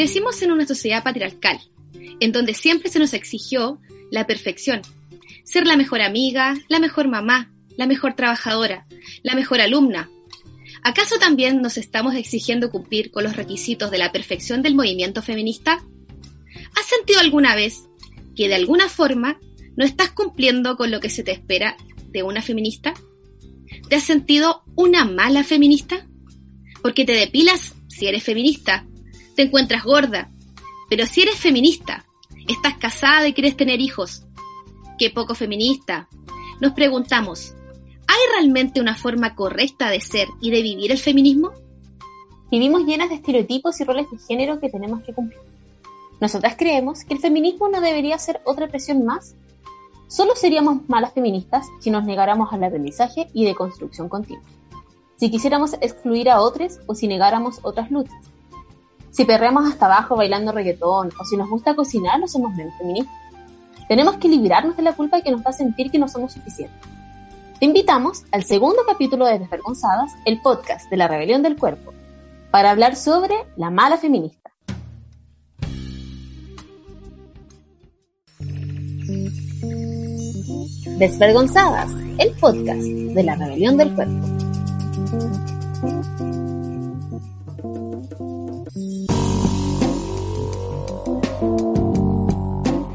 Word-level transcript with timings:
Crecimos 0.00 0.40
en 0.40 0.52
una 0.52 0.66
sociedad 0.66 1.02
patriarcal, 1.02 1.60
en 2.20 2.32
donde 2.32 2.54
siempre 2.54 2.88
se 2.88 2.98
nos 2.98 3.12
exigió 3.12 3.82
la 4.10 4.26
perfección, 4.26 4.80
ser 5.44 5.66
la 5.66 5.76
mejor 5.76 6.00
amiga, 6.00 6.54
la 6.68 6.78
mejor 6.78 7.06
mamá, 7.06 7.49
la 7.76 7.86
mejor 7.86 8.14
trabajadora, 8.14 8.86
la 9.22 9.34
mejor 9.34 9.60
alumna. 9.60 10.10
¿Acaso 10.82 11.18
también 11.18 11.60
nos 11.60 11.76
estamos 11.76 12.14
exigiendo 12.14 12.70
cumplir 12.70 13.10
con 13.10 13.24
los 13.24 13.36
requisitos 13.36 13.90
de 13.90 13.98
la 13.98 14.12
perfección 14.12 14.62
del 14.62 14.74
movimiento 14.74 15.22
feminista? 15.22 15.84
¿Has 16.78 16.86
sentido 16.86 17.20
alguna 17.20 17.54
vez 17.54 17.88
que 18.34 18.48
de 18.48 18.54
alguna 18.54 18.88
forma 18.88 19.38
no 19.76 19.84
estás 19.84 20.10
cumpliendo 20.10 20.76
con 20.76 20.90
lo 20.90 21.00
que 21.00 21.10
se 21.10 21.22
te 21.22 21.32
espera 21.32 21.76
de 22.08 22.22
una 22.22 22.42
feminista? 22.42 22.94
¿Te 23.88 23.96
has 23.96 24.04
sentido 24.04 24.62
una 24.74 25.04
mala 25.04 25.44
feminista? 25.44 26.06
Porque 26.82 27.04
te 27.04 27.12
depilas 27.12 27.74
si 27.88 28.06
eres 28.06 28.22
feminista, 28.22 28.86
te 29.36 29.42
encuentras 29.42 29.84
gorda. 29.84 30.30
Pero 30.88 31.06
si 31.06 31.22
eres 31.22 31.36
feminista, 31.36 32.06
estás 32.48 32.78
casada 32.78 33.28
y 33.28 33.34
quieres 33.34 33.56
tener 33.56 33.80
hijos, 33.80 34.24
qué 34.98 35.10
poco 35.10 35.34
feminista. 35.34 36.08
Nos 36.60 36.72
preguntamos, 36.72 37.54
¿hay 38.10 38.18
realmente 38.32 38.80
una 38.80 38.96
forma 38.96 39.36
correcta 39.36 39.88
de 39.88 40.00
ser 40.00 40.26
y 40.40 40.50
de 40.50 40.62
vivir 40.62 40.90
el 40.90 40.98
feminismo? 40.98 41.52
Vivimos 42.50 42.84
llenas 42.84 43.08
de 43.08 43.14
estereotipos 43.14 43.80
y 43.80 43.84
roles 43.84 44.10
de 44.10 44.18
género 44.18 44.58
que 44.58 44.68
tenemos 44.68 45.02
que 45.02 45.14
cumplir. 45.14 45.40
Nosotras 46.20 46.56
creemos 46.58 47.04
que 47.04 47.14
el 47.14 47.20
feminismo 47.20 47.68
no 47.68 47.80
debería 47.80 48.18
ser 48.18 48.40
otra 48.44 48.66
presión 48.66 49.04
más. 49.04 49.36
Solo 50.08 50.34
seríamos 50.34 50.88
malas 50.88 51.14
feministas 51.14 51.68
si 51.78 51.90
nos 51.90 52.04
negáramos 52.04 52.52
al 52.52 52.64
aprendizaje 52.64 53.28
y 53.32 53.44
de 53.44 53.54
construcción 53.54 54.08
continua. 54.08 54.42
Si 55.16 55.30
quisiéramos 55.30 55.74
excluir 55.74 56.30
a 56.30 56.40
otros 56.40 56.80
o 56.86 56.96
si 56.96 57.06
negáramos 57.06 57.60
otras 57.62 57.92
luchas 57.92 58.30
si 59.10 59.24
perreamos 59.24 59.68
hasta 59.68 59.86
abajo 59.86 60.16
bailando 60.16 60.52
reggaetón 60.52 61.10
o 61.18 61.24
si 61.24 61.36
nos 61.36 61.50
gusta 61.50 61.74
cocinar, 61.74 62.20
no 62.20 62.28
somos 62.28 62.54
menos 62.54 62.74
feministas. 62.78 63.14
Tenemos 63.88 64.16
que 64.18 64.28
librarnos 64.28 64.76
de 64.76 64.82
la 64.82 64.92
culpa 64.92 65.20
que 65.20 65.32
nos 65.32 65.42
da 65.42 65.52
sentir 65.52 65.90
que 65.90 65.98
no 65.98 66.08
somos 66.08 66.32
suficientes. 66.32 66.99
Te 67.60 67.66
invitamos 67.66 68.24
al 68.32 68.42
segundo 68.42 68.84
capítulo 68.86 69.26
de 69.26 69.38
Desvergonzadas, 69.38 70.12
el 70.24 70.40
podcast 70.40 70.88
de 70.88 70.96
la 70.96 71.08
rebelión 71.08 71.42
del 71.42 71.58
cuerpo, 71.58 71.92
para 72.50 72.70
hablar 72.70 72.96
sobre 72.96 73.34
la 73.58 73.68
mala 73.68 73.98
feminista. 73.98 74.50
Desvergonzadas, 80.96 81.92
el 82.16 82.30
podcast 82.40 82.80
de 82.80 83.22
la 83.22 83.36
rebelión 83.36 83.76
del 83.76 83.94
cuerpo. 83.94 84.26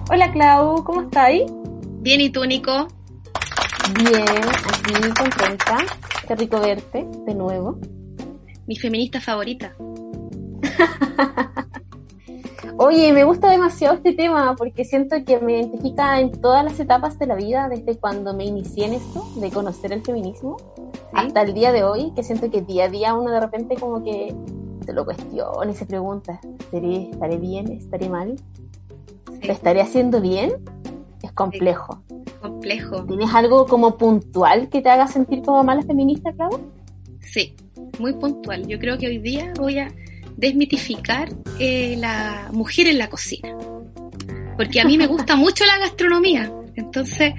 Hola 0.09 0.31
Clau, 0.31 0.83
¿cómo 0.83 1.01
estáis? 1.03 1.43
Bien, 2.01 2.19
¿y 2.19 2.31
tú, 2.31 2.43
Nico? 2.45 2.87
Bien, 3.93 4.25
aquí 4.67 4.93
contenta. 5.09 5.77
Qué 6.27 6.35
rico 6.35 6.59
verte 6.59 7.07
de 7.25 7.35
nuevo. 7.35 7.77
Mi 8.65 8.75
feminista 8.75 9.21
favorita. 9.21 9.75
Oye, 12.77 13.13
me 13.13 13.23
gusta 13.23 13.51
demasiado 13.51 13.95
este 13.95 14.13
tema 14.13 14.55
porque 14.55 14.83
siento 14.85 15.15
que 15.23 15.39
me 15.39 15.59
identifica 15.59 16.19
en 16.19 16.31
todas 16.31 16.63
las 16.65 16.79
etapas 16.79 17.19
de 17.19 17.27
la 17.27 17.35
vida, 17.35 17.69
desde 17.69 17.97
cuando 17.97 18.33
me 18.33 18.45
inicié 18.45 18.85
en 18.85 18.93
esto, 18.93 19.23
de 19.35 19.51
conocer 19.51 19.93
el 19.93 20.01
feminismo, 20.03 20.57
hasta 21.13 21.43
el 21.43 21.53
día 21.53 21.71
de 21.71 21.83
hoy, 21.83 22.11
que 22.15 22.23
siento 22.23 22.49
que 22.49 22.61
día 22.61 22.85
a 22.85 22.89
día 22.89 23.13
uno 23.13 23.31
de 23.31 23.39
repente 23.39 23.75
como 23.75 24.03
que 24.03 24.35
se 24.83 24.93
lo 24.93 25.05
cuestiona 25.05 25.71
y 25.71 25.75
se 25.75 25.85
pregunta, 25.85 26.41
¿estaré 26.71 27.37
bien? 27.37 27.71
¿Estaré 27.71 28.09
mal? 28.09 28.35
¿Lo 29.41 29.53
estaré 29.53 29.81
haciendo 29.81 30.21
bien? 30.21 30.53
Es 31.21 31.31
complejo. 31.31 32.01
Complejo. 32.49 33.05
¿Tienes 33.05 33.33
algo 33.33 33.65
como 33.65 33.97
puntual 33.97 34.69
que 34.69 34.81
te 34.81 34.89
haga 34.89 35.07
sentir 35.07 35.41
como 35.41 35.63
mala 35.63 35.81
feminista, 35.81 36.31
Clau? 36.33 36.71
Sí, 37.19 37.55
muy 37.99 38.13
puntual. 38.13 38.67
Yo 38.67 38.79
creo 38.79 38.97
que 38.97 39.07
hoy 39.07 39.17
día 39.19 39.53
voy 39.57 39.79
a 39.79 39.91
desmitificar 40.37 41.29
eh, 41.59 41.95
la 41.97 42.49
mujer 42.51 42.87
en 42.87 42.97
la 42.97 43.09
cocina. 43.09 43.55
Porque 44.57 44.79
a 44.79 44.85
mí 44.85 44.97
me 44.97 45.07
gusta 45.07 45.35
mucho 45.45 45.65
la 45.65 45.77
gastronomía. 45.79 46.51
Entonces, 46.75 47.33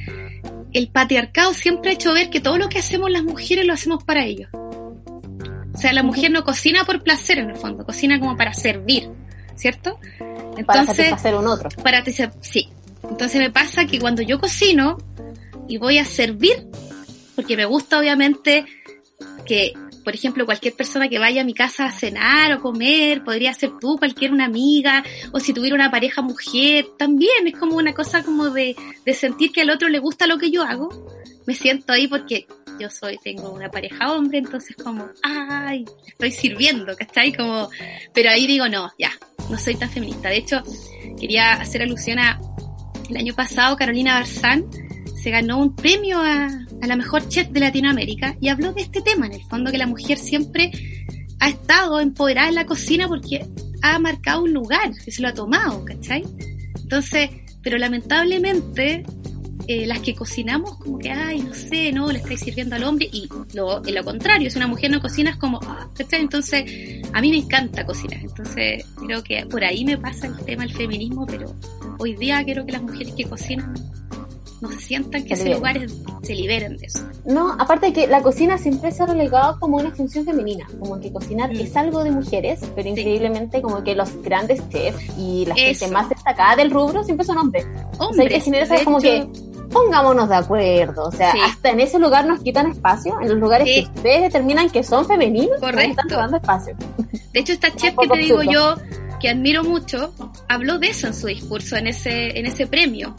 el 0.72 0.88
patriarcado 0.88 1.54
siempre 1.54 1.90
ha 1.90 1.94
hecho 1.94 2.12
ver 2.12 2.30
que 2.30 2.40
todo 2.40 2.58
lo 2.58 2.68
que 2.68 2.78
hacemos 2.78 3.10
las 3.10 3.22
mujeres 3.22 3.66
lo 3.66 3.72
hacemos 3.72 4.02
para 4.04 4.24
ellos. 4.24 4.48
O 4.52 5.78
sea, 5.78 5.92
la 5.92 6.02
mujer 6.02 6.30
no 6.30 6.42
cocina 6.42 6.84
por 6.84 7.02
placer 7.02 7.38
en 7.38 7.50
el 7.50 7.56
fondo, 7.56 7.84
cocina 7.84 8.18
como 8.18 8.34
para 8.34 8.54
servir, 8.54 9.10
¿cierto? 9.56 9.98
para 10.66 10.86
satisfacer 10.86 11.34
un 11.34 11.46
otro. 11.46 11.68
Para 11.82 12.02
sí. 12.40 12.70
Entonces 13.02 13.40
me 13.40 13.50
pasa 13.50 13.86
que 13.86 13.98
cuando 13.98 14.22
yo 14.22 14.38
cocino 14.38 14.98
y 15.68 15.78
voy 15.78 15.98
a 15.98 16.04
servir, 16.04 16.66
porque 17.34 17.56
me 17.56 17.64
gusta 17.64 17.98
obviamente 17.98 18.64
que, 19.44 19.72
por 20.04 20.14
ejemplo, 20.14 20.44
cualquier 20.44 20.74
persona 20.74 21.08
que 21.08 21.18
vaya 21.18 21.42
a 21.42 21.44
mi 21.44 21.54
casa 21.54 21.86
a 21.86 21.92
cenar 21.92 22.52
o 22.52 22.60
comer, 22.60 23.22
podría 23.24 23.52
ser 23.54 23.70
tú, 23.80 23.96
cualquier 23.96 24.32
una 24.32 24.46
amiga, 24.46 25.04
o 25.32 25.40
si 25.40 25.52
tuviera 25.52 25.74
una 25.74 25.90
pareja 25.90 26.22
mujer, 26.22 26.86
también 26.98 27.46
es 27.46 27.56
como 27.56 27.76
una 27.76 27.94
cosa 27.94 28.22
como 28.22 28.50
de, 28.50 28.76
de 29.04 29.14
sentir 29.14 29.52
que 29.52 29.62
al 29.62 29.70
otro 29.70 29.88
le 29.88 29.98
gusta 29.98 30.26
lo 30.26 30.38
que 30.38 30.50
yo 30.50 30.62
hago. 30.62 30.88
Me 31.46 31.54
siento 31.54 31.92
ahí 31.92 32.08
porque 32.08 32.46
yo 32.78 32.90
soy, 32.90 33.18
tengo 33.18 33.50
una 33.50 33.70
pareja 33.70 34.12
hombre, 34.12 34.38
entonces 34.38 34.76
como, 34.76 35.08
ay, 35.22 35.84
estoy 36.06 36.32
sirviendo, 36.32 36.94
¿cachai? 36.96 37.32
Como, 37.32 37.68
pero 38.12 38.30
ahí 38.30 38.46
digo, 38.46 38.68
no, 38.68 38.90
ya, 38.98 39.12
no 39.50 39.58
soy 39.58 39.76
tan 39.76 39.90
feminista. 39.90 40.28
De 40.28 40.38
hecho, 40.38 40.62
quería 41.18 41.54
hacer 41.54 41.82
alusión 41.82 42.18
a 42.18 42.38
el 43.08 43.16
año 43.16 43.34
pasado 43.34 43.76
Carolina 43.76 44.14
Barzán 44.14 44.66
se 45.22 45.30
ganó 45.30 45.58
un 45.58 45.74
premio 45.74 46.20
a, 46.20 46.46
a 46.82 46.86
la 46.86 46.96
mejor 46.96 47.28
chef 47.28 47.48
de 47.48 47.60
Latinoamérica 47.60 48.36
y 48.40 48.48
habló 48.48 48.72
de 48.72 48.82
este 48.82 49.00
tema, 49.00 49.26
en 49.26 49.34
el 49.34 49.42
fondo 49.42 49.70
que 49.70 49.78
la 49.78 49.86
mujer 49.86 50.18
siempre 50.18 50.70
ha 51.40 51.48
estado 51.48 52.00
empoderada 52.00 52.48
en 52.48 52.54
la 52.54 52.66
cocina 52.66 53.08
porque 53.08 53.46
ha 53.82 53.98
marcado 53.98 54.42
un 54.42 54.52
lugar, 54.52 54.92
que 55.04 55.10
se 55.10 55.22
lo 55.22 55.28
ha 55.28 55.34
tomado, 55.34 55.84
¿cachai? 55.84 56.24
Entonces, 56.74 57.30
pero 57.62 57.78
lamentablemente 57.78 59.04
eh, 59.68 59.86
las 59.86 60.00
que 60.00 60.14
cocinamos 60.14 60.76
como 60.78 60.98
que, 60.98 61.10
ay, 61.10 61.40
no 61.40 61.52
sé, 61.52 61.90
no, 61.92 62.10
le 62.12 62.18
estáis 62.18 62.40
sirviendo 62.40 62.76
al 62.76 62.84
hombre 62.84 63.08
y 63.12 63.28
lo, 63.54 63.82
lo 63.82 64.04
contrario, 64.04 64.48
si 64.50 64.58
una 64.58 64.68
mujer 64.68 64.90
no 64.90 65.00
cocina 65.00 65.30
es 65.30 65.36
como, 65.36 65.58
ah, 65.64 65.88
Entonces, 66.12 67.02
a 67.12 67.20
mí 67.20 67.30
me 67.30 67.38
encanta 67.38 67.84
cocinar, 67.84 68.20
entonces 68.20 68.84
creo 69.04 69.24
que 69.24 69.44
por 69.46 69.64
ahí 69.64 69.84
me 69.84 69.98
pasa 69.98 70.28
el 70.28 70.36
tema 70.44 70.62
del 70.62 70.72
feminismo, 70.72 71.26
pero 71.26 71.52
hoy 71.98 72.14
día 72.14 72.42
quiero 72.44 72.64
que 72.66 72.72
las 72.72 72.82
mujeres 72.82 73.14
que 73.14 73.24
cocinan 73.24 73.74
no 74.60 74.70
sientan 74.72 75.24
que 75.24 75.34
ese 75.34 75.54
lugar 75.54 75.78
se 76.22 76.34
liberen 76.34 76.76
de 76.78 76.86
eso. 76.86 77.00
No, 77.26 77.52
aparte 77.58 77.86
de 77.86 77.92
que 77.92 78.06
la 78.06 78.22
cocina 78.22 78.56
siempre 78.56 78.90
se 78.90 79.02
ha 79.02 79.06
relegado 79.06 79.58
como 79.60 79.76
una 79.76 79.90
función 79.94 80.24
femenina, 80.24 80.66
como 80.80 80.98
que 80.98 81.12
cocinar 81.12 81.52
mm. 81.52 81.60
es 81.60 81.76
algo 81.76 82.02
de 82.02 82.10
mujeres, 82.10 82.60
pero 82.74 82.88
increíblemente 82.88 83.60
como 83.60 83.84
que 83.84 83.94
los 83.94 84.10
grandes 84.22 84.66
chefs 84.70 85.04
y 85.18 85.44
la 85.46 85.54
gente 85.54 85.88
más 85.88 86.08
destacada 86.08 86.56
del 86.56 86.70
rubro 86.70 87.04
siempre 87.04 87.26
son 87.26 87.38
hombres. 87.38 87.66
Hombres. 87.98 88.46
O 88.46 88.66
sea, 88.66 88.78
que 88.78 88.84
como 88.84 88.98
que 88.98 89.28
pongámonos 89.70 90.28
de 90.28 90.36
acuerdo. 90.36 91.04
O 91.04 91.12
sea, 91.12 91.32
hasta 91.44 91.70
en 91.70 91.80
ese 91.80 91.98
lugar 91.98 92.26
nos 92.26 92.40
quitan 92.40 92.70
espacio, 92.70 93.20
en 93.20 93.28
los 93.28 93.38
lugares 93.38 93.68
que 93.68 93.90
ustedes 93.94 94.22
determinan 94.22 94.70
que 94.70 94.82
son 94.82 95.06
femeninos, 95.06 95.60
Correcto. 95.60 96.02
están 96.02 96.08
dando 96.08 96.36
espacio. 96.38 96.74
De 97.32 97.40
hecho, 97.40 97.52
esta 97.52 97.70
chef 97.76 97.94
que 97.96 98.08
te 98.08 98.18
digo 98.18 98.42
yo, 98.42 98.74
que 99.20 99.28
admiro 99.28 99.64
mucho, 99.64 100.12
habló 100.48 100.78
de 100.78 100.88
eso 100.88 101.06
en 101.06 101.14
su 101.14 101.26
discurso, 101.26 101.76
en 101.76 101.86
ese, 101.86 102.38
en 102.38 102.46
ese 102.46 102.66
premio. 102.66 103.16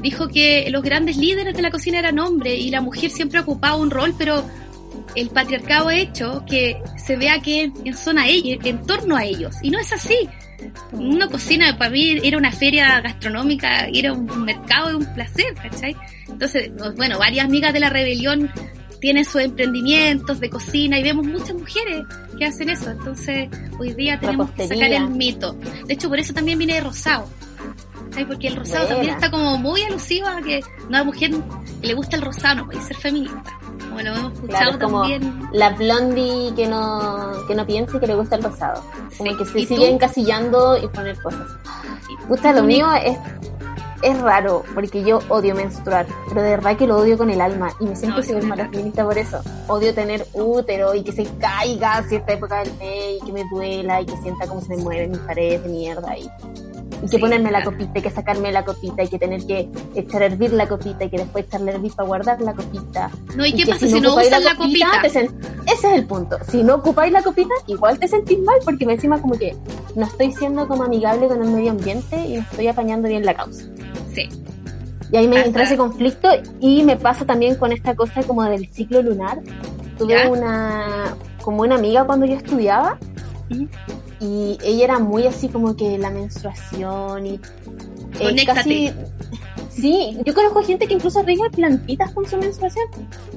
Dijo 0.00 0.28
que 0.28 0.68
los 0.70 0.82
grandes 0.82 1.16
líderes 1.16 1.54
de 1.54 1.62
la 1.62 1.70
cocina 1.70 1.98
eran 1.98 2.18
hombres 2.18 2.58
y 2.58 2.70
la 2.70 2.80
mujer 2.80 3.10
siempre 3.10 3.40
ocupaba 3.40 3.76
un 3.76 3.90
rol, 3.90 4.14
pero 4.16 4.44
el 5.14 5.28
patriarcado 5.28 5.88
ha 5.88 5.96
hecho 5.96 6.44
que 6.48 6.80
se 6.96 7.16
vea 7.16 7.40
que 7.40 7.72
son 7.94 8.18
a 8.18 8.28
ellos, 8.28 8.64
en 8.64 8.86
torno 8.86 9.16
a 9.16 9.24
ellos. 9.24 9.56
Y 9.62 9.70
no 9.70 9.78
es 9.78 9.92
así 9.92 10.28
una 10.92 11.28
cocina 11.28 11.76
para 11.78 11.90
mí 11.90 12.18
era 12.22 12.36
una 12.36 12.52
feria 12.52 13.00
gastronómica, 13.00 13.86
era 13.92 14.12
un 14.12 14.44
mercado 14.44 14.98
un 14.98 15.14
placer, 15.14 15.54
¿cachai? 15.54 15.96
Entonces, 16.28 16.70
bueno, 16.96 17.18
varias 17.18 17.44
amigas 17.44 17.72
de 17.72 17.80
la 17.80 17.90
rebelión 17.90 18.50
tienen 19.00 19.24
sus 19.24 19.40
emprendimientos 19.40 20.40
de 20.40 20.50
cocina 20.50 20.98
y 20.98 21.02
vemos 21.02 21.26
muchas 21.26 21.54
mujeres 21.54 22.04
que 22.38 22.44
hacen 22.44 22.70
eso. 22.70 22.90
Entonces, 22.90 23.48
hoy 23.78 23.94
día 23.94 24.20
tenemos 24.20 24.50
que 24.52 24.68
sacar 24.68 24.92
el 24.92 25.08
mito. 25.10 25.52
De 25.86 25.94
hecho, 25.94 26.08
por 26.08 26.18
eso 26.18 26.32
también 26.32 26.58
viene 26.58 26.74
de 26.74 26.80
rosado. 26.80 27.26
Porque 28.26 28.48
el 28.48 28.56
rosado 28.56 28.88
también 28.88 29.14
está 29.14 29.30
como 29.30 29.56
muy 29.56 29.82
alusivo 29.82 30.26
a 30.26 30.42
que 30.42 30.60
una 30.88 31.04
mujer 31.04 31.30
que 31.80 31.86
le 31.86 31.94
gusta 31.94 32.16
el 32.16 32.22
rosado 32.22 32.56
no 32.56 32.66
puede 32.66 32.82
ser 32.82 32.96
feminista. 32.96 33.58
como 33.78 34.00
lo 34.00 34.14
hemos 34.14 34.32
escuchado 34.34 34.78
como 34.78 35.00
también. 35.00 35.48
La 35.52 35.70
blondie 35.70 36.52
que 36.54 36.66
no, 36.66 37.32
que 37.46 37.54
no 37.54 37.66
piensa 37.66 37.98
que 38.00 38.06
le 38.06 38.14
gusta 38.16 38.36
el 38.36 38.42
rosado. 38.42 38.84
Como 39.16 39.36
que 39.36 39.44
se 39.44 39.64
sigue 39.64 39.88
encasillando 39.88 40.76
y 40.82 40.88
poner 40.88 41.20
cosas. 41.22 41.46
Gusta, 42.28 42.52
lo 42.52 42.64
mío 42.64 42.92
es 42.94 43.16
es 44.02 44.20
raro, 44.20 44.64
porque 44.74 45.02
yo 45.02 45.20
odio 45.28 45.54
menstruar, 45.54 46.06
pero 46.28 46.42
de 46.42 46.50
verdad 46.50 46.76
que 46.76 46.86
lo 46.86 46.96
odio 46.96 47.18
con 47.18 47.30
el 47.30 47.40
alma 47.40 47.70
y 47.80 47.86
me 47.86 47.96
siento 47.96 48.22
súper 48.22 48.42
feminista 48.70 49.04
por 49.04 49.18
eso. 49.18 49.40
Odio 49.68 49.94
tener 49.94 50.26
útero 50.32 50.94
y 50.94 51.02
que 51.02 51.12
se 51.12 51.24
caiga 51.38 51.98
a 51.98 52.02
cierta 52.04 52.32
época 52.32 52.60
del 52.60 52.72
mes 52.78 53.18
y 53.20 53.26
que 53.26 53.32
me 53.32 53.44
duela 53.50 54.00
y 54.00 54.06
que 54.06 54.16
sienta 54.18 54.46
cómo 54.46 54.60
se 54.60 54.76
me 54.76 54.82
mueven 54.82 55.10
mis 55.10 55.20
paredes 55.20 55.62
de 55.62 55.68
mierda 55.68 56.16
y 56.18 56.30
y 57.02 57.08
que 57.08 57.18
ponerme 57.18 57.50
la 57.50 57.64
copita, 57.64 57.98
y 57.98 58.02
que 58.02 58.10
sacarme 58.10 58.52
la 58.52 58.64
copita, 58.64 59.02
y 59.02 59.08
que 59.08 59.18
tener 59.18 59.46
que 59.46 59.68
echar 59.94 60.22
a 60.22 60.26
hervir 60.26 60.52
la 60.52 60.68
copita, 60.68 61.04
y 61.04 61.10
que 61.10 61.18
después 61.18 61.46
echarle 61.46 61.72
a 61.72 61.74
hervir 61.74 61.92
para 61.94 62.06
guardar 62.06 62.40
la 62.40 62.54
copita. 62.54 63.10
No, 63.36 63.46
¿y 63.46 63.52
qué 63.52 63.66
pasa 63.66 63.86
si 63.86 64.00
no, 64.00 64.14
usas 64.14 64.42
la 64.42 64.54
copita? 64.54 64.86
Ese 65.04 65.28
es 65.66 65.84
el 65.84 66.06
punto. 66.06 66.36
Si 66.48 66.62
no 66.62 66.76
ocupáis 66.76 67.12
la 67.12 67.22
copita, 67.22 67.54
igual 67.66 67.98
te 67.98 68.08
sentís 68.08 68.38
mal, 68.40 68.58
porque 68.64 68.86
me 68.86 68.94
encima 68.94 69.20
como 69.20 69.38
que 69.38 69.56
no 69.96 70.06
estoy 70.06 70.32
siendo 70.32 70.68
como 70.68 70.84
amigable 70.84 71.28
con 71.28 71.42
el 71.42 71.50
medio 71.50 71.70
ambiente 71.70 72.16
y 72.16 72.34
no 72.36 72.42
estoy 72.42 72.68
apañando 72.68 73.08
bien 73.08 73.24
la 73.24 73.34
causa. 73.34 73.64
Sí. 74.14 74.28
Y 75.12 75.16
ahí 75.16 75.26
me 75.26 75.44
entra 75.44 75.64
ese 75.64 75.76
conflicto 75.76 76.28
y 76.60 76.84
me 76.84 76.96
pasa 76.96 77.24
también 77.24 77.56
con 77.56 77.72
esta 77.72 77.96
cosa 77.96 78.22
como 78.22 78.44
del 78.44 78.68
ciclo 78.68 79.02
lunar. 79.02 79.40
Tuve 79.98 80.28
una 80.28 81.16
como 81.42 81.62
una 81.62 81.74
amiga 81.74 82.04
cuando 82.04 82.26
yo 82.26 82.36
estudiaba 82.36 82.98
y 84.20 84.58
ella 84.62 84.84
era 84.84 84.98
muy 84.98 85.26
así 85.26 85.48
como 85.48 85.76
que 85.76 85.96
la 85.98 86.10
menstruación 86.10 87.26
y 87.26 87.40
eh, 88.20 88.44
casi 88.46 88.92
sí 89.80 90.18
yo 90.24 90.34
conozco 90.34 90.62
gente 90.62 90.86
que 90.86 90.94
incluso 90.94 91.22
riega 91.22 91.48
plantitas 91.50 92.12
con 92.12 92.26
su 92.26 92.36
menstruación 92.36 92.86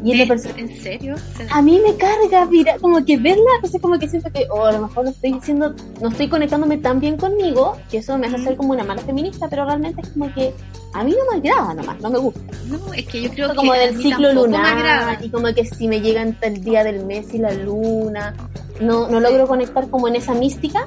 y 0.04 0.22
¿En, 0.22 0.32
¿En 0.32 0.82
serio? 0.82 1.16
a 1.50 1.62
mí 1.62 1.80
me 1.86 1.96
carga 1.96 2.46
mira 2.46 2.78
como 2.80 3.04
que 3.04 3.18
verla 3.18 3.50
entonces 3.56 3.82
como 3.82 3.98
que 3.98 4.08
siento 4.08 4.32
que 4.32 4.46
oh, 4.50 4.66
a 4.66 4.72
lo 4.72 4.88
mejor 4.88 5.06
no 5.06 5.12
estoy 5.12 5.34
diciendo 5.34 5.74
no 6.02 6.10
estoy 6.10 6.28
conectándome 6.28 6.78
tan 6.78 7.00
bien 7.00 7.18
conmigo 7.18 7.78
que 7.90 7.98
eso 7.98 8.18
me 8.18 8.28
hace 8.28 8.40
ser 8.40 8.58
como 8.58 8.72
una 8.72 8.84
mala 8.84 9.02
feminista 9.02 9.48
pero 9.50 9.66
realmente 9.66 10.02
es 10.02 10.10
como 10.10 10.34
que 10.34 10.54
a 10.94 11.04
mí 11.04 11.12
no 11.12 11.32
me 11.32 11.38
agrada 11.40 11.74
nomás, 11.74 12.00
no 12.02 12.10
me 12.12 12.20
gusta. 12.20 12.40
No, 12.68 12.94
es 12.94 13.06
que 13.08 13.24
yo 13.24 13.32
creo 13.32 13.56
como 13.56 13.74
del 13.74 13.98
ciclo 13.98 14.32
lunar 14.32 15.18
y 15.24 15.30
como 15.30 15.52
que 15.54 15.66
si 15.66 15.88
me 15.88 16.02
llega 16.02 16.22
el 16.22 16.64
día 16.64 16.84
del 16.84 17.06
mes 17.06 17.34
y 17.34 17.40
la 17.40 17.52
luna, 17.52 18.36
no, 18.80 19.08
no 19.10 19.20
logro 19.20 19.48
conectar 19.48 19.90
como 19.90 20.08
en 20.08 20.18
esa 20.18 20.34
mística 20.34 20.86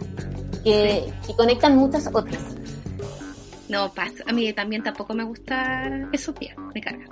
que, 0.62 1.12
conectan 1.36 1.76
muchas 1.76 2.08
otras. 2.12 2.42
No, 3.68 3.92
pasa. 3.92 4.24
A 4.26 4.32
mí 4.32 4.52
también 4.52 4.82
tampoco 4.82 5.14
me 5.14 5.24
gusta 5.24 6.08
eso, 6.12 6.32
tía, 6.32 6.54
me 6.74 6.80
carga. 6.80 7.06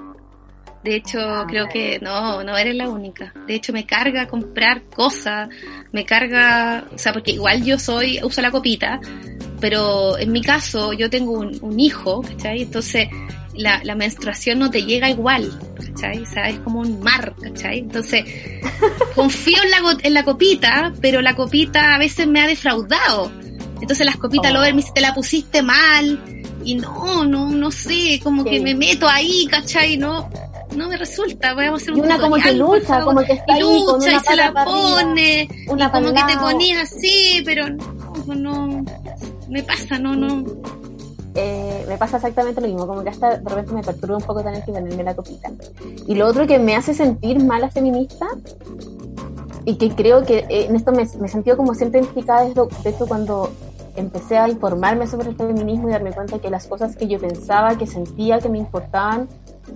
De 0.85 0.97
hecho, 0.97 1.19
ah, 1.19 1.47
creo 1.49 1.67
que 1.67 1.99
no, 2.01 2.45
no 2.45 2.59
eres 2.59 2.75
la 2.75 2.91
única. 2.91 3.33
De 3.47 3.55
hecho, 3.55 3.73
me 3.73 3.87
carga 3.87 4.29
comprar 4.29 4.83
cosas, 4.83 5.49
me 5.93 6.05
carga, 6.05 6.85
o 6.95 6.99
sea, 6.99 7.15
porque 7.15 7.33
igual 7.33 7.65
yo 7.65 7.79
soy, 7.79 8.21
uso 8.23 8.43
la 8.43 8.51
copita, 8.51 9.01
pero 9.61 10.19
en 10.19 10.31
mi 10.31 10.43
caso 10.43 10.93
yo 10.93 11.09
tengo 11.09 11.33
un, 11.33 11.81
hijo, 11.81 12.21
¿cachai? 12.21 12.63
Entonces 12.63 13.09
la, 13.55 13.83
la, 13.83 13.95
menstruación 13.95 14.59
no 14.59 14.71
te 14.71 14.85
llega 14.85 15.09
igual, 15.09 15.59
¿cachai? 15.75 16.19
O 16.19 16.27
sea, 16.27 16.51
es 16.51 16.59
como 16.59 16.81
un 16.81 17.01
mar, 17.01 17.35
¿cachai? 17.43 17.79
Entonces 17.79 18.23
confío 19.15 19.57
en 19.63 19.71
la, 19.71 19.97
en 20.03 20.13
la 20.13 20.23
copita, 20.23 20.93
pero 21.01 21.23
la 21.23 21.35
copita 21.35 21.95
a 21.95 21.99
veces 21.99 22.27
me 22.27 22.43
ha 22.43 22.47
defraudado. 22.47 23.33
Entonces 23.81 24.05
las 24.05 24.19
copitas 24.19 24.53
lo 24.53 24.61
ven, 24.61 24.77
me 24.77 24.83
te 24.83 25.01
la 25.01 25.15
pusiste 25.15 25.63
mal, 25.63 26.44
y 26.65 26.75
no, 26.77 27.25
no, 27.25 27.51
no 27.51 27.71
sé, 27.71 28.21
como 28.23 28.45
que 28.45 28.61
me 28.61 28.75
meto 28.75 29.09
ahí, 29.09 29.47
¿cachai? 29.51 29.97
No, 29.97 30.29
no 30.75 30.89
me 30.89 30.97
resulta, 30.97 31.55
voy 31.55 31.67
a 31.67 31.75
hacer 31.75 31.93
un 31.93 31.99
y 31.99 32.03
una 32.03 32.19
como 32.19 32.37
que 32.37 32.53
lucha, 32.53 33.03
como 33.03 33.21
que 33.21 33.35
está 33.35 33.59
lucha 33.59 34.13
y 34.13 34.21
se 34.21 34.37
la 34.37 34.53
pone, 34.53 35.43
y 35.43 35.67
como 35.67 36.13
que 36.13 36.23
te 36.27 36.39
ponía 36.39 36.83
así, 36.83 37.43
pero 37.45 37.69
no, 37.69 38.35
no, 38.35 38.85
me 39.49 39.63
pasa, 39.63 39.99
no, 39.99 40.15
no. 40.15 40.45
Eh, 41.37 41.85
me 41.89 41.99
pasa 41.99 42.19
exactamente 42.19 42.61
lo 42.61 42.69
mismo, 42.69 42.87
como 42.87 43.03
que 43.03 43.11
hasta 43.11 43.39
de 43.39 43.49
repente 43.49 43.73
me 43.73 43.83
perturba 43.83 44.17
un 44.19 44.23
poco 44.23 44.43
tener 44.43 44.65
que 44.65 44.71
ponerme 44.71 45.03
la 45.03 45.17
copita. 45.17 45.51
Y 46.07 46.15
lo 46.15 46.29
otro 46.29 46.47
que 46.47 46.61
me 46.61 46.77
hace 46.77 46.95
sentir 46.95 47.43
mala 47.43 47.71
feminista, 47.71 48.27
y 49.65 49.77
que 49.77 49.91
creo 49.91 50.25
que 50.25 50.39
eh, 50.49 50.67
en 50.69 50.77
esto 50.77 50.93
me, 50.93 51.05
me 51.19 51.27
he 51.27 51.31
sentido 51.31 51.57
como 51.57 51.75
siempre 51.75 52.01
identificada, 52.01 52.45
de 52.45 52.91
hecho 52.91 53.07
cuando 53.07 53.51
empecé 53.97 54.39
a 54.39 54.49
informarme 54.49 55.07
sobre 55.07 55.31
el 55.31 55.37
feminismo 55.37 55.89
y 55.89 55.93
darme 55.93 56.13
cuenta 56.13 56.39
que 56.39 56.51
las 56.51 56.67
cosas 56.67 56.97
que 56.97 57.07
yo 57.07 57.19
pensaba, 57.19 57.77
que 57.79 57.87
sentía, 57.87 58.41
que 58.41 58.49
me 58.49 58.59
importaban, 58.59 59.29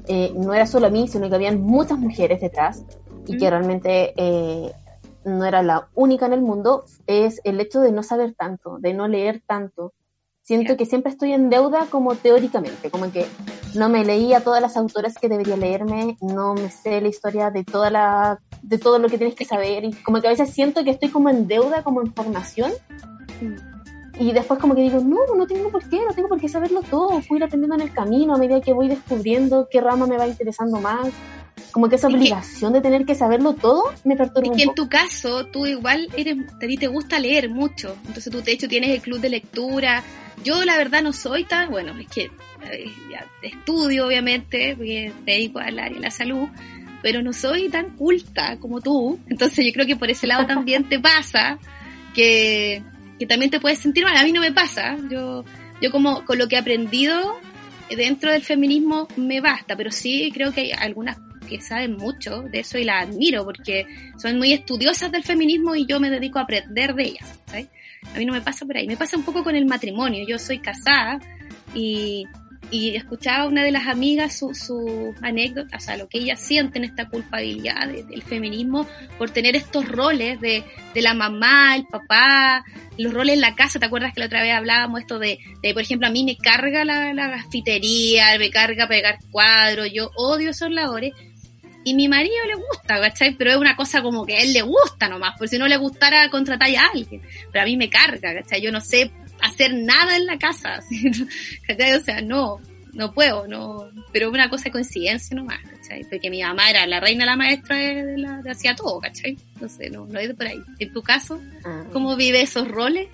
eh, 0.06 0.32
no 0.36 0.54
era 0.54 0.66
solo 0.66 0.86
a 0.86 0.90
mí, 0.90 1.08
sino 1.08 1.28
que 1.28 1.34
habían 1.34 1.60
muchas 1.60 1.98
mujeres 1.98 2.40
detrás 2.40 2.84
y 3.26 3.36
que 3.36 3.50
realmente 3.50 4.14
eh, 4.16 4.72
no 5.24 5.44
era 5.44 5.62
la 5.62 5.88
única 5.94 6.26
en 6.26 6.32
el 6.32 6.42
mundo, 6.42 6.84
es 7.06 7.40
el 7.44 7.60
hecho 7.60 7.80
de 7.80 7.92
no 7.92 8.02
saber 8.02 8.34
tanto, 8.34 8.78
de 8.78 8.94
no 8.94 9.08
leer 9.08 9.42
tanto. 9.46 9.92
Siento 10.42 10.78
que 10.78 10.86
siempre 10.86 11.12
estoy 11.12 11.32
en 11.32 11.50
deuda 11.50 11.86
como 11.90 12.14
teóricamente, 12.14 12.90
como 12.90 13.12
que 13.12 13.26
no 13.74 13.90
me 13.90 14.04
leía 14.04 14.40
todas 14.40 14.62
las 14.62 14.78
autoras 14.78 15.16
que 15.18 15.28
debería 15.28 15.58
leerme, 15.58 16.16
no 16.22 16.54
me 16.54 16.70
sé 16.70 17.02
la 17.02 17.08
historia 17.08 17.50
de 17.50 17.64
toda 17.64 17.90
la 17.90 18.40
de 18.62 18.78
todo 18.78 18.98
lo 18.98 19.08
que 19.08 19.18
tienes 19.18 19.36
que 19.36 19.44
saber 19.44 19.84
y 19.84 19.92
como 19.92 20.20
que 20.20 20.26
a 20.26 20.30
veces 20.30 20.50
siento 20.50 20.82
que 20.84 20.90
estoy 20.90 21.10
como 21.10 21.28
en 21.28 21.46
deuda 21.46 21.82
como 21.82 22.02
información 22.02 22.72
y 24.18 24.32
después 24.32 24.58
como 24.58 24.74
que 24.74 24.82
digo, 24.82 25.00
no, 25.00 25.18
no 25.36 25.46
tengo 25.46 25.70
por 25.70 25.88
qué, 25.88 25.98
no 26.04 26.12
tengo 26.12 26.28
por 26.28 26.40
qué 26.40 26.48
saberlo 26.48 26.82
todo, 26.82 27.22
voy 27.28 27.38
ir 27.38 27.44
aprendiendo 27.44 27.76
en 27.76 27.82
el 27.82 27.92
camino 27.92 28.34
a 28.34 28.38
medida 28.38 28.60
que 28.60 28.72
voy 28.72 28.88
descubriendo 28.88 29.68
qué 29.70 29.80
rama 29.80 30.06
me 30.06 30.16
va 30.16 30.26
interesando 30.26 30.80
más. 30.80 31.08
Como 31.70 31.88
que 31.88 31.96
esa 31.96 32.08
obligación 32.08 32.72
de 32.72 32.80
tener 32.80 33.04
que 33.04 33.14
saberlo 33.14 33.52
todo 33.52 33.84
me 34.04 34.16
perturba. 34.16 34.50
Es 34.50 34.56
que 34.56 34.62
en 34.64 34.74
tu 34.74 34.88
caso, 34.88 35.44
tú 35.46 35.66
igual 35.66 36.08
eres, 36.16 36.36
a 36.50 36.58
ti 36.58 36.76
te 36.76 36.86
gusta 36.86 37.20
leer 37.20 37.50
mucho, 37.50 37.96
entonces 38.06 38.32
tú 38.32 38.42
de 38.42 38.52
hecho 38.52 38.68
tienes 38.68 38.90
el 38.90 39.00
club 39.00 39.20
de 39.20 39.28
lectura. 39.28 40.02
Yo 40.44 40.64
la 40.64 40.76
verdad 40.78 41.02
no 41.02 41.12
soy 41.12 41.44
tan, 41.44 41.70
bueno, 41.70 41.96
es 41.98 42.08
que 42.08 42.30
eh, 42.72 42.92
ya, 43.10 43.26
estudio 43.42 44.06
obviamente, 44.06 44.74
porque 44.76 45.12
me 45.26 45.32
dedico 45.32 45.58
al 45.58 45.78
área 45.78 45.94
de 45.94 46.00
la 46.00 46.10
salud, 46.10 46.48
pero 47.02 47.22
no 47.22 47.32
soy 47.32 47.68
tan 47.68 47.96
culta 47.96 48.58
como 48.58 48.80
tú, 48.80 49.18
entonces 49.28 49.64
yo 49.64 49.72
creo 49.72 49.86
que 49.86 49.96
por 49.96 50.10
ese 50.10 50.26
lado 50.26 50.46
también 50.46 50.88
te 50.88 50.98
pasa 50.98 51.58
que 52.14 52.82
que 53.18 53.26
también 53.26 53.50
te 53.50 53.60
puedes 53.60 53.78
sentir 53.78 54.04
mal. 54.04 54.16
A 54.16 54.24
mí 54.24 54.32
no 54.32 54.40
me 54.40 54.52
pasa. 54.52 54.96
Yo, 55.10 55.44
yo 55.80 55.90
como 55.90 56.24
con 56.24 56.38
lo 56.38 56.48
que 56.48 56.56
he 56.56 56.58
aprendido 56.58 57.38
dentro 57.90 58.30
del 58.30 58.42
feminismo 58.42 59.08
me 59.16 59.40
basta, 59.40 59.76
pero 59.76 59.90
sí 59.90 60.30
creo 60.32 60.52
que 60.52 60.60
hay 60.60 60.72
algunas 60.72 61.18
que 61.48 61.60
saben 61.60 61.96
mucho 61.96 62.42
de 62.42 62.60
eso 62.60 62.78
y 62.78 62.84
las 62.84 63.08
admiro 63.08 63.44
porque 63.44 63.86
son 64.18 64.36
muy 64.36 64.52
estudiosas 64.52 65.10
del 65.10 65.24
feminismo 65.24 65.74
y 65.74 65.86
yo 65.86 65.98
me 65.98 66.10
dedico 66.10 66.38
a 66.38 66.42
aprender 66.42 66.94
de 66.94 67.04
ellas. 67.04 67.40
A 68.14 68.18
mí 68.18 68.24
no 68.26 68.32
me 68.32 68.42
pasa 68.42 68.66
por 68.66 68.76
ahí. 68.76 68.86
Me 68.86 68.96
pasa 68.96 69.16
un 69.16 69.24
poco 69.24 69.42
con 69.42 69.56
el 69.56 69.66
matrimonio. 69.66 70.24
Yo 70.26 70.38
soy 70.38 70.58
casada 70.58 71.18
y 71.74 72.26
y 72.70 72.96
escuchaba 72.96 73.44
a 73.44 73.46
una 73.46 73.64
de 73.64 73.70
las 73.70 73.86
amigas 73.86 74.38
su, 74.38 74.54
su 74.54 75.14
anécdota, 75.22 75.76
o 75.76 75.80
sea, 75.80 75.96
lo 75.96 76.08
que 76.08 76.18
ellas 76.18 76.38
sienten 76.38 76.84
esta 76.84 77.08
culpabilidad 77.08 77.88
del 77.88 78.22
feminismo 78.22 78.86
por 79.16 79.30
tener 79.30 79.56
estos 79.56 79.88
roles 79.88 80.40
de, 80.40 80.64
de, 80.94 81.02
la 81.02 81.14
mamá, 81.14 81.76
el 81.76 81.86
papá, 81.86 82.64
los 82.98 83.12
roles 83.12 83.36
en 83.36 83.40
la 83.40 83.54
casa. 83.54 83.78
¿Te 83.78 83.86
acuerdas 83.86 84.12
que 84.12 84.20
la 84.20 84.26
otra 84.26 84.42
vez 84.42 84.52
hablábamos 84.52 85.00
esto 85.00 85.18
de, 85.18 85.38
de 85.62 85.72
por 85.72 85.82
ejemplo, 85.82 86.08
a 86.08 86.10
mí 86.10 86.24
me 86.24 86.36
carga 86.36 86.84
la, 86.84 87.14
la 87.14 87.28
gafitería, 87.28 88.38
me 88.38 88.50
carga 88.50 88.86
pegar 88.86 89.18
cuadros, 89.30 89.88
yo 89.92 90.10
odio 90.16 90.50
esos 90.50 90.70
labores. 90.70 91.12
Y 91.84 91.94
mi 91.94 92.06
marido 92.06 92.34
le 92.46 92.56
gusta, 92.56 93.00
¿cachai? 93.00 93.34
Pero 93.36 93.52
es 93.52 93.56
una 93.56 93.74
cosa 93.74 94.02
como 94.02 94.26
que 94.26 94.36
a 94.36 94.42
él 94.42 94.52
le 94.52 94.60
gusta 94.60 95.08
nomás, 95.08 95.34
porque 95.38 95.48
si 95.48 95.58
no 95.58 95.66
le 95.66 95.78
gustara 95.78 96.28
contratar 96.28 96.68
a 96.76 96.88
alguien. 96.92 97.22
Pero 97.50 97.62
a 97.62 97.64
mí 97.64 97.78
me 97.78 97.88
carga, 97.88 98.34
¿cachai? 98.34 98.60
Yo 98.60 98.70
no 98.70 98.82
sé 98.82 99.10
hacer 99.42 99.74
nada 99.74 100.16
en 100.16 100.26
la 100.26 100.38
casa. 100.38 100.80
O 101.68 102.04
sea, 102.04 102.20
no, 102.20 102.60
no 102.92 103.12
puedo, 103.12 103.46
no. 103.46 103.88
Pero 104.12 104.30
una 104.30 104.50
cosa 104.50 104.64
de 104.64 104.72
coincidencia 104.72 105.36
nomás, 105.36 105.60
¿cachai? 105.62 106.04
Porque 106.04 106.30
mi 106.30 106.42
mamá 106.42 106.70
era 106.70 106.86
la 106.86 107.00
reina, 107.00 107.24
la 107.24 107.36
maestra 107.36 107.76
de, 107.76 108.18
la, 108.18 108.42
de 108.42 108.50
hacía 108.50 108.74
todo, 108.74 109.00
¿cachai? 109.00 109.36
No 109.60 109.68
sé, 109.68 109.90
no, 109.90 110.06
no 110.06 110.18
he 110.18 110.24
ido 110.24 110.34
por 110.34 110.46
ahí. 110.46 110.60
En 110.78 110.92
tu 110.92 111.02
caso, 111.02 111.40
ah. 111.64 111.84
¿cómo 111.92 112.16
vive 112.16 112.42
esos 112.42 112.68
roles? 112.68 113.08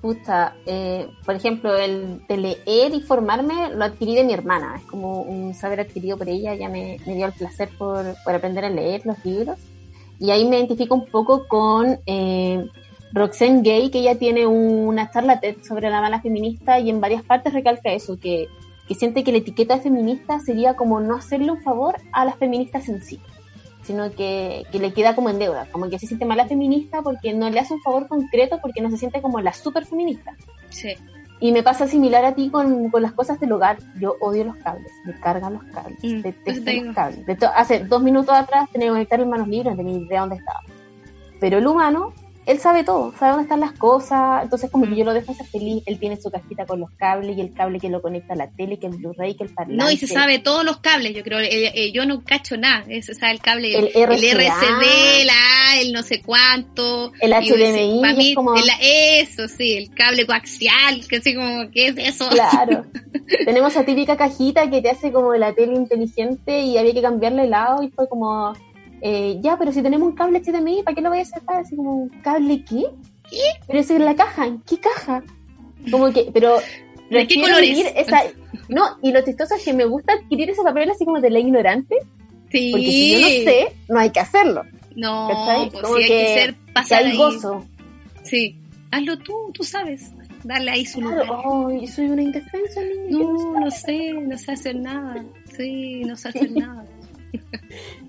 Puta, 0.00 0.54
eh, 0.66 1.08
por 1.24 1.34
ejemplo, 1.34 1.76
el 1.76 2.26
de 2.28 2.36
leer 2.36 2.94
y 2.94 3.00
formarme 3.00 3.70
lo 3.74 3.84
adquirí 3.84 4.14
de 4.14 4.24
mi 4.24 4.34
hermana. 4.34 4.76
Es 4.76 4.82
como 4.82 5.22
un 5.22 5.54
saber 5.54 5.80
adquirido 5.80 6.18
por 6.18 6.28
ella. 6.28 6.52
Ella 6.52 6.68
me, 6.68 6.98
me 7.06 7.14
dio 7.14 7.26
el 7.26 7.32
placer 7.32 7.70
por, 7.76 8.14
por, 8.24 8.34
aprender 8.34 8.64
a 8.64 8.70
leer 8.70 9.04
los 9.04 9.24
libros. 9.24 9.58
Y 10.18 10.30
ahí 10.30 10.44
me 10.44 10.58
identifico 10.58 10.94
un 10.94 11.06
poco 11.06 11.46
con 11.48 11.98
eh, 12.06 12.66
Roxanne 13.12 13.62
Gay, 13.62 13.90
que 13.90 14.00
ella 14.00 14.18
tiene 14.18 14.46
una 14.46 15.10
charla 15.10 15.40
TED 15.40 15.56
sobre 15.62 15.90
la 15.90 16.00
mala 16.00 16.20
feminista 16.20 16.78
y 16.78 16.90
en 16.90 17.00
varias 17.00 17.22
partes 17.22 17.52
recalca 17.52 17.92
eso, 17.92 18.18
que, 18.18 18.48
que 18.88 18.94
siente 18.94 19.24
que 19.24 19.32
la 19.32 19.38
etiqueta 19.38 19.76
de 19.76 19.82
feminista 19.82 20.40
sería 20.40 20.74
como 20.74 21.00
no 21.00 21.16
hacerle 21.16 21.50
un 21.50 21.62
favor 21.62 21.96
a 22.12 22.24
las 22.24 22.36
feministas 22.36 22.88
en 22.88 23.02
sí, 23.02 23.20
sino 23.82 24.10
que, 24.10 24.64
que 24.72 24.78
le 24.78 24.92
queda 24.92 25.14
como 25.14 25.30
en 25.30 25.38
deuda, 25.38 25.66
como 25.72 25.88
que 25.88 25.98
se 25.98 26.06
siente 26.06 26.24
mala 26.24 26.46
feminista 26.46 27.02
porque 27.02 27.32
no 27.32 27.48
le 27.48 27.60
hace 27.60 27.74
un 27.74 27.82
favor 27.82 28.08
concreto 28.08 28.58
porque 28.60 28.80
no 28.80 28.90
se 28.90 28.98
siente 28.98 29.22
como 29.22 29.40
la 29.40 29.52
super 29.52 29.86
feminista. 29.86 30.34
Sí. 30.68 30.94
Y 31.38 31.52
me 31.52 31.62
pasa 31.62 31.86
similar 31.86 32.24
a 32.24 32.34
ti 32.34 32.48
con, 32.48 32.90
con 32.90 33.02
las 33.02 33.12
cosas 33.12 33.38
del 33.38 33.52
hogar. 33.52 33.76
Yo 34.00 34.14
odio 34.20 34.44
los 34.44 34.56
cables, 34.56 34.90
me 35.04 35.18
cargan 35.20 35.54
los 35.54 35.64
cables, 35.64 35.98
Mm, 36.02 36.22
detesto 36.22 36.72
los 36.72 36.94
cables. 36.94 37.26
De 37.26 37.38
hace 37.54 37.80
dos 37.80 38.02
minutos 38.02 38.34
atrás 38.34 38.70
tenía 38.72 38.88
que 38.88 38.92
conectar 38.92 39.18
mis 39.18 39.28
manos 39.28 39.48
libres, 39.48 39.72
no 39.72 39.76
tenía 39.76 39.98
idea 39.98 40.20
dónde 40.20 40.36
estaba. 40.36 40.62
Pero 41.38 41.58
el 41.58 41.66
humano, 41.66 42.14
él 42.46 42.58
sabe 42.60 42.84
todo, 42.84 43.12
sabe 43.18 43.32
dónde 43.32 43.42
están 43.44 43.60
las 43.60 43.72
cosas, 43.72 44.44
entonces 44.44 44.70
como 44.70 44.86
que 44.88 44.96
yo 44.96 45.04
lo 45.04 45.12
dejo 45.12 45.34
ser 45.34 45.46
feliz, 45.46 45.82
él 45.86 45.98
tiene 45.98 46.16
su 46.16 46.30
cajita 46.30 46.64
con 46.64 46.80
los 46.80 46.90
cables 46.92 47.36
y 47.36 47.40
el 47.40 47.52
cable 47.52 47.78
que 47.80 47.88
lo 47.90 48.00
conecta 48.00 48.34
a 48.34 48.36
la 48.36 48.48
tele, 48.50 48.78
que 48.78 48.86
el 48.86 48.96
Blu-ray, 48.96 49.34
que 49.36 49.44
el 49.44 49.50
parlante. 49.52 49.82
No, 49.84 49.90
y 49.90 49.96
se 49.96 50.06
sabe 50.06 50.38
todos 50.38 50.64
los 50.64 50.78
cables, 50.78 51.14
yo 51.14 51.22
creo. 51.22 51.40
eh, 51.40 51.72
eh, 51.74 51.92
yo 51.92 52.06
no 52.06 52.22
cacho 52.24 52.56
nada. 52.56 52.84
Es, 52.88 53.08
o 53.10 53.14
sea, 53.14 53.30
el 53.32 53.40
cable, 53.40 53.76
El 53.76 53.90
el. 53.94 54.24
RCD, 54.24 55.24
la 55.26 55.32
A, 55.72 55.80
el 55.80 55.92
no 55.92 56.02
sé 56.02 56.22
cuánto. 56.22 57.12
El 57.20 57.32
HDMI, 57.32 58.00
pa' 58.00 58.10
es 58.12 58.16
mí, 58.16 58.34
como- 58.34 58.54
el- 58.54 58.70
eso, 58.80 59.48
sí, 59.48 59.76
el 59.76 59.90
cable 59.90 60.26
coaxial, 60.26 61.06
que 61.08 61.16
así 61.16 61.34
como, 61.34 61.70
¿qué 61.70 61.88
es 61.88 61.96
eso? 61.98 62.28
Claro. 62.30 62.84
Tenemos 63.44 63.72
esa 63.72 63.84
típica 63.84 64.16
cajita 64.16 64.70
que 64.70 64.80
te 64.80 64.90
hace 64.90 65.10
como 65.12 65.34
la 65.34 65.52
tele 65.52 65.74
inteligente 65.74 66.60
y 66.60 66.78
había 66.78 66.94
que 66.94 67.02
cambiarle 67.02 67.42
el 67.44 67.50
lado 67.50 67.82
y 67.82 67.88
fue 67.88 68.08
como, 68.08 68.52
eh, 69.02 69.38
ya, 69.40 69.56
pero 69.58 69.72
si 69.72 69.82
tenemos 69.82 70.08
un 70.08 70.14
cable 70.14 70.40
HDMI, 70.42 70.82
¿para 70.82 70.94
qué 70.94 71.00
lo 71.00 71.10
voy 71.10 71.20
a 71.20 71.24
sacar? 71.24 71.58
Así 71.60 71.76
como, 71.76 71.94
¿un 71.94 72.08
cable 72.22 72.64
qué? 72.64 72.84
¿Qué? 73.30 73.40
Pero 73.66 73.78
es 73.80 73.90
en 73.90 74.04
la 74.04 74.14
caja, 74.14 74.46
¿en 74.46 74.60
qué 74.62 74.78
caja? 74.78 75.22
Como 75.90 76.12
que, 76.12 76.30
pero... 76.32 76.56
¿De 77.10 77.26
qué 77.26 77.40
colores? 77.40 77.92
Esa, 77.94 78.22
no, 78.68 78.82
y 79.02 79.12
lo 79.12 79.22
chistoso 79.24 79.54
es 79.54 79.64
que 79.64 79.72
me 79.72 79.84
gusta 79.84 80.14
adquirir 80.14 80.50
ese 80.50 80.62
papel 80.62 80.90
así 80.90 81.04
como 81.04 81.20
de 81.20 81.30
la 81.30 81.38
ignorante, 81.38 81.96
Sí. 82.50 82.70
porque 82.72 82.86
si 82.86 83.12
yo 83.12 83.20
no 83.20 83.26
sé, 83.28 83.76
no 83.88 83.98
hay 84.00 84.10
que 84.10 84.20
hacerlo. 84.20 84.62
No, 84.96 85.28
pues 85.70 85.82
Como 85.82 85.96
sí, 85.98 86.02
hay 86.02 86.08
que- 86.08 86.16
que 86.16 86.34
ser 86.40 86.54
Que 86.54 86.72
pasar 86.72 87.02
hay 87.04 87.10
ahí. 87.10 87.16
gozo. 87.16 87.64
Sí. 88.24 88.58
Hazlo 88.90 89.18
tú, 89.18 89.34
tú 89.52 89.62
sabes. 89.62 90.10
Darle 90.44 90.70
ahí 90.70 90.86
su 90.86 91.00
Claro, 91.00 91.24
lugar. 91.24 91.40
oh, 91.44 91.70
yo 91.70 91.86
soy 91.88 92.06
una 92.06 92.22
indefensa, 92.22 92.80
niña. 92.80 92.94
que 93.08 93.10
no 93.12 93.32
No, 93.52 93.60
no 93.60 93.70
sé, 93.70 94.12
no 94.12 94.38
sé 94.38 94.52
hacer 94.52 94.76
nada. 94.76 95.24
Sí, 95.56 96.02
no 96.04 96.16
sé 96.16 96.28
hacer 96.28 96.50
nada. 96.56 96.84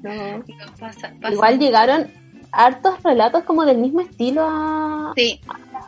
No. 0.02 0.12
No, 0.48 0.66
pasa, 0.80 1.14
pasa. 1.22 1.34
Igual 1.34 1.60
llegaron 1.60 2.08
hartos 2.52 3.02
relatos 3.04 3.44
como 3.44 3.66
del 3.66 3.78
mismo 3.78 4.02
estilo 4.02 4.48
a 4.50 5.14
Sí, 5.16 5.40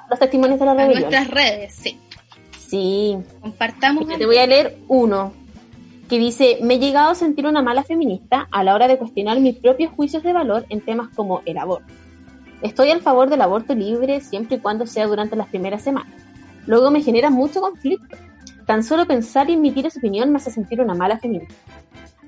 los 0.09 0.19
testimonios 0.19 0.59
de 0.59 0.65
la 0.65 0.71
a 0.71 0.75
rebelión. 0.75 1.09
nuestras 1.09 1.27
redes, 1.29 1.73
sí. 1.73 1.97
Sí, 2.67 3.17
Compartamos. 3.41 4.07
yo 4.07 4.17
te 4.17 4.25
voy 4.25 4.37
a 4.37 4.45
leer 4.47 4.77
uno 4.87 5.33
que 6.07 6.17
dice, 6.19 6.57
me 6.61 6.75
he 6.75 6.79
llegado 6.79 7.11
a 7.11 7.15
sentir 7.15 7.45
una 7.45 7.61
mala 7.61 7.83
feminista 7.83 8.47
a 8.51 8.63
la 8.63 8.73
hora 8.75 8.87
de 8.87 8.97
cuestionar 8.97 9.39
mis 9.39 9.55
propios 9.57 9.91
juicios 9.93 10.23
de 10.23 10.33
valor 10.33 10.65
en 10.69 10.81
temas 10.81 11.09
como 11.15 11.41
el 11.45 11.57
aborto. 11.57 11.91
Estoy 12.61 12.89
al 12.91 13.01
favor 13.01 13.29
del 13.29 13.41
aborto 13.41 13.73
libre 13.75 14.19
siempre 14.21 14.57
y 14.57 14.59
cuando 14.59 14.85
sea 14.85 15.07
durante 15.07 15.35
las 15.35 15.47
primeras 15.47 15.81
semanas. 15.83 16.13
Luego 16.67 16.91
me 16.91 17.01
genera 17.01 17.29
mucho 17.29 17.61
conflicto. 17.61 18.17
Tan 18.65 18.83
solo 18.83 19.05
pensar 19.07 19.49
y 19.49 19.53
emitir 19.53 19.85
esa 19.87 19.99
opinión 19.99 20.29
me 20.31 20.37
hace 20.37 20.51
sentir 20.51 20.81
una 20.81 20.93
mala 20.93 21.17
feminista. 21.19 21.55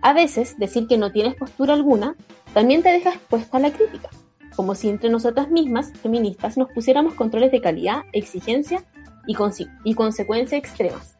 A 0.01 0.13
veces, 0.13 0.57
decir 0.57 0.87
que 0.87 0.97
no 0.97 1.11
tienes 1.11 1.35
postura 1.35 1.73
alguna 1.73 2.15
también 2.53 2.81
te 2.83 2.89
deja 2.89 3.09
expuesta 3.11 3.57
a 3.57 3.59
la 3.59 3.71
crítica, 3.71 4.09
como 4.55 4.75
si 4.75 4.89
entre 4.89 5.09
nosotras 5.09 5.49
mismas, 5.49 5.91
feministas, 6.01 6.57
nos 6.57 6.69
pusiéramos 6.71 7.13
controles 7.13 7.51
de 7.51 7.61
calidad, 7.61 8.03
exigencia 8.11 8.83
y, 9.27 9.35
conse- 9.35 9.69
y 9.83 9.93
consecuencias 9.93 10.59
extremas. 10.59 11.17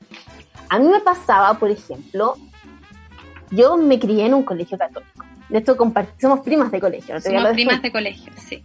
A 0.70 0.80
mí 0.80 0.88
me 0.88 1.00
pasaba, 1.02 1.54
por 1.60 1.70
ejemplo, 1.70 2.36
yo 3.52 3.78
me 3.78 4.00
crié 4.00 4.26
en 4.26 4.34
un 4.34 4.44
colegio 4.44 4.78
católico. 4.78 5.26
De 5.50 5.58
esto 5.60 5.76
compart- 5.78 6.14
somos 6.20 6.40
primas 6.42 6.72
de 6.72 6.80
colegio. 6.80 7.16
no 7.16 7.22
Somos 7.22 7.50
primas 7.54 7.82
de 7.82 7.92
colegio, 7.92 8.32
sí. 8.38 8.64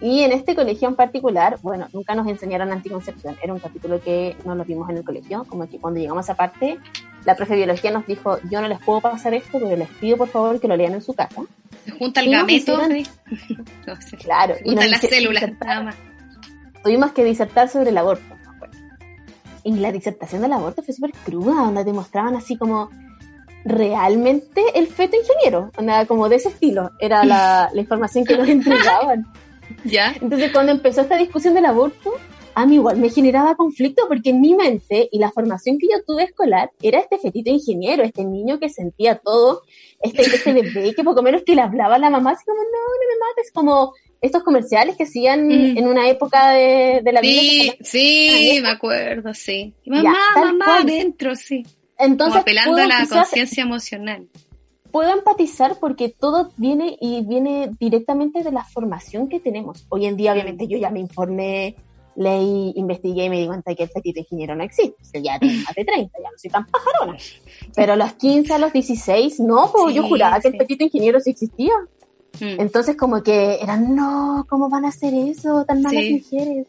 Y 0.00 0.20
en 0.20 0.32
este 0.32 0.54
colegio 0.54 0.88
en 0.88 0.96
particular, 0.96 1.58
bueno, 1.62 1.88
nunca 1.92 2.14
nos 2.14 2.26
enseñaron 2.26 2.72
anticoncepción. 2.72 3.36
Era 3.42 3.52
un 3.54 3.60
capítulo 3.60 4.00
que 4.00 4.36
no 4.44 4.54
lo 4.54 4.64
vimos 4.64 4.90
en 4.90 4.98
el 4.98 5.04
colegio. 5.04 5.44
Como 5.48 5.68
que 5.68 5.78
cuando 5.78 6.00
llegamos 6.00 6.28
a 6.28 6.34
parte, 6.34 6.78
la 7.24 7.36
profe 7.36 7.52
de 7.54 7.58
biología 7.58 7.90
nos 7.90 8.06
dijo, 8.06 8.38
yo 8.50 8.60
no 8.60 8.68
les 8.68 8.78
puedo 8.80 9.00
pasar 9.00 9.34
esto, 9.34 9.58
pero 9.58 9.76
les 9.76 9.88
pido 9.88 10.16
por 10.16 10.28
favor 10.28 10.60
que 10.60 10.68
lo 10.68 10.76
lean 10.76 10.94
en 10.94 11.02
su 11.02 11.14
casa. 11.14 11.42
Se 11.84 11.92
junta 11.92 12.20
el 12.20 12.28
Y 12.28 12.30
gameto. 12.32 12.72
hicieron-. 12.86 13.06
No 13.86 13.96
sé. 14.00 14.16
Claro. 14.24 14.54
Se 14.56 14.64
juntan 14.64 14.90
las 14.90 15.00
células, 15.00 15.52
nada 15.60 15.94
tuvimos 16.84 17.12
que 17.12 17.24
disertar 17.24 17.68
sobre 17.68 17.90
el 17.90 17.98
aborto. 17.98 18.22
Y 19.64 19.72
la 19.76 19.90
disertación 19.90 20.42
del 20.42 20.52
aborto 20.52 20.82
fue 20.82 20.92
súper 20.94 21.12
cruda, 21.24 21.54
donde 21.64 21.84
te 21.84 21.92
mostraban 21.94 22.36
así 22.36 22.56
como 22.56 22.90
realmente 23.64 24.60
el 24.74 24.86
feto 24.88 25.16
ingeniero, 25.16 25.70
onda, 25.78 26.04
como 26.04 26.28
de 26.28 26.36
ese 26.36 26.50
estilo, 26.50 26.90
era 27.00 27.24
la, 27.24 27.70
la 27.72 27.80
información 27.80 28.26
que 28.26 28.36
nos 28.36 28.46
entregaban. 28.50 29.26
¿Ya? 29.84 30.14
Entonces 30.20 30.52
cuando 30.52 30.72
empezó 30.72 31.02
esta 31.02 31.16
discusión 31.16 31.54
del 31.54 31.66
aborto, 31.66 32.14
a 32.54 32.66
mí 32.66 32.76
igual 32.76 32.96
me 32.98 33.10
generaba 33.10 33.56
conflicto 33.56 34.04
porque 34.08 34.30
en 34.30 34.40
mi 34.40 34.54
mente 34.54 35.08
y 35.10 35.18
la 35.18 35.30
formación 35.32 35.78
que 35.78 35.88
yo 35.90 36.02
tuve 36.06 36.24
escolar 36.24 36.70
era 36.80 37.00
este 37.00 37.18
fetito 37.18 37.50
ingeniero, 37.50 38.04
este 38.04 38.24
niño 38.24 38.60
que 38.60 38.68
sentía 38.68 39.16
todo, 39.16 39.62
este, 40.00 40.22
este 40.22 40.52
bebé 40.52 40.94
que 40.94 41.02
poco 41.02 41.22
menos 41.22 41.42
que 41.44 41.54
le 41.56 41.62
hablaba 41.62 41.96
a 41.96 41.98
la 41.98 42.10
mamá 42.10 42.30
así 42.32 42.44
como, 42.44 42.58
no, 42.58 42.68
no 42.68 43.08
me 43.08 43.26
mates, 43.28 43.50
como 43.52 43.92
estos 44.20 44.42
comerciales 44.42 44.96
que 44.96 45.02
hacían 45.04 45.48
Mm. 45.48 45.78
en 45.78 45.86
una 45.86 46.08
época 46.08 46.50
de, 46.52 47.00
de 47.02 47.12
la 47.12 47.20
vida. 47.20 47.40
Sí, 47.40 47.72
sí, 47.82 48.58
me 48.62 48.70
acuerdo, 48.70 49.34
sí. 49.34 49.74
Ya, 49.84 50.02
Mamá, 50.02 50.16
tal 50.34 50.54
mamá, 50.54 50.76
adentro, 50.78 51.34
sí. 51.34 51.66
Entonces, 51.98 52.32
Como 52.32 52.40
apelando 52.40 52.76
a 52.76 52.86
la 52.86 53.06
conciencia 53.06 53.62
emocional. 53.62 54.26
Puedo 54.94 55.10
empatizar 55.12 55.76
porque 55.80 56.08
todo 56.08 56.52
viene 56.56 56.96
y 57.00 57.24
viene 57.24 57.72
directamente 57.80 58.44
de 58.44 58.52
la 58.52 58.62
formación 58.64 59.28
que 59.28 59.40
tenemos. 59.40 59.84
Hoy 59.88 60.06
en 60.06 60.16
día, 60.16 60.32
obviamente, 60.32 60.68
yo 60.68 60.78
ya 60.78 60.88
me 60.90 61.00
informé, 61.00 61.74
leí, 62.14 62.72
investigué 62.76 63.24
y 63.24 63.28
me 63.28 63.40
di 63.40 63.46
cuenta 63.48 63.74
que 63.74 63.82
el 63.82 63.88
fetito 63.88 64.20
ingeniero 64.20 64.54
no 64.54 64.62
existe. 64.62 64.94
O 65.02 65.04
sea, 65.04 65.20
ya 65.20 65.36
tengo 65.40 65.52
más 65.64 65.74
de 65.74 65.84
30, 65.84 66.16
ya 66.22 66.30
no 66.30 66.38
soy 66.38 66.48
tan 66.50 66.64
pajarona. 66.66 67.18
Pero 67.74 67.94
a 67.94 67.96
los 67.96 68.12
15, 68.12 68.52
a 68.54 68.58
los 68.58 68.72
16, 68.72 69.40
no, 69.40 69.68
pues 69.72 69.86
Sí, 69.88 69.94
yo 69.94 70.04
juraba 70.04 70.38
que 70.38 70.46
el 70.48 70.56
fetito 70.58 70.84
ingeniero 70.84 71.18
sí 71.18 71.30
existía. 71.30 71.72
Mm. 72.40 72.60
Entonces, 72.60 72.96
como 72.96 73.20
que 73.24 73.58
eran, 73.60 73.96
no, 73.96 74.46
¿cómo 74.48 74.68
van 74.70 74.84
a 74.84 74.90
hacer 74.90 75.12
eso? 75.12 75.64
Tan 75.64 75.82
malas 75.82 76.04
Sí. 76.04 76.22
mujeres. 76.30 76.66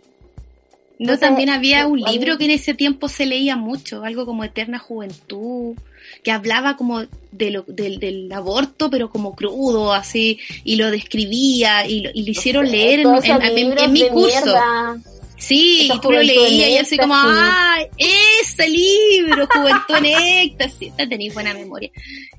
No, 0.98 1.12
Entonces, 1.12 1.20
también 1.20 1.50
había 1.50 1.86
un 1.86 2.00
igual- 2.00 2.12
libro 2.14 2.38
que 2.40 2.46
en 2.46 2.52
ese 2.52 2.74
tiempo 2.74 3.08
se 3.08 3.28
leía 3.28 3.56
mucho, 3.56 4.04
algo 4.04 4.26
como 4.26 4.44
Eterna 4.44 4.80
Juventud, 4.80 5.76
que 6.24 6.32
hablaba 6.32 6.78
como 6.78 7.04
de 7.32 7.52
lo, 7.52 7.64
del, 7.68 8.00
del 8.00 8.32
aborto, 8.32 8.90
pero 8.90 9.10
como 9.10 9.36
crudo, 9.36 9.94
así, 9.94 10.40
y 10.64 10.76
lo 10.78 10.90
describía, 10.92 11.86
y 11.88 12.02
lo, 12.02 12.10
y 12.14 12.24
lo 12.24 12.32
hicieron 12.32 12.70
leer 12.72 13.02
en, 13.02 13.92
mi 13.92 14.08
curso. 14.10 14.46
mierda. 14.46 14.98
Sí, 15.38 15.82
Esa 15.86 15.96
y 15.96 16.00
tú 16.00 16.12
lo 16.12 16.24
leías 16.24 16.70
y 16.70 16.78
así 16.78 16.98
como. 16.98 17.14
¡ah! 17.16 17.78
Ese 17.98 18.70
libro, 18.70 19.46
Juventud 19.54 19.96
en 19.98 20.06
Éxtasis. 20.06 20.94
Tenéis 20.96 21.34
buena 21.34 21.54
memoria. 21.54 21.92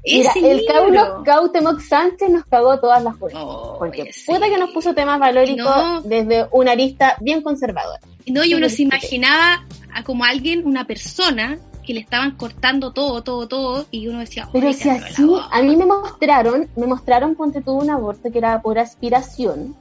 Mira, 0.04 0.30
Ese 0.30 0.50
el 0.50 0.56
libro. 0.58 0.72
Caulo 0.74 1.22
Cautemoc 1.24 1.80
Sánchez 1.80 2.30
nos 2.30 2.46
cagó 2.46 2.80
todas 2.80 3.02
las 3.02 3.14
juegas. 3.16 3.42
Oh, 3.44 3.76
Porque 3.78 4.10
puta 4.26 4.48
que 4.48 4.56
nos 4.58 4.70
puso 4.70 4.94
temas 4.94 5.18
valóricos 5.20 5.64
No. 5.64 6.00
desde 6.02 6.46
una 6.52 6.72
arista 6.72 7.16
bien 7.20 7.42
conservadora. 7.42 8.00
No, 8.26 8.44
y 8.44 8.54
uno 8.54 8.68
se 8.68 8.82
imaginaba 8.82 9.66
a 9.92 10.02
como 10.02 10.24
alguien, 10.24 10.66
una 10.66 10.86
persona, 10.86 11.58
que 11.86 11.94
le 11.94 12.00
estaban 12.00 12.32
cortando 12.32 12.92
todo, 12.92 13.22
todo, 13.22 13.48
todo, 13.48 13.86
y 13.90 14.08
uno 14.08 14.18
decía, 14.18 14.48
Pero 14.52 14.66
"Oye, 14.66 14.74
si 14.76 14.88
la 14.88 14.94
así, 14.96 15.24
boca". 15.24 15.48
a 15.50 15.62
mí 15.62 15.76
me 15.76 15.86
mostraron, 15.86 16.68
me 16.76 16.86
mostraron 16.86 17.34
ponte 17.36 17.62
tuvo 17.62 17.80
un 17.82 17.90
aborto 17.90 18.30
que 18.30 18.38
era 18.38 18.60
por 18.60 18.78
aspiración. 18.78 19.74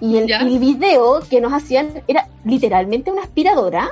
Y 0.00 0.16
el, 0.16 0.30
el 0.30 0.58
video 0.58 1.20
que 1.30 1.40
nos 1.40 1.52
hacían 1.52 2.02
era 2.08 2.26
literalmente 2.44 3.10
una 3.12 3.22
aspiradora. 3.22 3.88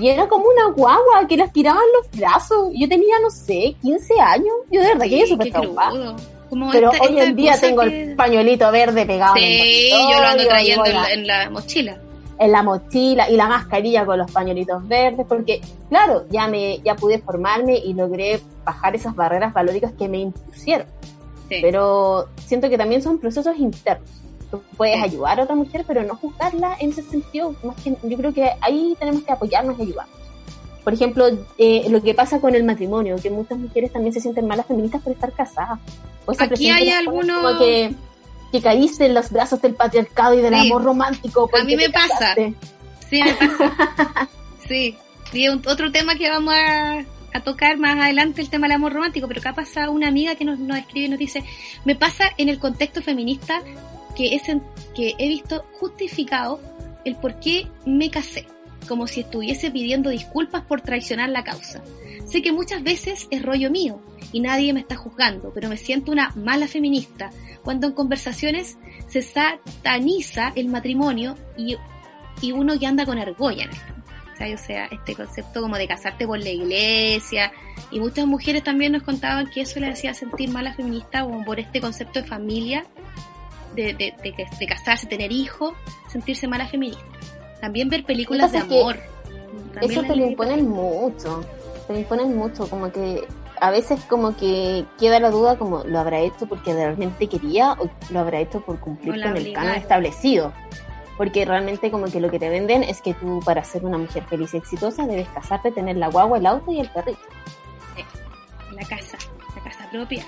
Y 0.00 0.08
era 0.08 0.26
como 0.28 0.46
una 0.46 0.74
guagua 0.74 1.26
que 1.28 1.36
le 1.36 1.44
aspiraban 1.44 1.82
los 1.96 2.10
brazos. 2.18 2.70
Yo 2.74 2.88
tenía, 2.88 3.14
no 3.22 3.30
sé, 3.30 3.76
15 3.82 4.14
años. 4.20 4.54
Yo 4.70 4.80
de 4.80 4.88
verdad 4.88 5.04
que 5.04 5.18
yo 5.20 5.26
Sí, 5.26 5.32
súper 5.32 5.52
traumada. 5.52 6.16
Como 6.50 6.70
Pero 6.70 6.90
esta- 6.92 7.04
hoy 7.04 7.10
esta 7.10 7.24
en 7.24 7.36
día 7.36 7.60
tengo 7.60 7.82
que- 7.82 8.02
el 8.02 8.16
pañuelito 8.16 8.72
verde 8.72 9.06
pegado 9.06 9.36
en 9.36 9.42
el 9.44 9.50
Sí, 9.60 9.90
yo 9.90 10.20
lo 10.20 10.26
ando 10.26 10.44
trayendo 10.46 10.84
la, 10.86 11.12
en 11.12 11.26
la 11.26 11.50
mochila. 11.50 11.98
En 12.44 12.52
la 12.52 12.62
mochila 12.62 13.28
y 13.30 13.36
la 13.36 13.46
mascarilla 13.48 14.04
con 14.04 14.18
los 14.18 14.30
pañuelitos 14.30 14.86
verdes, 14.86 15.26
porque 15.28 15.60
claro, 15.88 16.24
ya 16.30 16.46
me 16.48 16.78
ya 16.84 16.94
pude 16.94 17.18
formarme 17.18 17.76
y 17.78 17.94
logré 17.94 18.40
bajar 18.64 18.94
esas 18.94 19.14
barreras 19.14 19.52
valóricas 19.52 19.92
que 19.92 20.08
me 20.08 20.18
impusieron. 20.18 20.86
Sí. 21.48 21.56
Pero 21.62 22.26
siento 22.46 22.68
que 22.70 22.78
también 22.78 23.02
son 23.02 23.18
procesos 23.18 23.56
internos. 23.58 24.08
Tú 24.50 24.62
puedes 24.76 24.96
Sí. 24.96 25.02
ayudar 25.04 25.40
a 25.40 25.44
otra 25.44 25.54
mujer, 25.56 25.84
pero 25.86 26.02
no 26.04 26.16
juzgarla 26.16 26.76
en 26.80 26.90
ese 26.90 27.02
sentido. 27.02 27.54
Más 27.62 27.76
que, 27.82 27.96
yo 28.02 28.16
creo 28.16 28.32
que 28.32 28.50
ahí 28.60 28.96
tenemos 28.98 29.22
que 29.22 29.32
apoyarnos 29.32 29.78
y 29.78 29.82
ayudarnos. 29.82 30.14
Por 30.84 30.92
ejemplo, 30.92 31.26
eh, 31.56 31.86
lo 31.88 32.02
que 32.02 32.12
pasa 32.14 32.40
con 32.40 32.54
el 32.54 32.62
matrimonio, 32.62 33.16
que 33.22 33.30
muchas 33.30 33.58
mujeres 33.58 33.90
también 33.92 34.12
se 34.12 34.20
sienten 34.20 34.46
malas 34.46 34.66
feministas 34.66 35.00
por 35.02 35.12
estar 35.14 35.32
casadas. 35.32 35.78
Esa 36.30 36.44
Aquí 36.44 36.68
hay 36.70 36.90
algunos- 36.90 37.58
que, 37.58 37.94
que 38.54 38.62
caíste 38.62 39.06
en 39.06 39.14
los 39.14 39.30
brazos 39.32 39.60
del 39.60 39.74
patriarcado 39.74 40.34
y 40.38 40.40
del 40.40 40.54
Sí. 40.54 40.66
amor 40.68 40.84
romántico. 40.84 41.48
porque 41.50 41.64
mí 41.66 41.74
me 41.76 41.90
pasa. 41.90 42.34
Sí, 43.10 43.20
me 43.20 43.34
pasa. 43.34 44.28
sí. 44.68 44.96
Y 45.32 45.48
un- 45.48 45.60
otro 45.66 45.90
tema 45.90 46.14
que 46.14 46.30
vamos 46.30 46.54
a, 46.54 47.04
a 47.32 47.40
tocar 47.42 47.76
más 47.78 47.98
adelante, 47.98 48.40
el 48.42 48.48
tema 48.50 48.68
del 48.68 48.76
amor 48.76 48.92
romántico, 48.92 49.26
pero 49.26 49.40
acá 49.40 49.54
pasa 49.54 49.90
una 49.90 50.06
amiga 50.06 50.36
que 50.36 50.44
nos, 50.44 50.60
nos 50.60 50.78
escribe 50.78 51.06
y 51.06 51.08
nos 51.08 51.18
dice, 51.18 51.42
me 51.84 51.96
pasa 51.96 52.26
en 52.38 52.48
el 52.48 52.60
contexto 52.60 53.02
feminista 53.02 53.60
que, 54.16 54.36
es 54.36 54.48
en- 54.48 54.62
que 54.94 55.16
he 55.18 55.26
visto 55.26 55.64
justificado 55.80 56.60
el 57.04 57.16
por 57.16 57.40
qué 57.40 57.66
me 57.84 58.08
casé. 58.10 58.46
como 58.86 59.06
si 59.06 59.20
estuviese 59.20 59.70
pidiendo 59.70 60.10
disculpas 60.10 60.62
por 60.62 60.82
traicionar 60.82 61.30
la 61.30 61.42
causa. 61.42 61.82
Sé 62.26 62.42
que 62.42 62.52
muchas 62.52 62.82
veces 62.82 63.26
es 63.30 63.42
rollo 63.42 63.70
mío 63.70 63.98
y 64.30 64.40
nadie 64.40 64.74
me 64.74 64.80
está 64.80 64.94
juzgando, 64.94 65.52
pero 65.54 65.70
me 65.70 65.78
siento 65.78 66.12
una 66.12 66.30
mala 66.36 66.68
feminista 66.68 67.30
cuando 67.64 67.86
en 67.86 67.94
conversaciones 67.94 68.78
se 69.08 69.22
sataniza 69.22 70.52
el 70.54 70.68
matrimonio 70.68 71.34
y, 71.56 71.76
y 72.40 72.52
uno 72.52 72.78
que 72.78 72.86
anda 72.86 73.06
con 73.06 73.18
argolla 73.18 73.64
en 73.64 73.70
esto. 73.70 73.94
O 74.34 74.58
sea, 74.58 74.86
este 74.86 75.14
concepto 75.14 75.62
como 75.62 75.76
de 75.76 75.86
casarte 75.86 76.26
por 76.26 76.38
la 76.38 76.50
iglesia 76.50 77.52
y 77.90 78.00
muchas 78.00 78.26
mujeres 78.26 78.62
también 78.64 78.92
nos 78.92 79.02
contaban 79.02 79.48
que 79.48 79.62
eso 79.62 79.80
le 79.80 79.88
hacía 79.88 80.12
sentir 80.12 80.50
mala 80.50 80.74
feminista 80.74 81.22
como 81.22 81.44
por 81.44 81.60
este 81.60 81.80
concepto 81.80 82.20
de 82.20 82.26
familia, 82.26 82.84
de, 83.74 83.94
de, 83.94 84.14
de, 84.22 84.66
casarse, 84.66 85.06
tener 85.06 85.32
hijos, 85.32 85.72
sentirse 86.10 86.48
mala 86.48 86.66
feminista. 86.66 87.02
También 87.60 87.88
ver 87.88 88.04
películas 88.04 88.52
de 88.52 88.58
amor. 88.58 88.98
eso 89.80 90.02
te 90.02 90.16
lo 90.16 90.26
imponen 90.26 90.68
mucho, 90.68 91.44
te 91.86 91.92
lo 91.92 91.98
imponen 92.00 92.36
mucho, 92.36 92.68
como 92.68 92.90
que 92.90 93.24
a 93.64 93.70
veces 93.70 94.04
como 94.04 94.36
que 94.36 94.84
queda 94.98 95.18
la 95.20 95.30
duda 95.30 95.56
como 95.56 95.84
lo 95.84 95.98
habrá 95.98 96.20
hecho 96.20 96.46
porque 96.46 96.74
realmente 96.74 97.28
quería 97.28 97.72
o 97.72 97.88
lo 98.10 98.20
habrá 98.20 98.38
hecho 98.38 98.60
por 98.60 98.78
cumplir 98.78 99.22
con 99.22 99.34
el 99.38 99.54
canon 99.54 99.76
establecido 99.76 100.52
porque 101.16 101.46
realmente 101.46 101.90
como 101.90 102.04
que 102.04 102.20
lo 102.20 102.30
que 102.30 102.38
te 102.38 102.50
venden 102.50 102.82
es 102.82 103.00
que 103.00 103.14
tú 103.14 103.40
para 103.42 103.64
ser 103.64 103.86
una 103.86 103.96
mujer 103.96 104.22
feliz 104.24 104.52
y 104.52 104.58
exitosa 104.58 105.06
debes 105.06 105.28
casarte, 105.28 105.70
tener 105.70 105.96
la 105.96 106.08
guagua, 106.08 106.36
el 106.36 106.44
auto 106.44 106.72
y 106.72 106.80
el 106.80 106.90
perrito. 106.90 107.20
la 108.72 108.86
casa, 108.86 109.16
la 109.56 109.62
casa 109.62 109.88
propia. 109.90 110.26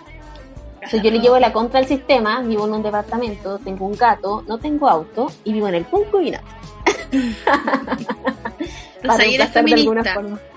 yo 0.90 1.11
le 1.11 1.19
llevo 1.19 1.38
la 1.38 1.52
contra 1.52 1.81
al 1.81 1.87
sistema, 1.87 2.40
vivo 2.40 2.66
en 2.66 2.73
un 2.73 2.83
departamento, 2.83 3.59
tengo 3.59 3.85
un 3.85 3.97
gato, 3.97 4.45
no 4.49 4.57
tengo 4.57 4.88
auto 4.88 5.31
y 5.45 5.52
vivo 5.52 5.69
en 5.69 5.75
el 5.75 5.87
y 6.23 6.31
nada. 6.31 6.45
para 9.07 9.25
ahí 9.25 9.35
eres 9.35 9.50
feminista. 9.50 9.93
De 9.93 10.11
alguna 10.11 10.14
forma. 10.14 10.56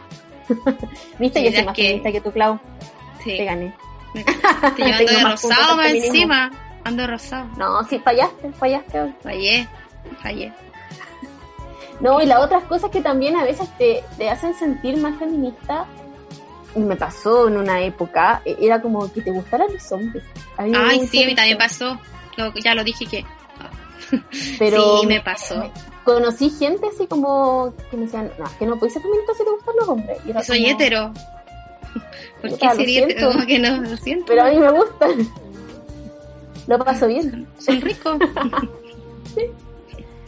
¿Viste? 1.20 1.44
yo 1.44 1.52
soy 1.52 1.66
más 1.66 1.76
feminista 1.76 2.12
que 2.12 2.22
tú, 2.22 2.32
Clau. 2.32 2.60
Sí. 3.24 3.38
Te 3.38 3.46
gané. 3.46 3.74
Estoy 4.14 4.86
llevando 4.86 5.12
de 5.12 5.24
rosado 5.24 5.82
encima. 5.82 6.52
Ando 6.84 7.08
rosado. 7.08 7.48
No, 7.58 7.84
sí, 7.84 8.00
fallaste, 8.00 8.52
fallaste 8.54 9.02
hoy. 9.02 9.14
Fallé 9.22 9.68
fallé. 10.22 10.52
No, 12.00 12.22
y 12.22 12.26
las 12.26 12.40
otras 12.40 12.64
cosas 12.64 12.90
que 12.92 13.02
también 13.02 13.36
a 13.36 13.44
veces 13.44 13.68
te, 13.78 14.04
te 14.18 14.30
hacen 14.30 14.54
sentir 14.56 14.98
más 14.98 15.18
feminista, 15.20 15.86
me 16.76 16.96
pasó 16.96 17.48
en 17.48 17.58
una 17.58 17.82
época, 17.82 18.42
e, 18.46 18.56
era 18.62 18.82
como 18.82 19.12
que 19.12 19.22
te 19.22 19.32
gustaran 19.32 19.68
los 19.72 19.92
hombres. 19.92 20.24
Ay, 20.58 21.08
sí, 21.08 21.24
a 21.24 21.28
mí 21.28 21.36
también 21.36 21.58
pasó. 21.58 22.00
ya 22.64 22.74
lo 22.74 22.84
dije 22.84 23.06
que... 23.06 23.26
Pero 24.60 25.02
sí, 25.02 25.08
me 25.08 25.22
pasó. 25.22 25.72
Conocí 26.04 26.50
gente 26.50 26.88
así 26.88 27.08
como 27.08 27.74
que 27.92 27.98
me 27.98 28.04
decían, 28.04 28.32
no, 28.40 28.46
que 28.58 28.66
no 28.66 28.78
puedes 28.78 28.94
ser 28.94 29.02
feminista 29.02 29.34
si 29.34 29.44
te 29.44 29.52
gustan 29.52 29.76
los 29.80 29.90
hombres. 29.90 30.18
Y 30.26 30.44
soy 30.44 30.66
hetero. 30.66 31.14
¿Por 32.42 32.58
qué 32.58 32.70
sería 32.76 33.06
hetero? 33.06 33.32
que 33.48 33.60
no, 33.60 33.82
lo 33.82 33.98
siento. 33.98 34.26
Pero 34.28 34.44
a 34.44 34.50
mí 34.50 34.58
me 34.58 34.72
gustan. 34.72 35.30
Lo 36.68 36.80
paso 36.80 37.08
bien. 37.08 37.48
Soy 37.58 37.80
rico. 37.82 38.18
sí. 39.36 39.42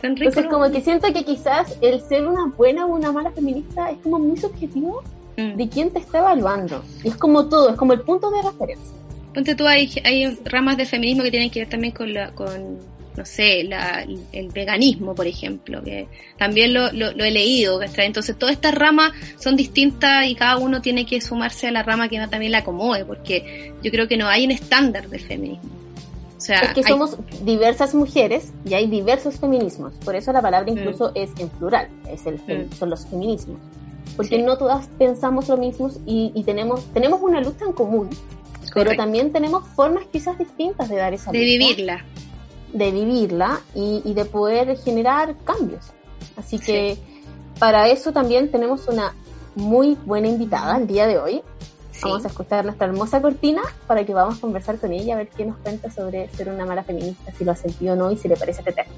Entonces, 0.04 0.48
como 0.48 0.70
que 0.72 0.82
siento 0.82 1.14
que 1.14 1.24
quizás 1.24 1.78
el 1.82 2.02
ser 2.02 2.28
una 2.28 2.48
buena 2.58 2.86
o 2.86 2.96
una 2.96 3.12
mala 3.12 3.32
feminista 3.32 3.92
es 3.92 4.00
como 4.00 4.18
muy 4.18 4.38
subjetivo 4.38 5.04
mm. 5.38 5.56
de 5.56 5.70
quién 5.70 5.92
te 5.92 6.00
está 6.00 6.20
evaluando. 6.20 6.84
Y 7.04 7.10
es 7.10 7.16
como 7.16 7.48
todo, 7.48 7.70
es 7.70 7.76
como 7.76 7.94
el 7.94 8.02
punto 8.02 8.32
de 8.32 8.42
referencia. 8.42 8.96
Ponte 9.34 9.56
tú, 9.56 9.66
hay, 9.66 9.90
hay 10.04 10.36
ramas 10.44 10.78
de 10.78 10.86
feminismo 10.86 11.24
que 11.24 11.32
tienen 11.32 11.50
que 11.50 11.60
ver 11.60 11.70
también 11.70 11.94
con, 11.94 12.14
la, 12.14 12.32
con 12.32 12.80
no 13.16 13.26
sé, 13.26 13.64
la, 13.64 14.06
el 14.32 14.48
veganismo, 14.50 15.14
por 15.14 15.28
ejemplo, 15.28 15.84
que 15.84 16.08
también 16.38 16.74
lo, 16.74 16.92
lo, 16.92 17.24
he 17.24 17.32
leído. 17.32 17.82
Entonces, 17.82 18.38
todas 18.38 18.54
estas 18.56 18.74
ramas 18.74 19.12
son 19.38 19.56
distintas 19.56 20.26
y 20.28 20.36
cada 20.36 20.58
uno 20.58 20.82
tiene 20.82 21.06
que 21.06 21.22
sumarse 21.22 21.68
a 21.68 21.72
la 21.72 21.84
rama 21.84 22.08
que 22.08 22.20
también 22.28 22.52
la 22.52 22.60
acomode, 22.60 23.06
porque 23.06 23.74
yo 23.84 23.92
creo 23.92 24.08
que 24.08 24.18
no 24.18 24.28
hay 24.28 24.46
un 24.46 24.52
estándar 24.52 25.10
del 25.10 25.22
feminismo 25.22 25.82
es 26.50 26.74
que 26.74 26.84
somos 26.84 27.18
diversas 27.44 27.94
mujeres 27.94 28.52
y 28.66 28.74
hay 28.74 28.88
diversos 28.88 29.40
feminismos. 29.40 29.94
Por 30.04 30.16
eso 30.16 30.32
la 30.34 30.42
palabra 30.42 30.72
mm. 30.72 30.78
incluso 30.78 31.12
es 31.16 31.30
en 31.38 31.50
plural, 31.50 31.88
es 32.10 32.26
el, 32.26 32.36
mm. 32.36 32.74
son 32.74 32.90
los 32.90 33.06
feminismos. 33.06 33.58
Porque 34.18 34.42
no 34.42 34.58
todas 34.58 34.88
pensamos 34.98 35.48
lo 35.48 35.58
mismo 35.58 35.90
y, 36.06 36.44
tenemos, 36.44 36.84
tenemos 36.94 37.22
una 37.22 37.40
lucha 37.40 37.66
en 37.66 37.74
común, 37.74 38.10
pero 38.74 38.94
también 38.96 39.32
tenemos 39.32 39.68
formas 39.70 40.04
quizás 40.12 40.38
distintas 40.38 40.90
de 40.90 40.98
dar 40.98 41.14
esa 41.14 41.32
de 41.32 41.38
lucha. 41.38 41.50
De 41.50 41.58
vivirla. 41.58 42.06
De 42.74 42.92
vivirla 42.92 43.62
y, 43.76 44.14
de 44.14 44.26
poder 44.26 44.78
generar 44.78 45.36
cambios. 45.44 45.92
Así 46.38 46.60
que 46.60 46.98
para 47.60 47.90
eso 47.90 48.12
también 48.12 48.52
tenemos 48.52 48.88
una 48.88 49.14
muy 49.56 49.98
buena 50.06 50.28
invitada 50.28 50.78
el 50.78 50.88
día 50.88 51.08
de 51.08 51.18
hoy. 51.18 51.44
Vamos 52.02 52.26
a 52.26 52.30
escuchar 52.30 52.66
nuestra 52.66 52.88
hermosa 52.88 53.22
cortina 53.22 53.62
para 53.86 54.04
que 54.04 54.14
vamos 54.14 54.38
a 54.38 54.42
conversar 54.42 54.80
con 54.80 54.92
ella 54.92 55.14
a 55.14 55.18
ver 55.18 55.30
qué 55.30 55.46
nos 55.46 55.58
cuenta 55.58 55.92
sobre 55.92 56.30
ser 56.30 56.50
una 56.50 56.66
mala 56.66 56.84
feminista, 56.84 57.32
si 57.32 57.46
lo 57.46 57.52
ha 57.52 57.56
sentido 57.56 57.94
o 57.94 57.96
no 57.96 58.12
y 58.12 58.18
si 58.18 58.28
le 58.28 58.36
parece 58.38 58.62
este 58.62 58.72
tema. 58.72 58.90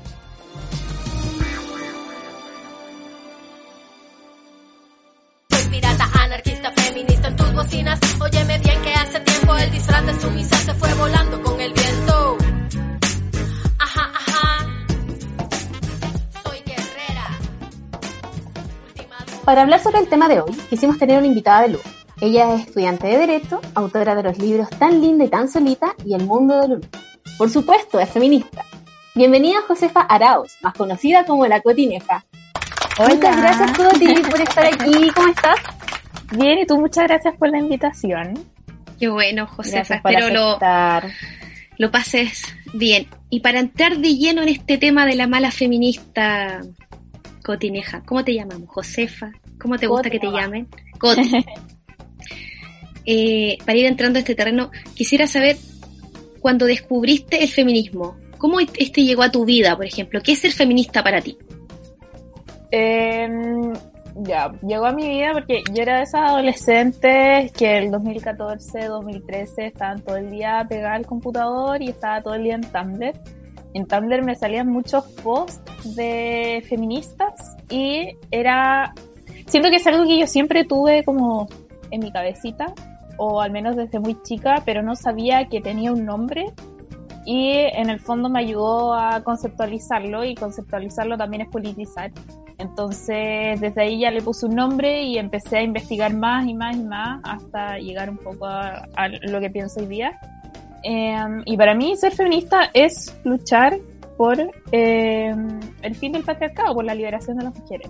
Para 19.54 19.62
hablar 19.62 19.84
sobre 19.84 20.00
el 20.00 20.10
tema 20.10 20.28
de 20.28 20.42
hoy, 20.42 20.52
quisimos 20.68 20.98
tener 20.98 21.20
una 21.20 21.28
invitada 21.28 21.62
de 21.62 21.74
luz 21.74 21.84
ella 22.20 22.56
es 22.56 22.62
estudiante 22.62 23.06
de 23.06 23.20
Derecho, 23.20 23.62
autora 23.76 24.16
de 24.16 24.24
los 24.24 24.40
libros 24.40 24.68
Tan 24.80 25.00
linda 25.00 25.26
y 25.26 25.28
tan 25.28 25.48
solita 25.48 25.94
y 26.04 26.16
El 26.16 26.26
mundo 26.26 26.60
de 26.60 26.68
Lulu. 26.70 26.88
Por 27.38 27.52
supuesto, 27.52 28.00
es 28.00 28.10
feminista. 28.10 28.66
Bienvenida 29.14 29.62
Josefa 29.68 30.02
Arauz, 30.02 30.58
más 30.64 30.74
conocida 30.74 31.24
como 31.24 31.46
la 31.46 31.62
Cotineja. 31.62 32.26
Muchas 32.98 33.38
gracias, 33.38 33.78
Coti, 33.78 34.08
por 34.24 34.42
estar 34.42 34.66
aquí. 34.66 35.12
¿Cómo 35.14 35.28
estás? 35.28 35.60
Bien, 36.32 36.58
y 36.58 36.66
tú 36.66 36.80
muchas 36.80 37.04
gracias 37.04 37.36
por 37.38 37.50
la 37.50 37.60
invitación. 37.60 38.34
Qué 39.00 39.08
bueno, 39.08 39.46
Josefa. 39.46 39.98
Espero 39.98 40.30
lo, 40.30 40.58
lo 41.78 41.92
pases 41.92 42.56
bien. 42.74 43.08
Y 43.30 43.42
para 43.42 43.60
entrar 43.60 43.98
de 43.98 44.16
lleno 44.16 44.42
en 44.42 44.50
este 44.50 44.80
tema 44.80 45.06
de 45.06 45.14
la 45.14 45.28
mala 45.28 45.52
feminista 45.52 46.60
Cotineja, 47.44 48.02
¿cómo 48.06 48.24
te 48.24 48.34
llamamos? 48.34 48.70
Josefa. 48.70 49.32
¿Cómo 49.60 49.78
te 49.78 49.88
gusta 49.88 50.10
que 50.10 50.20
te 50.20 50.32
llamen? 50.32 50.68
Coti. 50.98 51.22
Eh, 53.06 53.58
para 53.66 53.78
ir 53.78 53.86
entrando 53.86 54.18
a 54.18 54.22
este 54.22 54.34
terreno, 54.34 54.72
quisiera 54.96 55.28
saber, 55.28 55.58
cuando 56.40 56.66
descubriste 56.66 57.44
el 57.44 57.50
feminismo, 57.50 58.16
¿cómo 58.38 58.62
este 58.62 59.04
llegó 59.04 59.24
a 59.24 59.30
tu 59.30 59.44
vida, 59.44 59.76
por 59.76 59.86
ejemplo? 59.86 60.22
¿Qué 60.24 60.32
es 60.32 60.40
ser 60.40 60.54
feminista 60.54 61.04
para 61.04 61.20
ti? 61.20 61.38
Em, 62.72 63.74
ya, 64.16 64.52
llegó 64.66 64.86
a 64.86 64.94
mi 64.94 65.08
vida 65.10 65.32
porque 65.34 65.64
yo 65.74 65.84
era 65.84 65.98
de 65.98 66.04
esas 66.04 66.30
adolescentes 66.30 67.52
que 67.52 67.78
el 67.78 67.92
2014, 67.92 68.86
2013 68.86 69.66
estaban 69.68 70.02
todo 70.02 70.16
el 70.16 70.32
día 70.32 70.66
pegadas 70.70 71.00
al 71.00 71.06
computador 71.06 71.82
y 71.82 71.90
estaba 71.90 72.22
todo 72.22 72.36
el 72.36 72.44
día 72.44 72.56
en 72.56 72.62
Tumblr. 72.62 73.14
En 73.74 73.88
Tumblr 73.88 74.24
me 74.24 74.36
salían 74.36 74.68
muchos 74.70 75.06
posts 75.24 75.96
de 75.96 76.64
feministas 76.68 77.56
y 77.70 78.18
era... 78.32 78.94
Siento 79.48 79.70
que 79.70 79.78
es 79.78 79.88
algo 79.88 80.06
que 80.06 80.20
yo 80.20 80.28
siempre 80.28 80.64
tuve 80.64 81.04
como 81.04 81.48
en 81.92 82.00
mi 82.00 82.12
cabecita 82.12 82.74
o 83.18 83.42
al 83.42 83.52
menos 83.52 83.76
desde 83.76 84.00
muy 84.00 84.22
chica, 84.24 84.64
pero 84.66 84.82
no 84.82 84.96
sabía 84.96 85.48
que 85.48 85.62
tenía 85.62 85.92
un 85.92 86.06
nombre 86.06 86.54
y 87.26 87.52
en 87.52 87.90
el 87.90 88.00
fondo 88.00 88.30
me 88.30 88.40
ayudó 88.40 88.94
a 88.94 89.22
conceptualizarlo 89.24 90.24
y 90.26 90.36
conceptualizarlo 90.36 91.18
también 91.18 91.44
es 91.44 91.50
politizar. 91.50 92.12
Entonces 92.58 93.60
desde 93.60 93.82
ahí 93.82 94.00
ya 94.00 94.12
le 94.12 94.22
puse 94.22 94.46
un 94.46 94.56
nombre 94.56 95.04
y 95.04 95.18
empecé 95.18 95.58
a 95.58 95.62
investigar 95.64 96.14
más 96.14 96.46
y 96.46 96.54
más 96.54 96.76
y 96.76 96.84
más 96.84 97.22
hasta 97.24 97.78
llegar 97.78 98.10
un 98.10 98.18
poco 98.18 98.46
a, 98.46 98.88
lo 99.24 99.40
que 99.40 99.50
pienso 99.50 99.80
hoy 99.80 99.88
día. 99.88 100.20
Em, 100.84 101.42
y 101.46 101.56
para 101.56 101.74
mí 101.74 101.96
ser 101.96 102.12
feminista 102.12 102.70
es 102.74 103.16
luchar 103.24 103.80
por 104.18 104.38
em, 104.72 105.60
el 105.82 105.96
fin 105.96 106.12
del 106.12 106.24
patriarcado, 106.24 106.76
por 106.76 106.86
la 106.86 106.94
liberación 106.94 107.38
de 107.38 107.46
las 107.46 107.58
mujeres. 107.58 107.90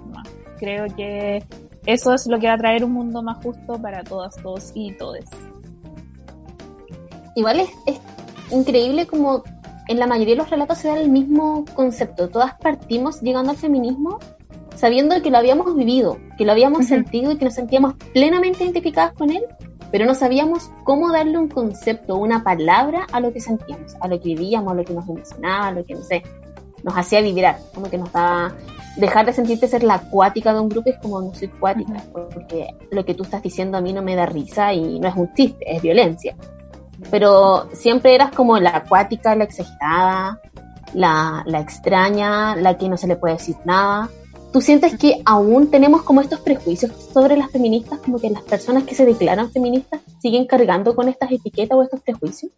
Creo 0.58 0.86
que 0.96 1.44
eso 1.86 2.14
es 2.14 2.28
lo 2.28 2.40
que 2.40 2.48
va 2.48 2.54
a 2.54 2.58
traer 2.58 2.86
un 2.86 2.94
mundo 2.94 3.22
más 3.22 3.44
justo 3.44 3.82
para 3.82 4.04
todas, 4.04 4.36
todos 4.38 4.72
y 4.74 4.94
todes. 4.94 5.26
Igual 7.36 7.62
es, 7.62 7.70
increíble 8.52 9.08
como 9.08 9.44
en 9.88 10.00
la 10.00 10.06
mayoría 10.06 10.36
de 10.36 10.42
los 10.42 10.50
relatos 10.50 10.78
se 10.78 10.88
da 10.88 11.00
el 11.00 11.10
mismo 11.10 11.66
concepto. 11.74 12.30
Todas 12.30 12.54
partimos 12.60 13.22
llegando 13.22 13.52
al 13.52 13.58
feminismo 13.58 14.20
sabiendo 14.76 15.20
que 15.22 15.32
lo 15.32 15.38
habíamos 15.38 15.76
vivido, 15.76 16.18
que 16.38 16.46
lo 16.46 16.52
habíamos 16.52 16.88
sentido 16.88 17.32
y 17.32 17.38
que 17.38 17.46
nos 17.46 17.54
sentíamos 17.54 17.96
plenamente 18.14 18.64
identificadas 18.64 19.14
con 19.14 19.32
él, 19.32 19.44
pero 19.94 20.08
no 20.08 20.16
sabíamos 20.16 20.72
cómo 20.84 21.12
darle 21.12 21.38
un 21.38 21.50
concepto, 21.50 22.18
una 22.18 22.44
palabra 22.44 23.06
a 23.12 23.20
lo 23.20 23.32
que 23.32 23.40
sentíamos, 23.40 23.96
a 24.02 24.08
lo 24.08 24.20
que 24.20 24.30
vivíamos, 24.30 24.74
a 24.74 24.76
lo 24.76 24.84
que 24.84 24.92
nos 24.92 25.08
emocionaba, 25.08 25.68
a 25.68 25.72
lo 25.72 25.86
que 25.86 25.94
no 25.94 26.02
sé. 26.02 26.24
nos 26.82 26.98
hacía 26.98 27.22
vibrar, 27.22 27.60
como 27.76 27.88
que 27.92 28.00
nos 28.00 28.12
daba 28.12 28.56
dejar 28.98 29.28
de 29.28 29.34
sentirte 29.34 29.68
ser 29.68 29.84
la 29.84 29.94
acuática 29.94 30.52
de 30.52 30.62
un 30.62 30.70
grupo 30.70 30.90
es 30.90 30.98
como 30.98 31.22
no 31.22 31.32
soy 31.36 31.52
acuática, 31.56 32.04
porque 32.12 32.70
lo 32.90 33.06
que 33.06 33.14
tú 33.14 33.22
estás 33.22 33.44
diciendo 33.44 33.78
a 33.78 33.82
mí 33.82 33.94
no 33.94 34.02
me 34.02 34.16
da 34.16 34.26
risa 34.26 34.74
y 34.74 35.00
no 35.00 35.08
es 35.10 35.16
un 35.16 35.32
chiste, 35.36 35.64
es 35.64 35.80
violencia. 35.84 36.36
Pero 37.12 37.70
siempre 37.74 38.16
eras 38.16 38.32
como 38.32 38.58
la 38.58 38.78
acuática, 38.78 39.36
la 39.36 39.44
exagerada, 39.44 40.42
la, 40.96 41.44
la 41.46 41.60
extraña, 41.60 42.56
la 42.56 42.80
que 42.80 42.90
no 42.90 42.98
se 42.98 43.06
le 43.06 43.16
puede 43.16 43.36
decir 43.36 43.58
nada. 43.64 44.10
¿Tú 44.54 44.62
sientes 44.62 44.96
que 45.00 45.20
aún 45.26 45.72
tenemos 45.72 46.04
como 46.04 46.22
estos 46.22 46.40
prejuicios 46.40 46.92
sobre 47.12 47.36
las 47.36 47.50
feministas, 47.50 47.98
como 48.00 48.20
que 48.20 48.30
las 48.30 48.44
personas 48.44 48.84
que 48.84 48.94
se 48.94 49.04
declaran 49.04 49.52
feministas 49.52 50.02
siguen 50.22 50.46
cargando 50.46 50.96
con 50.96 51.10
estas 51.10 51.32
etiquetas 51.32 51.76
o 51.76 51.82
estos 51.82 52.02
prejuicios? 52.02 52.52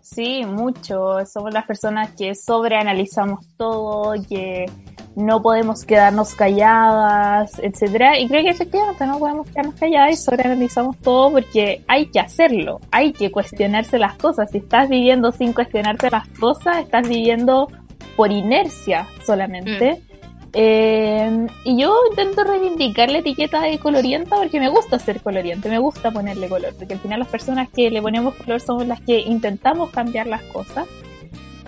Sí, 0.00 0.44
mucho. 0.44 1.24
Somos 1.24 1.54
las 1.54 1.64
personas 1.64 2.10
que 2.16 2.34
sobreanalizamos 2.34 3.46
todo, 3.56 4.14
que 4.28 4.66
no 5.14 5.40
podemos 5.40 5.84
quedarnos 5.84 6.34
calladas, 6.34 7.52
etcétera. 7.62 8.18
Y 8.18 8.26
creo 8.26 8.42
que 8.42 8.50
efectivamente 8.50 9.06
no 9.06 9.20
podemos 9.20 9.48
quedarnos 9.48 9.76
calladas 9.76 10.10
y 10.14 10.16
sobreanalizamos 10.16 10.98
todo 10.98 11.30
porque 11.30 11.84
hay 11.86 12.06
que 12.06 12.18
hacerlo, 12.18 12.80
hay 12.90 13.12
que 13.12 13.30
cuestionarse 13.30 13.96
las 13.96 14.16
cosas. 14.16 14.50
Si 14.50 14.58
estás 14.58 14.88
viviendo 14.88 15.30
sin 15.30 15.52
cuestionarte 15.52 16.10
las 16.10 16.26
cosas, 16.30 16.78
estás 16.78 17.08
viviendo 17.08 17.68
por 18.16 18.32
inercia 18.32 19.06
solamente. 19.24 19.92
Mm. 19.92 20.11
Eh, 20.54 21.46
y 21.64 21.80
yo 21.80 21.94
intento 22.10 22.44
reivindicar 22.44 23.10
la 23.10 23.18
etiqueta 23.18 23.62
de 23.62 23.78
colorienta 23.78 24.36
porque 24.36 24.60
me 24.60 24.68
gusta 24.68 24.98
ser 24.98 25.22
coloriente, 25.22 25.70
me 25.70 25.78
gusta 25.78 26.10
ponerle 26.10 26.48
color, 26.48 26.74
porque 26.76 26.92
al 26.92 27.00
final 27.00 27.20
las 27.20 27.28
personas 27.28 27.70
que 27.70 27.90
le 27.90 28.02
ponemos 28.02 28.34
color 28.34 28.60
somos 28.60 28.86
las 28.86 29.00
que 29.00 29.20
intentamos 29.20 29.90
cambiar 29.90 30.26
las 30.26 30.42
cosas. 30.42 30.86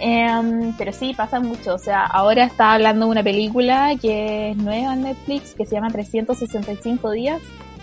Em, 0.00 0.74
pero 0.76 0.92
sí, 0.92 1.14
pasa 1.14 1.40
mucho. 1.40 1.74
O 1.74 1.78
sea, 1.78 2.04
ahora 2.04 2.44
está 2.44 2.72
hablando 2.72 3.06
de 3.06 3.12
una 3.12 3.22
película 3.22 3.92
que 4.00 4.50
es 4.50 4.56
nueva 4.56 4.94
en 4.94 5.02
Netflix, 5.02 5.54
que 5.54 5.64
se 5.64 5.76
llama 5.76 5.88
365 5.90 7.10
días. 7.12 7.40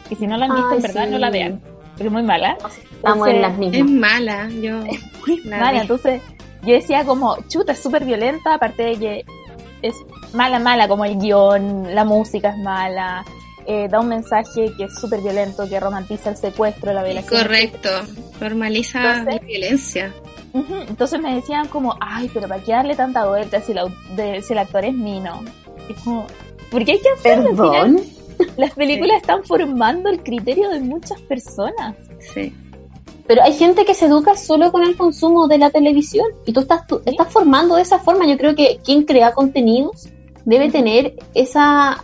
Y 0.10 0.16
si 0.16 0.28
no 0.28 0.38
la 0.38 0.46
han 0.46 0.56
visto, 0.56 0.76
en 0.76 0.82
verdad, 0.82 1.08
no 1.10 1.18
la 1.18 1.30
vean. 1.30 1.62
Porque 1.92 2.08
es 2.08 2.12
muy 2.12 2.24
mala. 2.24 2.58
Estamos 2.92 3.28
en 3.28 3.42
las 3.42 3.58
mismas. 3.58 3.80
Es 3.80 3.90
mala, 3.90 4.50
yo. 4.50 4.80
Es 4.86 5.28
muy 5.28 5.42
mala. 5.46 5.82
Entonces, 5.82 6.22
yo 6.64 6.74
decía 6.74 7.06
como, 7.06 7.38
chuta, 7.48 7.72
es 7.72 7.80
súper 7.80 8.06
violenta, 8.06 8.56
aparte 8.56 8.84
de 8.84 8.98
que 8.98 9.26
es 9.82 9.96
mala, 10.34 10.60
mala, 10.60 10.88
como 10.88 11.06
el 11.06 11.18
guion, 11.18 11.94
la 11.94 12.04
música 12.04 12.50
es 12.50 12.58
mala. 12.58 13.24
Eh, 13.66 13.88
da 13.90 14.00
un 14.00 14.08
mensaje 14.08 14.74
que 14.76 14.86
es 14.86 15.00
súper 15.00 15.22
violento, 15.22 15.70
que 15.70 15.80
romantiza 15.80 16.32
el 16.32 16.38
secuestro, 16.38 16.94
la 16.94 17.04
violación. 17.04 17.42
Correcto, 17.42 17.90
normaliza 18.40 19.24
la 19.24 19.38
violencia. 19.38 20.14
Entonces 20.54 21.22
me 21.22 21.36
decían 21.36 21.68
como, 21.68 21.96
ay, 22.00 22.30
pero 22.34 22.48
¿para 22.48 22.62
qué 22.62 22.72
darle 22.74 22.96
tanta 22.96 23.26
vuelta 23.26 23.62
si, 23.62 23.74
si 23.74 24.54
el 24.54 24.60
actor 24.60 24.84
es 24.84 24.94
Mino? 24.94 25.44
Y 25.88 25.94
como, 25.94 26.26
¿por 26.70 26.84
qué 26.84 26.94
hay 26.94 27.00
que 27.00 27.10
hacerlo? 27.10 27.50
¿Perdón? 27.52 28.02
las 28.58 28.72
películas 28.74 29.18
están 29.18 29.44
formando 29.44 30.10
el 30.10 30.22
criterio 30.24 30.70
de 30.70 30.80
muchas 30.80 31.20
personas. 31.22 31.96
Sí. 32.34 32.54
Pero 33.28 33.44
hay 33.44 33.54
gente 33.54 33.86
que 33.86 33.94
se 33.94 34.06
educa 34.06 34.36
solo 34.36 34.72
con 34.72 34.84
el 34.84 34.98
consumo 34.98 35.48
de 35.48 35.58
la 35.58 35.70
televisión. 35.70 36.28
Y 36.46 36.54
tú 36.54 36.62
estás, 36.62 36.88
tú, 36.88 37.02
estás 37.06 37.32
formando 37.32 37.76
de 37.76 37.82
esa 37.82 38.00
forma. 38.00 38.26
Yo 38.26 38.38
creo 38.38 38.56
que 38.56 38.80
quien 38.84 39.04
crea 39.04 39.34
contenidos 39.34 40.10
debe 40.46 40.70
tener 40.70 41.16
esa 41.34 42.04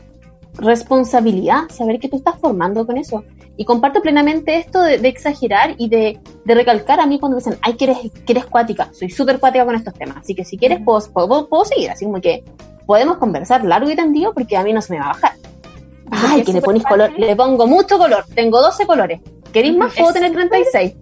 responsabilidad, 0.58 1.69
saber 1.69 1.99
que 1.99 2.10
tú 2.10 2.17
estás 2.17 2.39
formando 2.39 2.86
con 2.86 2.97
eso. 2.97 3.23
Y 3.56 3.65
comparto 3.65 4.01
plenamente 4.01 4.58
esto 4.58 4.82
de, 4.82 4.95
exagerar 5.08 5.75
y 5.77 5.89
de, 5.89 6.19
recalcar 6.45 6.99
a 6.99 7.08
mí 7.08 7.19
cuando 7.19 7.38
me 7.38 7.41
dicen, 7.41 7.58
ay, 7.62 7.73
que 7.73 7.86
eres, 7.86 7.97
que 8.25 8.34
eres 8.34 8.45
cuática, 8.45 8.89
soy 8.93 9.10
súper 9.10 9.39
cuática 9.39 9.65
con 9.65 9.75
estos 9.75 9.95
temas, 9.95 10.17
así 10.17 10.36
que 10.36 10.45
si 10.45 10.58
quieres 10.58 10.80
puedo, 10.86 11.47
puedo, 11.49 11.65
seguir, 11.65 11.89
así 11.89 12.06
como 12.06 12.21
que 12.21 12.43
podemos 12.86 13.17
conversar 13.17 13.65
largo 13.65 13.89
y 13.89 13.95
tendido 13.95 14.32
porque 14.34 14.58
a 14.58 14.63
mí 14.63 14.73
no 14.73 14.82
se 14.82 14.93
me 14.93 14.99
va 14.99 15.06
a 15.06 15.13
bajar. 15.13 15.32
Ay, 16.12 16.43
que 16.43 16.53
le 16.53 16.62
pones 16.62 16.84
color, 16.84 17.12
le 17.17 17.36
pongo 17.36 17.65
mucho 17.65 17.97
color, 17.97 18.25
tengo 18.34 18.62
12 18.62 18.86
colores, 18.86 19.21
¿queréis 19.51 19.75
más? 19.75 19.93
Puedo 19.95 20.13
tener 20.13 20.32
36 20.32 20.93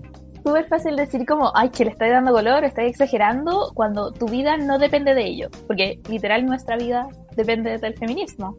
súper 0.45 0.67
fácil 0.67 0.95
decir 0.95 1.25
como, 1.25 1.51
ay, 1.55 1.69
que 1.69 1.85
le 1.85 1.91
estáis 1.91 2.11
dando 2.11 2.31
color, 2.31 2.63
estáis 2.63 2.91
exagerando, 2.91 3.71
cuando 3.73 4.11
tu 4.11 4.27
vida 4.27 4.57
no 4.57 4.77
depende 4.77 5.15
de 5.15 5.25
ello, 5.25 5.49
porque 5.65 5.99
literal 6.07 6.45
nuestra 6.45 6.77
vida 6.77 7.07
depende 7.35 7.79
del 7.79 7.97
feminismo. 7.97 8.55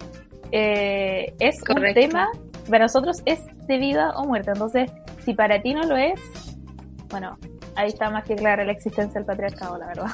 Eh, 0.50 1.32
es 1.38 1.56
un 1.68 1.94
tema 1.94 2.28
para 2.68 2.84
nosotros 2.84 3.22
es 3.24 3.40
de 3.66 3.78
vida 3.78 4.12
o 4.16 4.24
muerte. 4.24 4.50
Entonces, 4.52 4.90
si 5.24 5.34
para 5.34 5.62
ti 5.62 5.74
no 5.74 5.82
lo 5.82 5.96
es, 5.96 6.20
bueno, 7.08 7.38
ahí 7.76 7.88
está 7.88 8.10
más 8.10 8.24
que 8.24 8.34
clara 8.34 8.64
la 8.64 8.72
existencia 8.72 9.20
del 9.20 9.26
patriarcado, 9.26 9.78
la 9.78 9.86
verdad. 9.86 10.06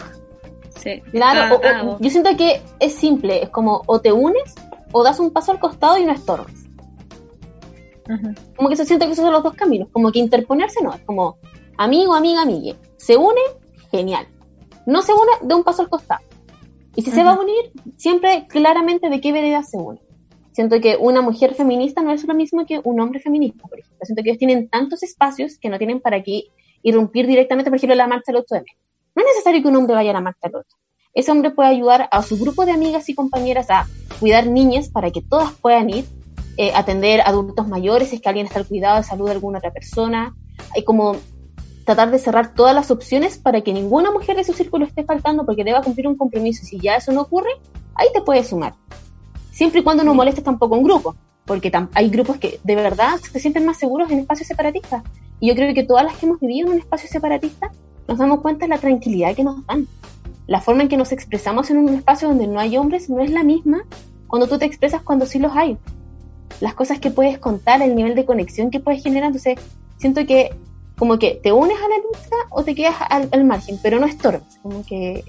Sí. 0.77 1.01
Claro, 1.11 1.99
yo 2.01 2.11
siento 2.11 2.37
que 2.37 2.61
es 2.81 2.95
simple, 2.95 3.43
es 3.43 3.51
como 3.51 3.83
o 3.87 4.01
te 4.01 4.13
unes 4.13 4.55
o 4.91 5.03
das 5.03 5.21
un 5.21 5.31
paso 5.31 5.53
al 5.53 5.61
costado 5.61 5.97
y 5.97 6.05
no 6.05 6.13
estorbas. 6.13 6.53
Como 8.57 8.69
que 8.69 8.77
se 8.77 8.85
siente 8.85 9.07
que 9.07 9.13
esos 9.13 9.25
son 9.25 9.33
los 9.33 9.43
dos 9.43 9.55
caminos, 9.55 9.89
como 9.93 10.11
que 10.11 10.19
interponerse 10.19 10.83
no, 10.83 10.93
es 10.93 11.01
como 11.03 11.39
amigo, 11.77 12.15
amiga, 12.15 12.43
amigue. 12.43 12.77
Se 12.97 13.17
une, 13.17 13.41
genial. 13.91 14.27
No 14.87 15.03
se 15.03 15.13
une, 15.13 15.49
de 15.49 15.55
un 15.55 15.65
paso 15.65 15.83
al 15.83 15.89
costado. 15.89 16.25
Y 16.95 17.03
si 17.03 17.11
se 17.11 17.25
va 17.25 17.33
a 17.33 17.41
unir, 17.41 17.73
siempre 17.97 18.47
claramente 18.49 19.09
de 19.09 19.21
qué 19.21 19.33
vereda 19.33 19.63
se 19.63 19.79
une. 19.79 20.01
Siento 20.53 20.81
que 20.81 20.97
una 20.99 21.23
mujer 21.23 21.55
feminista 21.55 22.03
no 22.03 22.13
es 22.13 22.25
lo 22.27 22.35
mismo 22.35 22.67
que 22.67 22.81
un 22.85 23.01
hombre 23.01 23.21
feminista, 23.21 23.67
por 23.67 23.79
ejemplo. 23.79 23.99
Siento 24.03 24.23
que 24.23 24.31
ellos 24.31 24.39
tienen 24.39 24.69
tantos 24.69 25.03
espacios 25.03 25.59
que 25.59 25.71
no 25.71 25.79
tienen 25.79 26.01
para 26.01 26.23
qué 26.23 26.45
irrumpir 26.83 27.27
directamente, 27.27 27.71
por 27.71 27.79
ejemplo, 27.79 27.95
la 27.95 28.07
marcha 28.07 28.33
del 28.33 28.43
8M. 28.43 28.65
No 29.15 29.23
es 29.23 29.29
necesario 29.29 29.63
que 29.63 29.69
un 29.69 29.77
hombre 29.77 29.95
vaya 29.95 30.11
a 30.11 30.15
la 30.15 30.21
marcha 30.21 30.49
del 30.49 30.57
8. 30.57 30.69
Ese 31.15 31.31
hombre 31.31 31.51
puede 31.51 31.71
ayudar 31.71 32.09
a 32.11 32.23
su 32.23 32.39
grupo 32.39 32.67
de 32.67 32.73
amigas 32.73 33.09
y 33.09 33.15
compañeras 33.15 33.71
a 33.71 33.87
cuidar 34.21 34.47
niñas 34.47 34.89
para 34.91 35.11
que 35.11 35.23
todas 35.23 35.53
puedan 35.53 35.89
ir, 35.89 36.05
eh, 36.59 36.73
atender 36.75 37.23
adultos 37.23 37.69
mayores, 37.69 38.09
si 38.09 38.17
es 38.17 38.23
que 38.23 38.29
alguien 38.29 38.47
está 38.47 38.59
al 38.59 38.67
cuidado 38.67 38.99
de 38.99 39.05
salud 39.05 39.27
de 39.27 39.33
alguna 39.33 39.59
otra 39.59 39.73
persona. 39.73 40.35
Hay 40.75 40.85
como 40.85 41.17
tratar 41.85 42.11
de 42.11 42.19
cerrar 42.19 42.55
todas 42.55 42.75
las 42.75 42.91
opciones 42.91 43.39
para 43.39 43.61
que 43.63 43.73
ninguna 43.73 44.11
mujer 44.11 44.37
de 44.37 44.45
su 44.45 44.53
círculo 44.53 44.85
esté 44.85 45.05
faltando 45.05 45.45
porque 45.45 45.65
deba 45.65 45.83
cumplir 45.83 46.09
un 46.09 46.17
compromiso. 46.17 46.65
Si 46.65 46.79
ya 46.79 46.97
eso 46.97 47.13
no 47.13 47.23
ocurre, 47.23 47.51
ahí 47.95 48.09
te 48.13 48.23
puedes 48.23 48.49
sumar 48.49 48.75
siempre 49.53 49.81
y 49.81 49.85
cuando 49.85 50.03
no 50.03 50.15
molestes 50.15 50.43
tampoco 50.43 50.75
un 50.75 50.83
grupo, 50.83 51.15
porque 51.45 51.71
hay 51.95 52.09
grupos 52.09 52.39
que 52.39 52.59
de 52.65 52.75
verdad 52.75 53.21
se 53.21 53.39
sienten 53.39 53.65
más 53.65 53.77
seguros 53.77 54.11
en 54.11 54.19
espacios 54.21 54.49
separatistas. 54.49 55.05
Y 55.39 55.49
yo 55.49 55.55
creo 55.55 55.73
que 55.75 55.85
todas 55.85 56.05
las 56.05 56.17
que 56.17 56.27
hemos 56.27 56.41
vivido 56.41 56.67
en 56.67 56.75
un 56.75 56.79
espacio 56.81 57.09
separatista 57.09 57.71
nos 58.09 58.19
damos 58.19 58.41
cuenta 58.41 58.65
de 58.65 58.71
la 58.71 58.79
tranquilidad 58.79 59.35
que 59.35 59.45
nos 59.45 59.65
dan. 59.67 59.87
La 60.47 60.61
forma 60.61 60.83
en 60.83 60.89
que 60.89 60.97
nos 60.97 61.13
expresamos 61.13 61.71
en 61.71 61.79
un 61.79 61.91
espacio 61.91 62.29
donde 62.29 62.47
no 62.47 62.59
hay 62.59 62.77
hombres 62.77 63.09
no 63.09 63.21
es 63.21 63.31
la 63.31 63.45
misma 63.45 63.85
cuando 64.27 64.49
tú 64.49 64.59
te 64.59 64.65
expresas 64.65 65.03
cuando 65.03 65.27
sí 65.27 65.39
los 65.39 65.55
hay. 65.55 65.79
Las 66.61 66.75
cosas 66.75 66.99
que 66.99 67.11
puedes 67.11 67.39
contar, 67.39 67.83
el 67.83 67.95
nivel 67.95 68.15
de 68.15 68.25
conexión 68.25 68.71
que 68.71 68.81
puedes 68.81 69.03
generar. 69.03 69.29
Entonces, 69.29 69.59
siento 69.99 70.27
que 70.27 70.55
como 71.03 71.19
que 71.19 71.41
te 71.43 71.51
unes 71.51 71.77
a 71.79 71.89
la 71.89 71.97
lucha 71.97 72.37
o 72.51 72.63
te 72.63 72.77
quedas 72.77 72.95
al, 73.11 73.29
al 73.33 73.43
margen, 73.43 73.77
pero 73.83 73.99
no 73.99 74.07
estorbas. 74.07 74.61
Como 74.63 74.87
que 74.87 75.25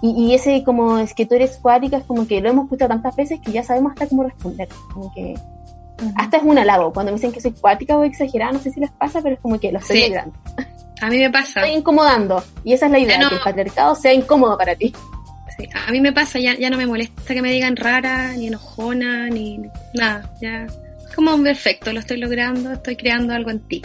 y, 0.00 0.32
ese 0.32 0.62
como 0.62 0.96
es 1.00 1.12
que 1.12 1.26
tú 1.26 1.34
eres 1.34 1.56
cuática 1.56 1.96
es 1.96 2.04
como 2.04 2.24
que 2.28 2.40
lo 2.40 2.50
hemos 2.50 2.66
escuchado 2.66 2.90
tantas 2.90 3.16
veces 3.16 3.40
que 3.44 3.50
ya 3.50 3.64
sabemos 3.64 3.90
hasta 3.94 4.06
cómo 4.06 4.22
responder. 4.22 4.68
Como 4.94 5.12
que 5.12 5.34
hasta 6.14 6.36
es 6.36 6.44
un 6.44 6.56
halago. 6.56 6.92
Cuando 6.92 7.10
me 7.10 7.16
dicen 7.16 7.32
que 7.32 7.40
soy 7.40 7.50
cuática 7.50 7.96
o 7.96 8.04
exagerada, 8.04 8.52
no 8.52 8.60
sé 8.60 8.70
si 8.70 8.78
les 8.78 8.92
pasa, 8.92 9.20
pero 9.20 9.34
es 9.34 9.40
como 9.40 9.58
que 9.58 9.72
lo 9.72 9.80
estoy 9.80 10.02
sí. 10.02 10.14
A 11.00 11.10
mí 11.10 11.18
me 11.18 11.30
pasa. 11.32 11.62
Estoy 11.62 11.76
incomodando. 11.76 12.40
Y 12.62 12.74
esa 12.74 12.86
es 12.86 12.92
la 12.92 13.00
idea, 13.00 13.28
que 13.28 13.34
el 13.34 13.40
patriarcado 13.40 13.96
sea 13.96 14.12
incómodo 14.12 14.56
para 14.56 14.76
ti. 14.76 14.94
Sí, 15.56 15.68
a 15.88 15.90
mí 15.90 16.00
me 16.00 16.12
pasa, 16.12 16.38
ya, 16.38 16.56
ya 16.56 16.70
no 16.70 16.76
me 16.76 16.86
molesta 16.86 17.34
que 17.34 17.42
me 17.42 17.50
digan 17.50 17.74
rara, 17.74 18.34
ni 18.36 18.46
enojona, 18.46 19.30
ni 19.30 19.62
nada. 19.94 20.30
Ya 20.40 20.68
como 21.18 21.42
perfecto, 21.42 21.92
lo 21.92 21.98
estoy 21.98 22.18
logrando, 22.18 22.74
estoy 22.74 22.94
creando 22.94 23.34
algo 23.34 23.50
en 23.50 23.58
ti. 23.58 23.82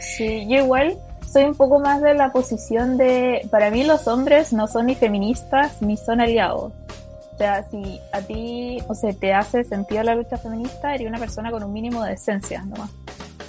Sí, 0.00 0.46
yo 0.48 0.58
igual 0.58 0.98
soy 1.30 1.44
un 1.44 1.54
poco 1.54 1.78
más 1.78 2.00
de 2.00 2.14
la 2.14 2.32
posición 2.32 2.96
de, 2.96 3.46
para 3.50 3.70
mí 3.70 3.84
los 3.84 4.08
hombres 4.08 4.52
no 4.52 4.66
son 4.66 4.86
ni 4.86 4.94
feministas 4.94 5.80
ni 5.82 5.96
son 5.96 6.20
aliados. 6.20 6.72
O 7.34 7.38
sea, 7.38 7.62
si 7.70 8.00
a 8.12 8.20
ti, 8.20 8.78
o 8.88 8.94
sea, 8.94 9.12
te 9.12 9.32
hace 9.32 9.62
sentido 9.62 10.02
la 10.02 10.14
lucha 10.14 10.36
feminista, 10.38 10.94
eres 10.94 11.06
una 11.06 11.18
persona 11.18 11.50
con 11.50 11.62
un 11.62 11.72
mínimo 11.72 12.02
de 12.02 12.14
esencia 12.14 12.62
nomás. 12.62 12.90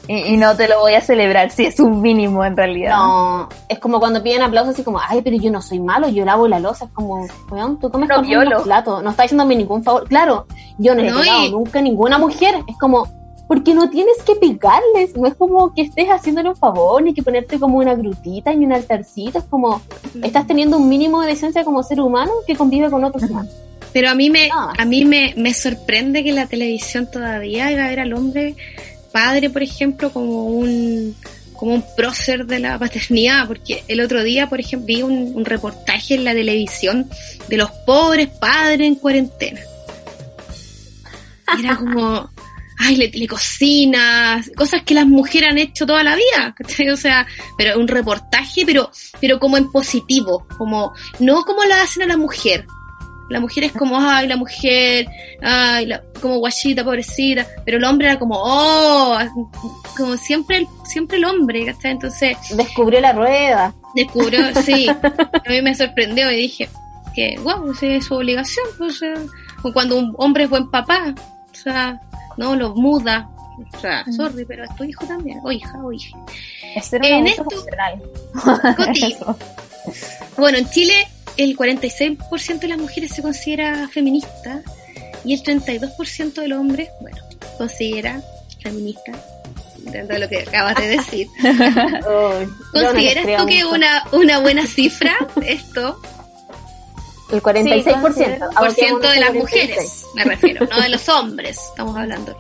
Y, 0.08 0.38
no 0.38 0.56
te 0.56 0.68
lo 0.68 0.80
voy 0.80 0.96
a 0.96 1.02
celebrar 1.02 1.52
si 1.52 1.68
es 1.68 1.80
un 1.80 2.02
mínimo 2.02 2.44
en 2.44 2.58
realidad. 2.58 2.98
No, 2.98 3.48
es 3.68 3.78
como 3.78 4.00
cuando 4.00 4.24
piden 4.24 4.42
aplausos 4.42 4.74
así 4.74 4.84
como, 4.84 5.00
ay, 5.00 5.22
pero 5.22 5.38
yo 5.38 5.52
no 5.52 5.62
soy 5.62 5.80
malo, 5.80 6.10
yo 6.10 6.26
lavo 6.26 6.48
la 6.48 6.60
losa. 6.60 6.86
Es 6.86 6.92
como, 6.92 7.28
weón, 7.52 7.80
tú 7.80 7.92
comes 7.92 8.10
no, 8.10 8.16
con 8.16 8.26
un 8.26 8.64
plato, 8.64 9.04
no 9.04 9.12
estás 9.12 9.26
haciéndome 9.26 9.56
ningún 9.56 9.84
favor. 9.84 10.08
Claro, 10.08 10.48
yo 10.80 10.96
no, 10.96 11.04
he 11.04 11.06
pegado 11.06 11.50
nunca 11.52 11.80
ninguna 11.80 12.18
mujer. 12.18 12.56
Es 12.68 12.76
como, 12.80 13.08
porque 13.50 13.74
no 13.74 13.90
tienes 13.90 14.16
que 14.24 14.36
pegarles, 14.36 15.18
no 15.18 15.26
es 15.26 15.34
como 15.34 15.74
que 15.74 15.82
estés 15.82 16.08
haciéndole 16.08 16.50
un 16.50 16.56
favor, 16.56 17.02
ni 17.02 17.16
que 17.16 17.24
ponerte 17.24 17.60
como 17.60 17.80
una 17.80 17.96
grutita 17.96 18.54
ni 18.54 18.64
un 18.64 18.74
altarcito, 18.74 19.40
es 19.40 19.46
como 19.46 19.82
estás 20.22 20.46
teniendo 20.46 20.78
un 20.78 20.88
mínimo 20.88 21.20
de 21.22 21.30
decencia 21.30 21.64
como 21.64 21.82
ser 21.82 22.00
humano 22.00 22.32
que 22.46 22.56
convive 22.56 22.92
con 22.92 23.04
otros 23.04 23.24
humanos. 23.28 23.52
Pero 23.92 24.12
a 24.12 24.14
mí 24.14 24.30
me, 24.30 24.52
a 24.54 24.86
mí 24.86 25.04
me, 25.04 25.34
me 25.36 25.56
sorprende 25.56 26.24
que 26.24 26.32
la 26.32 26.46
televisión 26.46 27.10
todavía 27.12 27.72
iba 27.72 27.86
a 27.86 27.90
ver 27.90 28.02
al 28.02 28.14
hombre 28.14 28.56
padre, 29.12 29.50
por 29.50 29.64
ejemplo, 29.64 30.14
como 30.14 30.46
un 30.46 31.16
como 31.54 31.74
un 31.74 31.84
prócer 31.98 32.46
de 32.46 32.60
la 32.60 32.78
paternidad, 32.78 33.48
porque 33.48 33.84
el 33.88 34.00
otro 34.00 34.24
día, 34.24 34.48
por 34.48 34.60
ejemplo, 34.60 34.86
vi 34.86 35.02
un, 35.02 35.34
un 35.36 35.44
reportaje 35.44 36.14
en 36.14 36.24
la 36.24 36.34
televisión 36.34 37.10
de 37.48 37.58
los 37.58 37.72
pobres 37.88 38.28
padres 38.28 38.88
en 38.88 38.96
cuarentena. 38.96 39.60
Era 41.60 41.76
como, 41.76 42.30
ay, 42.80 42.96
le, 42.96 43.10
le 43.12 43.28
cocinas, 43.28 44.50
cosas 44.56 44.84
que 44.84 44.94
las 44.94 45.06
mujeres 45.06 45.50
han 45.52 45.58
hecho 45.58 45.86
toda 45.86 46.04
la 46.04 46.16
vida, 46.16 46.54
¿cachai? 46.58 46.90
O 46.90 46.98
sea, 46.98 47.28
pero 47.58 47.78
un 47.80 47.88
reportaje, 47.88 48.64
pero, 48.66 48.90
pero 49.20 49.38
como 49.40 49.58
en 49.58 49.72
positivo, 49.72 50.48
como, 50.58 50.94
no 51.20 51.44
como 51.44 51.64
la 51.66 51.82
hacen 51.82 52.04
a 52.04 52.08
la 52.08 52.18
mujer. 52.18 52.66
La 53.30 53.40
mujer 53.40 53.66
es 53.66 53.74
como, 53.74 53.96
ay, 54.00 54.28
la 54.28 54.38
mujer, 54.38 55.08
ay, 55.44 55.86
la- 55.86 56.02
como 56.20 56.38
guachita, 56.38 56.84
pobrecita, 56.84 57.46
pero 57.64 57.78
el 57.78 57.84
hombre 57.84 58.08
era 58.08 58.18
como, 58.18 58.36
oh, 58.40 59.20
como 59.96 60.18
siempre, 60.18 60.58
el- 60.58 60.68
siempre 60.86 61.18
el 61.18 61.26
hombre, 61.26 61.66
¿cachai? 61.66 61.92
Entonces, 61.92 62.36
Descubrió 62.56 63.00
la 63.02 63.12
rueda. 63.14 63.76
descubrió, 63.94 64.42
sí, 64.64 64.88
a 65.46 65.50
mí 65.50 65.62
me 65.62 65.76
sorprendió 65.76 66.32
y 66.32 66.38
dije 66.38 66.70
que, 67.14 67.38
wow, 67.44 67.72
esa 67.72 67.86
es 67.86 68.06
su 68.06 68.16
obligación, 68.16 68.66
pues, 68.80 68.96
o 68.96 68.98
sea, 68.98 69.14
como 69.62 69.74
cuando 69.76 69.98
un 70.00 70.16
hombre 70.18 70.46
es 70.46 70.50
buen 70.50 70.72
papá, 70.72 71.14
o 71.52 71.56
sea, 71.56 72.02
no 72.40 72.56
lo 72.56 72.74
muda, 72.76 73.30
o 73.74 73.80
sea, 73.80 74.06
sorry, 74.16 74.46
pero 74.46 74.64
es 74.64 74.76
tu 74.76 74.84
hijo 74.86 75.06
también, 75.06 75.40
o 75.44 75.52
hija, 75.52 75.78
o 75.84 75.92
hija. 75.92 76.18
Es 76.76 76.86
ser 76.86 77.04
En 77.06 77.28
esto- 77.28 77.42
adulto 77.44 77.58
funcional. 77.58 78.02
Coti, 78.78 79.06
Eso. 79.14 79.38
bueno, 80.38 80.58
en 80.58 80.70
Chile 80.70 81.08
el 81.38 81.56
46% 81.58 82.60
de 82.60 82.68
las 82.68 82.78
mujeres 82.78 83.12
se 83.12 83.22
considera 83.22 83.88
feminista 83.90 84.62
y 85.24 85.34
el 85.34 85.44
32% 85.44 86.34
de 86.34 86.48
los 86.48 86.60
hombres, 86.60 86.90
bueno, 87.02 87.18
considera 87.58 88.22
feminista, 88.62 89.12
de 89.78 90.20
lo 90.20 90.28
que 90.30 90.40
acabas 90.40 90.76
de 90.76 90.88
decir. 90.88 91.28
No 91.42 92.82
¿Consideras 92.82 93.26
tú 93.42 93.46
que 93.48 93.60
es 93.60 93.66
una, 93.66 94.04
una 94.12 94.40
buena 94.40 94.66
cifra 94.66 95.16
esto? 95.46 96.00
El 97.32 97.44
46%. 97.44 97.84
Sí, 97.84 97.92
por 98.02 98.72
ciento 98.72 99.08
de 99.10 99.20
las 99.20 99.30
46. 99.30 99.36
mujeres, 99.36 100.06
me 100.16 100.24
refiero, 100.24 100.66
no 100.66 100.82
de 100.82 100.90
los 100.90 101.08
hombres, 101.10 101.60
estamos 101.70 101.96
hablando. 101.96 102.36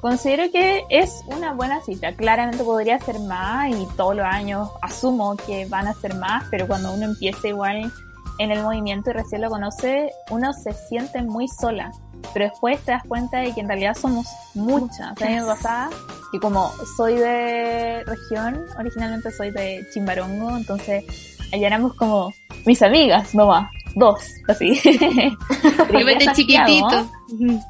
Considero 0.00 0.50
que 0.50 0.84
es 0.88 1.22
una 1.26 1.52
buena 1.52 1.82
cita. 1.82 2.14
Claramente 2.14 2.64
podría 2.64 2.98
ser 2.98 3.18
más 3.20 3.68
y 3.70 3.86
todos 3.96 4.16
los 4.16 4.24
años 4.24 4.70
asumo 4.80 5.36
que 5.36 5.66
van 5.66 5.86
a 5.86 5.94
ser 5.94 6.14
más, 6.14 6.44
pero 6.50 6.66
cuando 6.66 6.92
uno 6.94 7.04
empieza 7.04 7.48
igual 7.48 7.92
en 8.38 8.50
el 8.50 8.62
movimiento 8.62 9.10
y 9.10 9.12
recién 9.12 9.42
lo 9.42 9.50
conoce, 9.50 10.10
uno 10.30 10.54
se 10.54 10.72
siente 10.72 11.20
muy 11.20 11.46
sola. 11.48 11.92
Pero 12.32 12.46
después 12.46 12.80
te 12.80 12.92
das 12.92 13.02
cuenta 13.06 13.40
de 13.40 13.52
que 13.52 13.60
en 13.60 13.68
realidad 13.68 13.94
somos 13.94 14.26
muchas. 14.54 15.12
O 15.12 15.16
sea, 15.16 15.26
a 15.26 15.30
mí 15.30 15.36
me 15.36 15.44
pasaba 15.44 15.90
que 16.32 16.40
como 16.40 16.72
soy 16.96 17.16
de 17.16 18.02
región, 18.04 18.64
originalmente 18.78 19.30
soy 19.30 19.50
de 19.50 19.86
Chimbarongo, 19.92 20.56
entonces 20.56 21.04
allá 21.52 21.66
éramos 21.66 21.92
como 21.94 22.32
mis 22.64 22.80
amigas, 22.80 23.34
no 23.34 23.48
más, 23.48 23.70
dos, 23.94 24.20
así. 24.48 24.78
Chiquitito. 26.34 27.10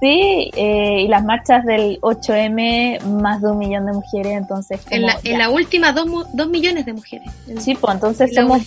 Sí, 0.00 0.50
eh, 0.56 1.02
y 1.02 1.08
las 1.08 1.24
marchas 1.24 1.64
del 1.64 2.00
8M, 2.00 3.00
más 3.20 3.42
de 3.42 3.50
un 3.50 3.58
millón 3.58 3.86
de 3.86 3.92
mujeres, 3.92 4.32
entonces 4.36 4.80
como, 4.82 4.96
En 4.96 5.02
la, 5.06 5.18
en 5.22 5.38
la 5.38 5.50
última, 5.50 5.92
dos, 5.92 6.06
dos 6.32 6.48
millones 6.48 6.86
de 6.86 6.92
mujeres. 6.94 7.30
En- 7.46 7.60
Sí, 7.60 7.74
pues 7.74 7.94
entonces 7.94 8.32
la 8.32 8.42
somos 8.42 8.58
más 8.58 8.66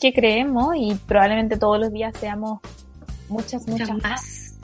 que 0.00 0.12
creemos 0.12 0.74
y 0.76 0.94
probablemente 1.06 1.56
todos 1.56 1.78
los 1.80 1.92
días 1.92 2.14
seamos 2.18 2.60
muchas, 3.28 3.66
muchas, 3.66 3.90
más. 4.02 4.54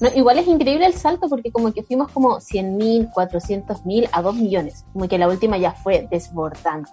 No, 0.00 0.08
igual 0.14 0.38
es 0.38 0.46
increíble 0.48 0.86
el 0.86 0.94
salto 0.94 1.28
porque 1.28 1.50
como 1.52 1.72
que 1.72 1.82
fuimos 1.82 2.10
como 2.10 2.38
100.000, 2.40 3.12
400.000 3.12 4.08
a 4.12 4.22
2 4.22 4.34
millones. 4.34 4.84
Como 4.92 5.08
que 5.08 5.18
la 5.18 5.28
última 5.28 5.56
ya 5.56 5.72
fue 5.72 6.06
desbordante. 6.10 6.90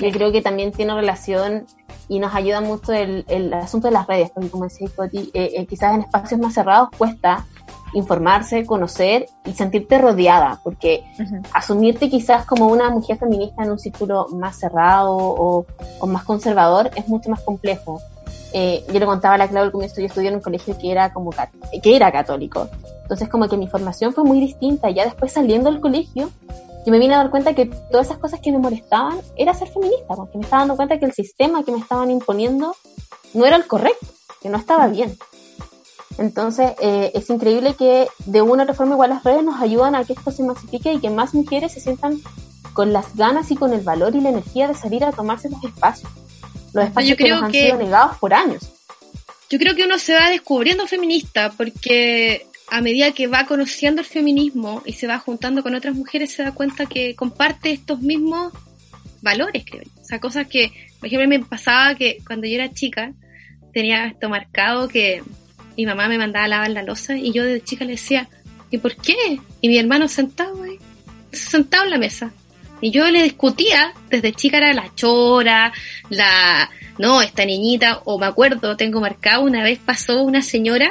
Yo 0.00 0.10
creo 0.10 0.32
que 0.32 0.42
también 0.42 0.72
tiene 0.72 0.94
relación 0.94 1.66
y 2.08 2.18
nos 2.18 2.34
ayuda 2.34 2.60
mucho 2.60 2.92
el, 2.92 3.24
el 3.28 3.52
asunto 3.54 3.88
de 3.88 3.92
las 3.92 4.06
redes, 4.06 4.30
porque 4.34 4.50
como 4.50 4.64
decía 4.64 4.88
Coti, 4.94 5.30
eh, 5.32 5.52
eh, 5.56 5.66
quizás 5.66 5.94
en 5.94 6.00
espacios 6.00 6.40
más 6.40 6.54
cerrados 6.54 6.88
cuesta 6.96 7.46
informarse, 7.94 8.66
conocer 8.66 9.26
y 9.44 9.52
sentirte 9.52 9.98
rodeada, 9.98 10.60
porque 10.64 11.04
Ujú. 11.20 11.36
asumirte 11.52 12.10
quizás 12.10 12.44
como 12.44 12.66
una 12.66 12.90
mujer 12.90 13.18
feminista 13.18 13.62
en 13.62 13.70
un 13.70 13.78
círculo 13.78 14.26
más 14.32 14.58
cerrado 14.58 15.16
o, 15.16 15.64
o 16.00 16.06
más 16.06 16.24
conservador 16.24 16.90
es 16.96 17.08
mucho 17.08 17.30
más 17.30 17.40
complejo. 17.42 18.00
Eh, 18.52 18.84
yo 18.92 19.00
le 19.00 19.06
contaba 19.06 19.34
a 19.34 19.38
la 19.38 19.48
Clau 19.48 19.64
al 19.64 19.72
comienzo, 19.72 20.00
yo 20.00 20.06
estudié 20.06 20.28
en 20.28 20.36
un 20.36 20.40
colegio 20.40 20.76
que 20.78 20.90
era 20.90 21.12
como 21.12 21.30
que 21.82 21.96
era 21.96 22.12
católico. 22.12 22.68
Entonces 23.02 23.28
como 23.28 23.48
que 23.48 23.56
mi 23.56 23.66
formación 23.68 24.12
fue 24.12 24.24
muy 24.24 24.40
distinta. 24.40 24.90
Ya 24.90 25.04
después 25.04 25.32
saliendo 25.32 25.70
del 25.70 25.80
colegio, 25.80 26.30
yo 26.84 26.90
me 26.92 26.98
vine 26.98 27.14
a 27.14 27.18
dar 27.18 27.30
cuenta 27.30 27.54
que 27.54 27.66
todas 27.66 28.06
esas 28.06 28.18
cosas 28.18 28.40
que 28.40 28.52
me 28.52 28.58
molestaban 28.58 29.18
era 29.36 29.54
ser 29.54 29.68
feminista, 29.68 30.14
porque 30.14 30.38
me 30.38 30.44
estaba 30.44 30.62
dando 30.62 30.76
cuenta 30.76 30.98
que 30.98 31.06
el 31.06 31.12
sistema 31.12 31.64
que 31.64 31.72
me 31.72 31.78
estaban 31.78 32.10
imponiendo 32.10 32.76
no 33.32 33.46
era 33.46 33.56
el 33.56 33.66
correcto, 33.66 34.06
que 34.42 34.48
no 34.48 34.58
estaba 34.58 34.86
bien. 34.88 35.16
Entonces, 36.18 36.72
eh, 36.80 37.10
es 37.14 37.28
increíble 37.30 37.74
que 37.74 38.06
de 38.26 38.42
una 38.42 38.62
u 38.62 38.64
otra 38.64 38.74
forma 38.74 38.94
igual 38.94 39.10
las 39.10 39.24
redes 39.24 39.42
nos 39.42 39.60
ayudan 39.60 39.94
a 39.96 40.04
que 40.04 40.12
esto 40.12 40.30
se 40.30 40.42
masifique 40.44 40.92
y 40.92 41.00
que 41.00 41.10
más 41.10 41.34
mujeres 41.34 41.72
se 41.72 41.80
sientan 41.80 42.20
con 42.72 42.92
las 42.92 43.16
ganas 43.16 43.50
y 43.50 43.56
con 43.56 43.72
el 43.72 43.80
valor 43.80 44.14
y 44.14 44.20
la 44.20 44.28
energía 44.28 44.68
de 44.68 44.74
salir 44.74 45.04
a 45.04 45.12
tomarse 45.12 45.48
los 45.48 45.62
espacios. 45.64 46.10
Los 46.72 46.84
espacios 46.84 47.10
Yo 47.10 47.16
que 47.16 47.24
creo 47.24 47.36
nos 47.36 47.44
han 47.46 47.52
que- 47.52 47.66
sido 47.66 47.78
negados 47.78 48.16
por 48.18 48.34
años. 48.34 48.68
Yo 49.50 49.58
creo 49.58 49.74
que 49.74 49.84
uno 49.84 49.98
se 49.98 50.14
va 50.14 50.30
descubriendo 50.30 50.86
feminista 50.86 51.52
porque 51.56 52.46
a 52.74 52.80
medida 52.80 53.12
que 53.12 53.28
va 53.28 53.46
conociendo 53.46 54.00
el 54.00 54.06
feminismo 54.06 54.82
y 54.84 54.94
se 54.94 55.06
va 55.06 55.20
juntando 55.20 55.62
con 55.62 55.76
otras 55.76 55.94
mujeres 55.94 56.32
se 56.32 56.42
da 56.42 56.50
cuenta 56.50 56.86
que 56.86 57.14
comparte 57.14 57.70
estos 57.70 58.00
mismos 58.00 58.52
valores, 59.22 59.64
creo 59.64 59.84
yo. 59.84 59.90
O 60.02 60.04
sea, 60.04 60.18
cosas 60.18 60.48
que, 60.48 60.72
por 60.98 61.06
ejemplo, 61.06 61.28
me 61.28 61.38
pasaba 61.38 61.94
que 61.94 62.18
cuando 62.26 62.48
yo 62.48 62.56
era 62.56 62.72
chica 62.72 63.12
tenía 63.72 64.06
esto 64.06 64.28
marcado 64.28 64.88
que 64.88 65.22
mi 65.76 65.86
mamá 65.86 66.08
me 66.08 66.18
mandaba 66.18 66.46
a 66.46 66.48
lavar 66.48 66.70
la 66.70 66.82
losa 66.82 67.16
y 67.16 67.32
yo 67.32 67.44
desde 67.44 67.62
chica 67.62 67.84
le 67.84 67.92
decía, 67.92 68.28
¿y 68.72 68.78
por 68.78 68.96
qué? 68.96 69.38
Y 69.60 69.68
mi 69.68 69.78
hermano 69.78 70.08
sentado 70.08 70.60
sentado 71.30 71.84
en 71.84 71.90
la 71.90 71.98
mesa. 71.98 72.32
Y 72.80 72.90
yo 72.90 73.08
le 73.08 73.22
discutía, 73.22 73.94
desde 74.10 74.32
chica 74.32 74.56
era 74.56 74.74
la 74.74 74.92
chora, 74.96 75.72
la, 76.10 76.68
no, 76.98 77.22
esta 77.22 77.44
niñita, 77.44 78.00
o 78.04 78.18
me 78.18 78.26
acuerdo, 78.26 78.76
tengo 78.76 79.00
marcado, 79.00 79.44
una 79.44 79.62
vez 79.62 79.78
pasó 79.78 80.22
una 80.22 80.42
señora 80.42 80.90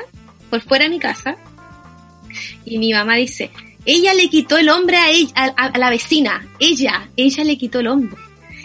por 0.49 0.61
fuera 0.61 0.85
de 0.85 0.91
mi 0.91 0.99
casa 0.99 1.35
y 2.65 2.77
mi 2.77 2.93
mamá 2.93 3.15
dice, 3.15 3.51
ella 3.85 4.13
le 4.13 4.29
quitó 4.29 4.57
el 4.57 4.69
hombre 4.69 4.97
a, 4.97 5.09
ella, 5.09 5.31
a, 5.35 5.77
la 5.77 5.89
vecina, 5.89 6.47
ella, 6.59 7.09
ella 7.17 7.43
le 7.43 7.57
quitó 7.57 7.79
el 7.79 7.87
hombre. 7.87 8.17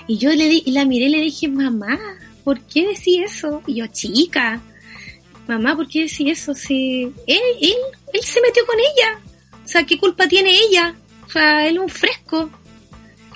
Y 0.07 0.17
yo 0.19 0.31
le 0.31 0.49
di, 0.49 0.63
y 0.65 0.73
la 0.73 0.85
miré 0.85 1.07
y 1.07 1.11
le 1.11 1.21
dije, 1.21 1.49
mamá, 1.49 1.99
¿por 2.45 2.61
qué 2.61 2.87
decís 2.89 3.21
eso? 3.25 3.63
Y 3.67 3.75
yo, 3.75 3.87
chica, 3.89 4.61
mamá, 5.47 5.77
¿por 5.77 5.89
qué 5.89 6.03
decís 6.03 6.41
eso? 6.41 6.55
Si 6.55 7.03
él, 7.27 7.43
él, 7.61 7.75
él 8.13 8.23
se 8.23 8.41
metió 8.41 8.65
con 8.67 8.77
ella. 8.79 9.21
O 9.65 9.69
sea, 9.69 9.85
¿qué 9.85 9.99
culpa 9.99 10.27
tiene 10.27 10.51
ella? 10.51 10.95
O 11.27 11.31
sea, 11.31 11.69
él 11.69 11.79
un 11.79 11.89
fresco. 11.89 12.51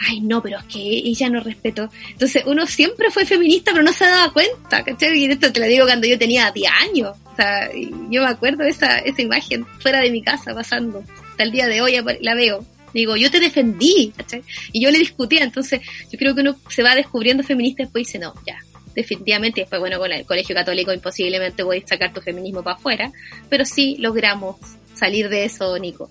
Ay, 0.04 0.20
no, 0.20 0.42
pero 0.42 0.58
es 0.58 0.64
que 0.64 0.80
ella 0.80 1.28
no 1.30 1.40
respetó. 1.40 1.88
Entonces, 2.08 2.42
uno 2.46 2.66
siempre 2.66 3.10
fue 3.10 3.24
feminista, 3.24 3.70
pero 3.72 3.84
no 3.84 3.92
se 3.92 4.04
daba 4.04 4.32
cuenta, 4.32 4.82
¿cachai? 4.82 5.16
Y 5.16 5.26
esto 5.26 5.52
te 5.52 5.60
lo 5.60 5.66
digo 5.66 5.84
cuando 5.86 6.08
yo 6.08 6.18
tenía 6.18 6.50
10 6.50 6.72
años. 6.80 7.16
O 7.32 7.36
sea, 7.36 7.70
yo 8.10 8.22
me 8.22 8.28
acuerdo 8.28 8.64
esa, 8.64 8.98
esa 8.98 9.22
imagen 9.22 9.64
fuera 9.78 10.00
de 10.00 10.10
mi 10.10 10.22
casa 10.22 10.54
pasando. 10.54 11.04
Hasta 11.30 11.44
el 11.44 11.52
día 11.52 11.68
de 11.68 11.82
hoy 11.82 11.96
la 12.20 12.34
veo. 12.34 12.64
Digo, 12.92 13.16
yo 13.16 13.30
te 13.30 13.38
defendí, 13.38 14.12
¿cachai? 14.16 14.42
Y 14.72 14.82
yo 14.82 14.90
le 14.90 14.98
discutía. 14.98 15.44
Entonces, 15.44 15.80
yo 16.10 16.18
creo 16.18 16.34
que 16.34 16.40
uno 16.40 16.56
se 16.68 16.82
va 16.82 16.96
descubriendo 16.96 17.44
feminista 17.44 17.82
y 17.82 17.84
después 17.86 18.06
dice, 18.06 18.18
no, 18.18 18.34
ya, 18.44 18.58
definitivamente. 18.94 19.60
Y 19.60 19.62
después, 19.62 19.80
bueno, 19.80 19.98
con 19.98 20.10
el 20.10 20.26
colegio 20.26 20.54
católico 20.54 20.92
imposiblemente 20.92 21.62
voy 21.62 21.78
a 21.78 21.86
sacar 21.86 22.12
tu 22.12 22.20
feminismo 22.20 22.62
para 22.62 22.76
afuera. 22.76 23.12
Pero 23.48 23.64
sí 23.64 23.96
logramos 24.00 24.56
salir 24.94 25.28
de 25.28 25.44
eso, 25.44 25.78
Nico. 25.78 26.10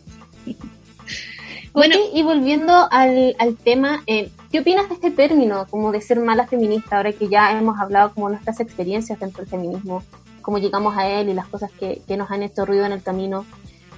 Bueno, 1.73 1.95
y 2.13 2.21
volviendo 2.21 2.87
al, 2.91 3.35
al 3.39 3.55
tema, 3.55 4.03
eh, 4.05 4.29
¿qué 4.51 4.59
opinas 4.59 4.89
de 4.89 4.95
este 4.95 5.11
término, 5.11 5.65
como 5.69 5.91
de 5.91 6.01
ser 6.01 6.19
mala 6.19 6.45
feminista, 6.45 6.97
ahora 6.97 7.13
que 7.13 7.29
ya 7.29 7.57
hemos 7.57 7.79
hablado 7.79 8.13
como 8.13 8.29
nuestras 8.29 8.59
experiencias 8.59 9.19
dentro 9.19 9.41
del 9.41 9.49
feminismo, 9.49 10.03
cómo 10.41 10.57
llegamos 10.57 10.97
a 10.97 11.07
él 11.07 11.29
y 11.29 11.33
las 11.33 11.47
cosas 11.47 11.71
que, 11.71 12.01
que 12.05 12.17
nos 12.17 12.29
han 12.29 12.43
hecho 12.43 12.65
ruido 12.65 12.85
en 12.85 12.91
el 12.91 13.01
camino? 13.01 13.45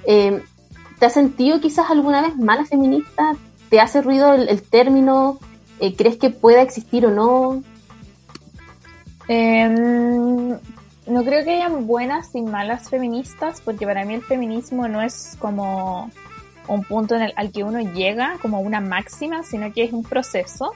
Eh, 0.05 0.43
¿Te 0.99 1.07
has 1.07 1.13
sentido 1.13 1.59
quizás 1.59 1.89
alguna 1.89 2.21
vez 2.21 2.37
mala 2.37 2.65
feminista? 2.65 3.35
¿Te 3.69 3.79
hace 3.79 4.01
ruido 4.01 4.33
el, 4.33 4.49
el 4.49 4.61
término? 4.61 5.39
Eh, 5.79 5.95
¿Crees 5.95 6.17
que 6.17 6.29
pueda 6.29 6.61
existir 6.61 7.05
o 7.07 7.11
no? 7.11 7.63
Em, 9.27 10.49
no 11.07 11.23
creo 11.25 11.43
que 11.43 11.55
hayan 11.55 11.87
buenas 11.87 12.35
y 12.35 12.41
malas 12.41 12.89
feministas, 12.89 13.61
porque 13.61 13.85
para 13.85 14.05
mí 14.05 14.13
el 14.13 14.21
feminismo 14.21 14.87
no 14.87 15.01
es 15.01 15.35
como 15.39 16.11
un 16.67 16.83
punto 16.83 17.15
en 17.15 17.23
el, 17.23 17.33
al 17.35 17.51
que 17.51 17.63
uno 17.63 17.79
llega 17.79 18.37
como 18.41 18.61
una 18.61 18.79
máxima, 18.79 19.43
sino 19.43 19.71
que 19.73 19.83
es 19.83 19.93
un 19.93 20.03
proceso. 20.03 20.73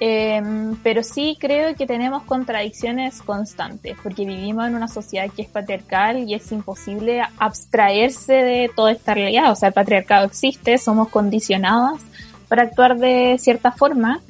Em, 0.00 0.74
pero 0.82 1.04
sí 1.04 1.36
creo 1.38 1.76
que 1.76 1.86
tenemos 1.86 2.24
contradicciones 2.24 3.22
constantes, 3.22 3.96
porque 4.02 4.24
vivimos 4.24 4.66
en 4.66 4.74
una 4.74 4.88
sociedad 4.88 5.30
que 5.30 5.42
es 5.42 5.48
patriarcal 5.48 6.28
y 6.28 6.34
es 6.34 6.50
imposible 6.50 7.22
abstraerse 7.38 8.32
de 8.32 8.70
toda 8.74 8.90
esta 8.90 9.14
realidad. 9.14 9.52
O 9.52 9.54
sea, 9.54 9.68
el 9.68 9.74
patriarcado 9.74 10.26
existe, 10.26 10.76
somos 10.78 11.08
condicionadas 11.08 12.02
para 12.48 12.64
actuar 12.64 12.98
de 12.98 13.36
cierta 13.38 13.70
forma 13.70 14.20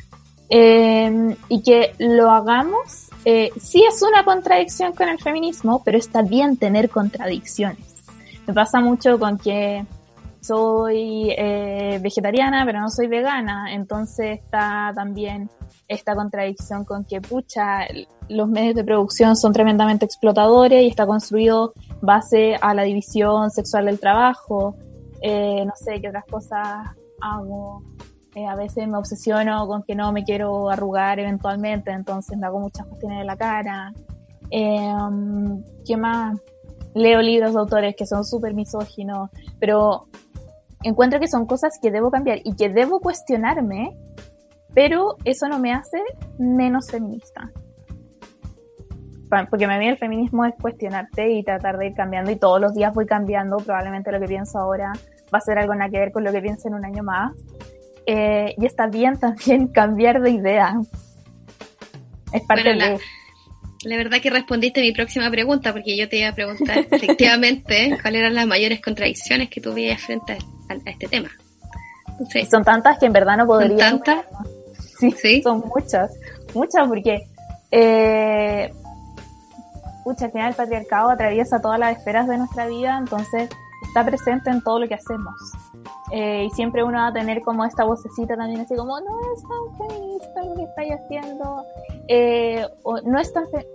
eh, 0.51 1.35
y 1.49 1.63
que 1.63 1.95
lo 1.99 2.31
hagamos, 2.31 3.09
eh, 3.25 3.51
sí 3.59 3.85
es 3.89 4.03
una 4.03 4.25
contradicción 4.25 4.93
con 4.93 5.09
el 5.09 5.19
feminismo, 5.19 5.83
pero 5.85 5.97
está 5.97 6.23
bien 6.23 6.57
tener 6.57 6.91
contradicciones. 6.91 7.87
Me 8.47 8.53
pasa 8.53 8.81
mucho 8.81 9.19
con 9.19 9.39
que 9.39 9.87
soy 10.43 11.31
eh, 11.31 11.99
vegetariana, 12.03 12.65
pero 12.67 12.81
no 12.81 12.91
soy 12.91 13.07
vegana, 13.07 13.73
entonces 13.73 14.41
está 14.41 14.93
también 14.95 15.49
esta 15.89 16.15
contradicción 16.15 16.85
con 16.85 17.05
que, 17.05 17.21
pucha, 17.21 17.87
los 18.29 18.49
medios 18.49 18.75
de 18.75 18.85
producción 18.85 19.37
son 19.37 19.53
tremendamente 19.53 20.05
explotadores 20.05 20.83
y 20.83 20.89
está 20.89 21.07
construido 21.07 21.73
base 22.01 22.57
a 22.61 22.75
la 22.75 22.83
división 22.83 23.51
sexual 23.51 23.87
del 23.87 24.01
trabajo, 24.01 24.77
eh, 25.21 25.65
no 25.65 25.73
sé 25.77 26.01
qué 26.01 26.09
otras 26.09 26.25
cosas 26.27 26.89
hago. 27.21 27.83
Eh, 28.35 28.47
a 28.47 28.57
veces 28.57 28.89
me 28.89 28.97
obsesiono 28.97 29.67
con 29.67 29.83
que 29.83 29.95
no 29.95 30.11
me 30.11 30.25
quiero 30.25 30.71
arrugar 30.71 31.21
eventualmente, 31.21 31.91
entonces 31.91 32.39
me 32.39 32.47
hago 32.47 32.61
muchas 32.61 32.87
cuestiones 32.87 33.19
de 33.19 33.25
la 33.25 33.37
cara. 33.37 33.93
Eh, 34.51 34.95
¿Qué 35.87 35.97
más? 35.97 36.39
Leo 36.95 37.21
libros 37.21 37.53
de 37.53 37.59
autores 37.59 37.95
que 37.97 38.07
son 38.07 38.25
súper 38.25 38.55
misóginos, 38.55 39.31
pero 39.61 40.09
encuentro 40.83 41.21
que 41.21 41.29
son 41.29 41.47
cosas 41.47 41.79
que 41.81 41.91
debo 41.91 42.11
cambiar 42.11 42.41
y 42.45 42.55
que 42.57 42.69
debo 42.69 43.01
cuestionarme, 43.01 43.97
pero 44.75 45.17
eso 45.25 45.49
no 45.49 45.59
me 45.59 45.73
hace 45.73 45.99
menos 46.39 46.91
feminista. 46.91 47.51
Porque 49.51 49.65
a 49.65 49.79
mí 49.79 49.89
el 49.89 49.97
feminismo 49.97 50.45
es 50.45 50.53
cuestionarte 50.61 51.31
y 51.33 51.43
tratar 51.43 51.79
de 51.79 51.87
ir 51.87 51.95
cambiando 51.95 52.31
y 52.31 52.37
todos 52.37 52.61
los 52.61 52.75
días 52.75 52.93
voy 52.93 53.07
cambiando, 53.07 53.57
probablemente 53.57 54.13
lo 54.13 54.21
que 54.21 54.27
pienso 54.27 54.59
ahora 54.59 54.93
va 55.35 55.39
a 55.39 55.41
ser 55.41 55.59
algo 55.59 55.75
nada 55.75 55.91
que 55.91 55.99
ver 55.99 56.13
con 56.13 56.23
lo 56.23 56.31
que 56.33 56.43
pienso 56.43 56.69
en 56.69 56.75
un 56.75 56.85
año 56.85 57.03
más. 57.03 57.33
Eh, 58.05 58.55
y 58.59 58.67
está 58.67 58.89
bien 58.89 59.17
también 59.21 59.69
cambiar 59.69 60.21
de 60.21 60.31
idea. 60.31 60.75
Es 62.33 62.43
parte 62.43 62.65
Bueno, 62.65 62.79
la- 62.79 62.91
de... 62.91 62.99
La 63.85 63.97
verdad 63.97 64.19
que 64.23 64.31
respondiste 64.31 64.79
a 64.79 64.85
mi 64.85 64.93
próxima 64.93 65.29
pregunta, 65.29 65.73
porque 65.73 65.97
yo 65.97 66.09
te 66.09 66.19
iba 66.19 66.29
a 66.29 66.35
preguntar 66.35 66.87
efectivamente 66.89 67.99
cuáles 68.03 68.21
eran 68.21 68.35
las 68.37 68.47
mayores 68.47 68.81
contradicciones 68.81 69.49
que 69.51 69.61
tú 69.61 69.75
veías 69.75 70.01
frente 70.01 70.35
a, 70.35 70.37
a 70.87 70.91
este 70.91 71.09
tema. 71.09 71.29
Entonces, 72.11 72.49
Son 72.49 72.63
tantas 72.65 72.99
que 72.99 73.07
en 73.07 73.13
verdad 73.13 73.37
no 73.37 73.47
podría... 73.47 73.77
tantas? 73.91 74.25
Sí, 74.99 75.11
Sí. 75.13 75.43
son 75.43 75.65
muchas, 75.75 76.13
muchas 76.55 76.87
porque 76.87 77.27
eh, 77.73 78.73
pucha, 80.05 80.27
al 80.27 80.33
final 80.33 80.49
el 80.51 80.55
patriarcado 80.55 81.11
atraviesa 81.11 81.61
todas 81.61 81.79
las 81.79 81.97
esferas 81.99 82.29
de 82.29 82.39
nuestra 82.39 82.67
vida, 82.67 82.99
entonces 82.99 83.49
está 83.89 84.05
presente 84.05 84.51
en 84.51 84.63
todo 84.63 84.79
lo 84.81 84.89
que 84.89 84.95
hacemos. 84.95 85.35
Eh, 86.13 86.45
y 86.45 86.51
siempre 86.51 86.85
uno 86.85 86.99
va 86.99 87.07
a 87.09 87.13
tener 87.13 87.41
como 87.43 87.65
esta 87.65 87.85
vocecita 87.85 88.37
también 88.37 88.61
así 88.61 88.77
como, 88.77 89.01
no 89.01 89.19
es 89.35 89.43
tan 89.43 89.89
feminista 89.89 90.43
lo 90.45 90.55
que 90.55 90.63
estáis 90.65 90.93
haciendo, 90.93 91.65
eh, 92.09 92.67
o 92.85 93.01
no 93.01 93.19
es 93.19 93.33
tan, 93.33 93.49
fe- 93.49 93.67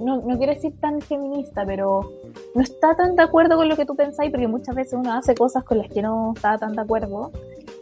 no, 0.00 0.22
no 0.22 0.38
quiero 0.38 0.54
decir 0.54 0.72
tan 0.80 1.00
feminista, 1.00 1.64
pero 1.66 2.10
no 2.54 2.62
está 2.62 2.94
tan 2.94 3.16
de 3.16 3.22
acuerdo 3.22 3.56
con 3.56 3.68
lo 3.68 3.76
que 3.76 3.86
tú 3.86 3.94
pensáis, 3.94 4.30
porque 4.30 4.48
muchas 4.48 4.74
veces 4.74 4.94
uno 4.94 5.12
hace 5.12 5.34
cosas 5.34 5.64
con 5.64 5.78
las 5.78 5.88
que 5.88 6.02
no 6.02 6.32
está 6.34 6.58
tan 6.58 6.74
de 6.74 6.82
acuerdo. 6.82 7.32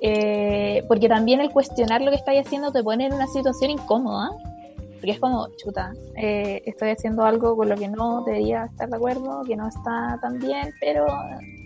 Eh, 0.00 0.84
porque 0.88 1.08
también 1.08 1.40
el 1.40 1.50
cuestionar 1.50 2.02
lo 2.02 2.10
que 2.10 2.16
estáis 2.16 2.46
haciendo 2.46 2.70
te 2.72 2.82
pone 2.82 3.06
en 3.06 3.14
una 3.14 3.26
situación 3.26 3.70
incómoda. 3.70 4.30
Porque 4.94 5.10
es 5.10 5.20
como, 5.20 5.48
chuta, 5.56 5.92
eh, 6.16 6.62
estoy 6.64 6.90
haciendo 6.90 7.24
algo 7.24 7.56
con 7.56 7.68
lo 7.68 7.76
que 7.76 7.88
no 7.88 8.22
debería 8.24 8.64
estar 8.64 8.88
de 8.88 8.96
acuerdo, 8.96 9.42
que 9.46 9.56
no 9.56 9.68
está 9.68 10.18
tan 10.22 10.38
bien, 10.38 10.72
pero 10.80 11.06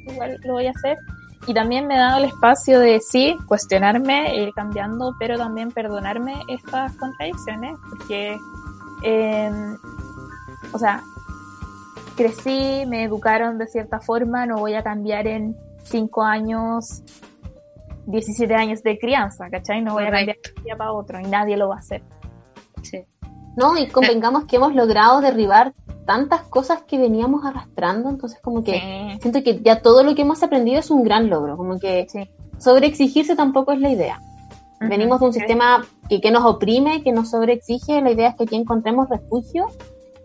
igual 0.07 0.37
lo 0.43 0.55
voy 0.55 0.67
a 0.67 0.71
hacer. 0.71 0.99
Y 1.47 1.55
también 1.55 1.87
me 1.87 1.95
he 1.95 1.99
dado 1.99 2.19
el 2.19 2.25
espacio 2.25 2.81
de 2.81 3.01
sí, 3.01 3.37
cuestionarme, 3.47 4.37
ir 4.37 4.53
cambiando, 4.53 5.15
pero 5.19 5.39
también 5.39 5.71
perdonarme 5.71 6.35
estas 6.49 6.95
contradicciones, 6.97 7.77
porque, 7.89 8.37
eh, 9.05 9.51
o 10.73 10.79
sea, 10.79 11.03
crecí, 12.17 12.85
me 12.87 13.05
educaron 13.05 13.59
de 13.59 13.67
cierta 13.67 14.01
forma, 14.01 14.47
no 14.47 14.57
voy 14.59 14.75
a 14.75 14.83
cambiar 14.83 15.27
en 15.27 15.57
cinco 15.85 16.23
años 16.23 17.03
17 18.07 18.55
años 18.55 18.83
de 18.83 18.99
crianza, 18.99 19.49
¿cachai? 19.51 19.83
No 19.83 19.93
voy 19.95 20.05
a 20.05 20.11
cambiar 20.11 20.37
de 20.37 20.53
un 20.59 20.65
día 20.65 20.77
para 20.77 20.93
otro 20.93 21.21
y 21.21 21.25
nadie 21.25 21.57
lo 21.57 21.69
va 21.69 21.77
a 21.77 21.79
hacer. 21.79 22.03
sí. 22.83 23.05
No, 23.57 23.77
y 23.77 23.89
convengamos 23.89 24.45
que 24.45 24.57
hemos 24.57 24.75
logrado 24.77 25.21
derribar 25.21 25.75
tantas 26.07 26.43
cosas 26.43 26.83
que 26.83 26.99
veníamos 26.99 27.45
arrastrando, 27.45 28.09
entonces 28.09 28.41
como 28.41 28.63
que 28.63 28.75
Sí. 28.75 29.19
siento 29.21 29.43
que 29.43 29.61
ya 29.61 29.83
todo 29.83 30.03
lo 30.05 30.15
que 30.15 30.23
hemos 30.23 30.43
aprendido 30.43 30.79
es 30.79 30.91
un 30.91 31.03
gran 31.03 31.29
logro, 31.29 31.57
como 31.57 31.79
que 31.79 32.07
Sí. 32.09 32.31
sobreexigirse 32.59 33.35
tampoco 33.37 33.73
es 33.73 33.81
la 33.81 33.91
idea. 33.91 34.21
Venimos 34.81 35.21
de 35.21 35.27
un 35.27 35.33
sistema 35.33 35.85
que, 36.09 36.21
que 36.21 36.31
nos 36.31 36.45
oprime, 36.45 37.03
que 37.03 37.13
nos 37.13 37.31
sobreexige, 37.31 38.01
la 38.01 38.13
idea 38.13 38.29
es 38.31 38.37
que 38.37 38.45
aquí 38.45 38.57
encontremos 38.57 39.09
refugio 39.11 39.67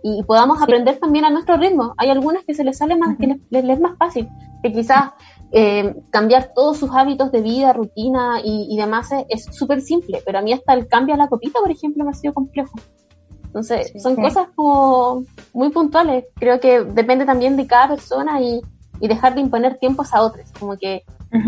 y 0.08 0.22
podamos 0.24 0.62
aprender 0.62 1.00
también 1.00 1.26
a 1.26 1.32
nuestro 1.32 1.58
ritmo. 1.58 1.94
Hay 1.98 2.10
algunas 2.10 2.44
que 2.46 2.54
se 2.54 2.64
les 2.64 2.78
sale 2.78 2.96
más, 2.96 3.18
que 3.18 3.26
les, 3.28 3.38
les- 3.50 3.70
es 3.70 3.80
más 3.80 3.98
fácil, 3.98 4.28
que 4.62 4.72
quizás 4.72 5.12
eh, 5.52 5.96
cambiar 6.12 6.52
todos 6.54 6.78
sus 6.78 6.92
hábitos 6.92 7.32
de 7.32 7.42
vida, 7.42 7.74
rutina 7.74 8.40
y, 8.44 8.68
y 8.70 8.78
demás 8.78 9.10
es- 9.30 9.46
súper 9.52 9.82
simple, 9.82 10.22
pero 10.26 10.38
a 10.40 10.42
mí 10.42 10.54
hasta 10.54 10.74
el 10.74 10.88
cambio 10.88 11.16
a 11.16 11.18
la 11.18 11.28
copita, 11.28 11.60
por 11.60 11.72
ejemplo, 11.72 12.04
me 12.04 12.12
ha 12.12 12.14
sido 12.14 12.34
complejo. 12.34 12.74
Entonces, 13.46 13.88
Sí. 13.94 14.00
son 14.00 14.16
Sí. 14.16 14.22
cosas 14.22 14.48
como 14.56 15.24
muy 15.54 15.70
puntuales. 15.70 16.26
Creo 16.36 16.60
que 16.60 16.82
depende 16.84 17.26
también 17.26 17.56
de 17.58 17.66
cada 17.66 17.88
persona 17.90 18.42
y, 18.42 18.62
y 19.00 19.08
dejar 19.08 19.34
de 19.34 19.42
imponer 19.42 19.78
tiempos 19.80 20.14
a 20.14 20.22
otros. 20.22 20.46
Como 20.60 20.78
que 20.78 21.04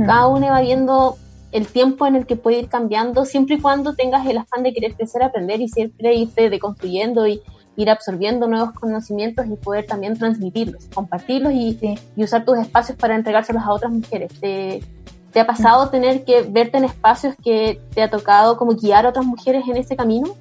cada 0.06 0.28
uno 0.28 0.48
va 0.48 0.62
viendo 0.62 1.16
el 1.52 1.68
tiempo 1.68 2.06
en 2.08 2.16
el 2.16 2.26
que 2.26 2.36
puede 2.36 2.60
ir 2.60 2.70
cambiando, 2.70 3.24
siempre 3.26 3.56
y 3.56 3.62
cuando 3.62 3.94
tengas 3.94 4.26
el 4.26 4.38
afán 4.38 4.64
de 4.64 4.74
querer 4.74 4.96
crecer, 4.96 5.22
aprender 5.24 5.62
y 5.62 5.68
siempre 5.70 6.14
irte 6.16 6.50
deconstruyendo 6.50 7.26
y 7.28 7.42
ir 7.78 7.90
absorbiendo 7.90 8.48
nuevos 8.48 8.74
conocimientos 8.74 9.46
y 9.48 9.56
poder 9.56 9.86
también 9.86 10.18
transmitirlos, 10.18 10.86
compartirlos 10.94 11.54
y, 11.54 11.78
Sí. 11.80 11.96
y 12.16 12.24
usar 12.24 12.44
tus 12.44 12.58
espacios 12.58 12.98
para 12.98 13.16
entregárselos 13.16 13.64
a 13.64 13.72
otras 13.72 13.92
mujeres. 13.92 14.34
¿Te, 14.42 14.84
te 15.32 15.40
ha 15.40 15.46
pasado 15.46 15.90
tener 15.90 16.26
que 16.26 16.42
verte 16.42 16.80
en 16.80 16.86
espacios 16.86 17.36
que 17.44 17.80
te 17.94 18.02
ha 18.02 18.10
tocado 18.10 18.58
como 18.58 18.74
guiar 18.74 19.06
a 19.06 19.10
otras 19.10 19.26
mujeres 19.26 19.64
en 19.70 19.78
ese 19.78 19.96
camino? 19.96 20.36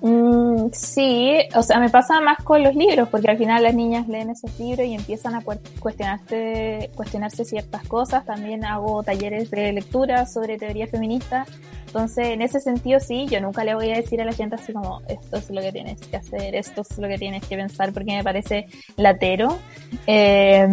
Mm, 0.00 0.68
sí, 0.72 1.32
o 1.56 1.62
sea, 1.62 1.80
me 1.80 1.90
pasa 1.90 2.20
más 2.20 2.38
con 2.44 2.62
los 2.62 2.74
libros, 2.74 3.08
porque 3.08 3.30
al 3.30 3.38
final 3.38 3.64
las 3.64 3.74
niñas 3.74 4.06
leen 4.06 4.30
esos 4.30 4.56
libros 4.58 4.86
y 4.86 4.94
empiezan 4.94 5.34
a 5.34 5.42
cuestionarse, 5.80 6.90
cuestionarse 6.94 7.44
ciertas 7.44 7.82
cosas. 7.88 8.24
También 8.24 8.64
hago 8.64 9.02
talleres 9.02 9.50
de 9.50 9.72
lectura 9.72 10.26
sobre 10.26 10.56
teoría 10.56 10.86
feminista. 10.86 11.46
Entonces, 11.86 12.28
en 12.28 12.42
ese 12.42 12.60
sentido, 12.60 13.00
sí, 13.00 13.26
yo 13.28 13.40
nunca 13.40 13.64
le 13.64 13.74
voy 13.74 13.90
a 13.90 13.96
decir 13.96 14.20
a 14.20 14.24
la 14.24 14.32
gente 14.32 14.54
así 14.54 14.72
como, 14.72 15.00
esto 15.08 15.38
es 15.38 15.50
lo 15.50 15.60
que 15.60 15.72
tienes 15.72 16.00
que 16.00 16.16
hacer, 16.16 16.54
esto 16.54 16.82
es 16.82 16.98
lo 16.98 17.08
que 17.08 17.18
tienes 17.18 17.44
que 17.46 17.56
pensar, 17.56 17.92
porque 17.92 18.14
me 18.14 18.22
parece 18.22 18.66
latero. 18.96 19.58
Eh, 20.06 20.68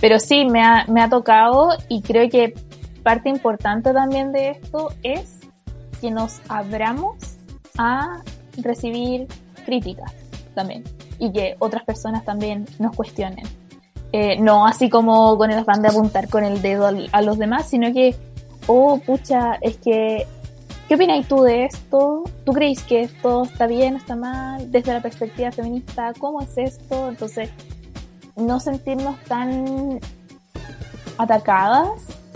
pero 0.00 0.20
sí, 0.20 0.44
me 0.44 0.62
ha, 0.62 0.84
me 0.86 1.02
ha 1.02 1.08
tocado 1.08 1.70
y 1.88 2.02
creo 2.02 2.28
que 2.28 2.54
parte 3.02 3.30
importante 3.30 3.92
también 3.92 4.32
de 4.32 4.50
esto 4.50 4.92
es 5.02 5.40
que 6.00 6.10
nos 6.12 6.40
abramos 6.48 7.37
a 7.78 8.20
recibir 8.58 9.26
críticas 9.64 10.12
también 10.54 10.84
y 11.18 11.32
que 11.32 11.56
otras 11.58 11.84
personas 11.84 12.24
también 12.24 12.66
nos 12.78 12.94
cuestionen. 12.94 13.44
Eh, 14.12 14.38
no 14.40 14.66
así 14.66 14.88
como 14.88 15.36
con 15.36 15.50
el 15.50 15.58
afán 15.58 15.82
de 15.82 15.88
apuntar 15.88 16.28
con 16.28 16.42
el 16.44 16.60
dedo 16.62 16.86
al- 16.86 17.08
a 17.12 17.22
los 17.22 17.38
demás, 17.38 17.68
sino 17.68 17.92
que, 17.92 18.14
oh, 18.66 18.98
pucha, 18.98 19.56
es 19.60 19.76
que, 19.76 20.26
¿qué 20.88 20.94
opináis 20.94 21.28
tú 21.28 21.42
de 21.42 21.64
esto? 21.66 22.24
¿Tú 22.44 22.52
creéis 22.52 22.82
que 22.82 23.02
esto 23.02 23.42
está 23.44 23.66
bien, 23.66 23.96
está 23.96 24.16
mal? 24.16 24.70
Desde 24.70 24.92
la 24.94 25.02
perspectiva 25.02 25.52
feminista, 25.52 26.12
¿cómo 26.18 26.40
es 26.40 26.56
esto? 26.56 27.08
Entonces, 27.08 27.50
no 28.36 28.60
sentirnos 28.60 29.18
tan 29.24 30.00
atacadas 31.18 31.90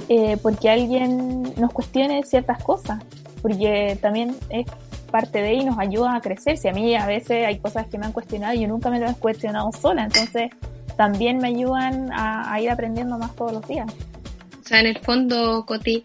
eh, 0.08 0.36
porque 0.42 0.68
alguien 0.68 1.42
nos 1.56 1.72
cuestione 1.72 2.22
ciertas 2.24 2.62
cosas, 2.62 3.02
porque 3.40 3.96
también 4.02 4.36
es 4.50 4.66
parte 5.12 5.40
de 5.40 5.54
y 5.54 5.64
nos 5.64 5.78
ayuda 5.78 6.16
a 6.16 6.20
crecer. 6.20 6.58
Si 6.58 6.66
a 6.66 6.72
mí 6.72 6.96
a 6.96 7.06
veces 7.06 7.46
hay 7.46 7.58
cosas 7.60 7.86
que 7.86 7.98
me 7.98 8.06
han 8.06 8.12
cuestionado 8.12 8.54
y 8.54 8.60
yo 8.62 8.66
nunca 8.68 8.90
me 8.90 8.98
lo 8.98 9.08
he 9.08 9.14
cuestionado 9.14 9.70
sola, 9.70 10.02
entonces 10.04 10.50
también 10.96 11.38
me 11.38 11.48
ayudan 11.48 12.10
a, 12.12 12.52
a 12.52 12.60
ir 12.60 12.68
aprendiendo 12.70 13.16
más 13.18 13.34
todos 13.36 13.52
los 13.52 13.68
días. 13.68 13.86
O 14.60 14.64
sea, 14.66 14.80
en 14.80 14.86
el 14.86 14.98
fondo, 14.98 15.64
Coti, 15.66 16.04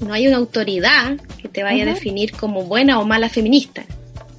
no 0.00 0.12
hay 0.12 0.26
una 0.26 0.36
autoridad 0.36 1.16
que 1.40 1.48
te 1.48 1.62
vaya 1.62 1.84
a 1.84 1.86
Ujú. 1.86 1.94
definir 1.94 2.32
como 2.36 2.64
buena 2.64 2.98
o 3.00 3.04
mala 3.04 3.28
feminista. 3.30 3.82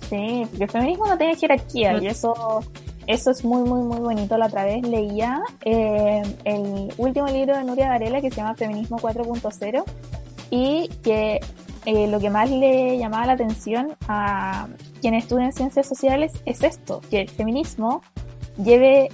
Sí, 0.10 0.44
porque 0.50 0.66
el 0.66 0.70
feminismo 0.70 1.08
no 1.08 1.18
tiene 1.18 1.36
jerarquía 1.36 1.94
No. 1.94 2.04
y 2.04 2.08
eso, 2.08 2.64
eso 3.08 3.32
es 3.32 3.44
muy, 3.44 3.68
muy, 3.68 3.82
muy 3.84 4.00
bonito. 4.00 4.38
La 4.38 4.48
otra 4.48 4.64
vez 4.66 4.82
leía 4.88 5.42
eh, 5.66 6.22
el 6.44 6.94
último 6.98 7.28
libro 7.28 7.58
de 7.58 7.64
Nuria 7.64 7.90
Varela 7.90 8.22
que 8.22 8.30
se 8.30 8.38
llama 8.38 8.56
Feminismo 8.56 8.98
4.0 9.00 9.84
y 10.52 10.90
que 11.04 11.40
eh, 11.86 12.08
lo 12.08 12.20
que 12.20 12.30
más 12.30 12.50
le 12.50 12.98
llamaba 12.98 13.26
la 13.28 13.34
atención 13.34 13.96
a 14.08 14.68
quienes 15.02 15.24
estudian 15.24 15.52
ciencias 15.54 15.88
sociales 15.88 16.32
es 16.46 16.64
esto, 16.64 17.02
que 17.10 17.22
el 17.22 17.30
feminismo 17.30 18.02
lleve 18.64 19.10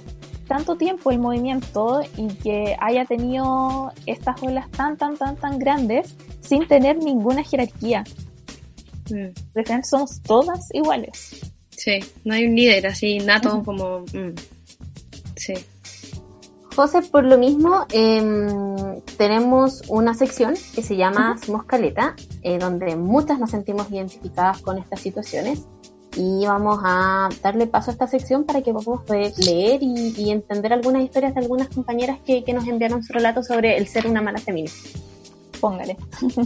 tanto 0.48 0.76
tiempo 0.76 1.10
el 1.10 1.18
movimiento 1.20 2.02
y 2.16 2.28
que 2.28 2.76
haya 2.80 3.04
tenido 3.04 3.92
estas 4.06 4.42
olas 4.42 4.68
tan, 4.72 4.96
tan, 4.96 5.16
tan, 5.16 5.36
tan 5.36 5.58
grandes 5.58 6.16
sin 6.40 6.66
tener 6.66 6.96
ninguna 6.98 7.44
jerarquía. 7.44 8.04
Mm, 9.10 9.28
Al 9.56 9.64
final 9.66 9.84
somos 9.84 10.20
todas 10.22 10.68
iguales. 10.72 11.40
Sí, 11.70 12.00
no 12.24 12.34
hay 12.34 12.46
un 12.46 12.56
líder 12.56 12.86
así 12.88 13.18
nato 13.18 13.62
como... 13.64 14.00
mm, 14.00 14.34
Sí. 15.36 15.54
José, 16.80 17.02
por 17.02 17.24
lo 17.24 17.36
mismo, 17.36 17.84
em, 17.92 19.02
tenemos 19.18 19.82
una 19.88 20.14
sección 20.14 20.54
que 20.74 20.80
se 20.82 20.96
llama 20.96 21.36
Somos 21.44 21.64
Caleta, 21.64 22.16
eh, 22.40 22.58
donde 22.58 22.96
muchas 22.96 23.38
nos 23.38 23.50
sentimos 23.50 23.90
identificadas 23.90 24.62
con 24.62 24.78
estas 24.78 24.98
situaciones 24.98 25.66
y 26.16 26.46
vamos 26.46 26.80
a 26.82 27.28
darle 27.42 27.66
paso 27.66 27.90
a 27.90 27.92
esta 27.92 28.06
sección 28.06 28.44
para 28.44 28.62
que 28.62 28.72
podamos 28.72 29.04
poder 29.04 29.34
leer 29.44 29.82
y, 29.82 30.14
y 30.16 30.30
entender 30.30 30.72
algunas 30.72 31.02
historias 31.02 31.34
de 31.34 31.40
algunas 31.40 31.68
compañeras 31.68 32.18
que, 32.24 32.44
que 32.44 32.54
nos 32.54 32.66
enviaron 32.66 33.02
su 33.02 33.12
relato 33.12 33.42
sobre 33.42 33.76
el 33.76 33.86
ser 33.86 34.06
una 34.06 34.22
mala 34.22 34.38
feminista. 34.38 34.98
Póngale. 35.60 35.98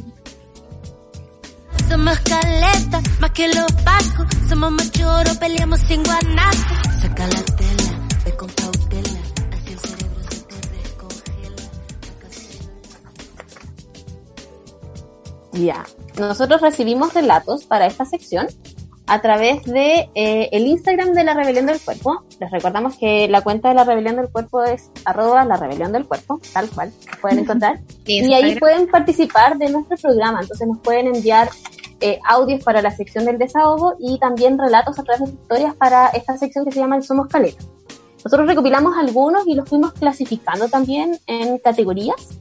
Somos 1.88 2.18
caleta, 2.20 3.00
más 3.20 3.30
que 3.30 3.46
los 3.54 3.70
pacos. 3.84 4.26
Somos 4.48 4.72
machoros, 4.72 5.36
peleamos 5.36 5.78
sin 5.78 6.02
guanaco. 6.02 6.74
Saca 7.00 7.28
la 7.28 7.42
tela, 7.42 7.83
Ya. 15.54 15.84
Nosotros 16.18 16.60
recibimos 16.60 17.14
relatos 17.14 17.64
para 17.64 17.86
esta 17.86 18.04
sección 18.04 18.48
a 19.06 19.20
través 19.20 19.64
de 19.64 20.08
eh, 20.14 20.48
el 20.52 20.66
Instagram 20.66 21.12
de 21.12 21.24
la 21.24 21.34
Rebelión 21.34 21.66
del 21.66 21.80
Cuerpo. 21.80 22.24
Les 22.40 22.50
recordamos 22.50 22.96
que 22.96 23.28
la 23.28 23.42
cuenta 23.42 23.68
de 23.68 23.74
la 23.74 23.84
Rebelión 23.84 24.16
del 24.16 24.28
Cuerpo 24.28 24.64
es 24.64 24.90
arroba 25.04 25.44
la 25.44 25.56
Rebelión 25.56 25.92
del 25.92 26.06
Cuerpo, 26.06 26.40
tal 26.52 26.70
cual, 26.70 26.92
pueden 27.20 27.38
encontrar. 27.40 27.80
Y 28.06 28.32
ahí 28.32 28.58
pueden 28.58 28.88
participar 28.88 29.58
de 29.58 29.68
nuestro 29.68 29.96
programa. 29.98 30.40
Entonces 30.40 30.66
nos 30.66 30.78
pueden 30.78 31.14
enviar 31.14 31.50
eh, 32.00 32.18
audios 32.26 32.64
para 32.64 32.80
la 32.80 32.90
sección 32.90 33.24
del 33.26 33.38
desahogo 33.38 33.94
y 33.98 34.18
también 34.18 34.58
relatos 34.58 34.98
a 34.98 35.02
través 35.02 35.28
de 35.28 35.34
historias 35.34 35.74
para 35.74 36.08
esta 36.08 36.36
sección 36.38 36.64
que 36.64 36.72
se 36.72 36.80
llama 36.80 36.96
el 36.96 37.02
Somos 37.02 37.28
Caleta. 37.28 37.62
Nosotros 38.24 38.48
recopilamos 38.48 38.96
algunos 38.96 39.46
y 39.46 39.54
los 39.54 39.68
fuimos 39.68 39.92
clasificando 39.92 40.68
también 40.68 41.18
en 41.26 41.58
categorías 41.58 42.40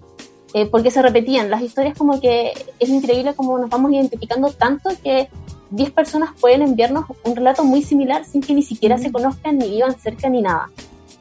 eh, 0.54 0.66
porque 0.68 0.92
se 0.92 1.02
repetían 1.02 1.50
las 1.50 1.62
historias 1.62 1.98
como 1.98 2.20
que 2.22 2.52
es 2.80 2.90
increíble 2.90 3.34
como 3.34 3.58
nos 3.58 3.70
vamos 3.70 3.92
identificando 3.92 4.52
tanto 4.52 4.92
que 5.04 5.28
10 5.72 5.92
personas 5.92 6.30
pueden 6.40 6.62
enviarnos 6.62 7.06
un 7.24 7.36
relato 7.36 7.64
muy 7.64 7.82
similar 7.82 8.24
sin 8.26 8.42
que 8.42 8.54
ni 8.54 8.62
siquiera 8.62 8.98
se 8.98 9.12
conozcan 9.12 9.58
ni 9.58 9.70
vivan 9.70 9.98
cerca 10.00 10.30
ni 10.30 10.42
nada. 10.42 10.70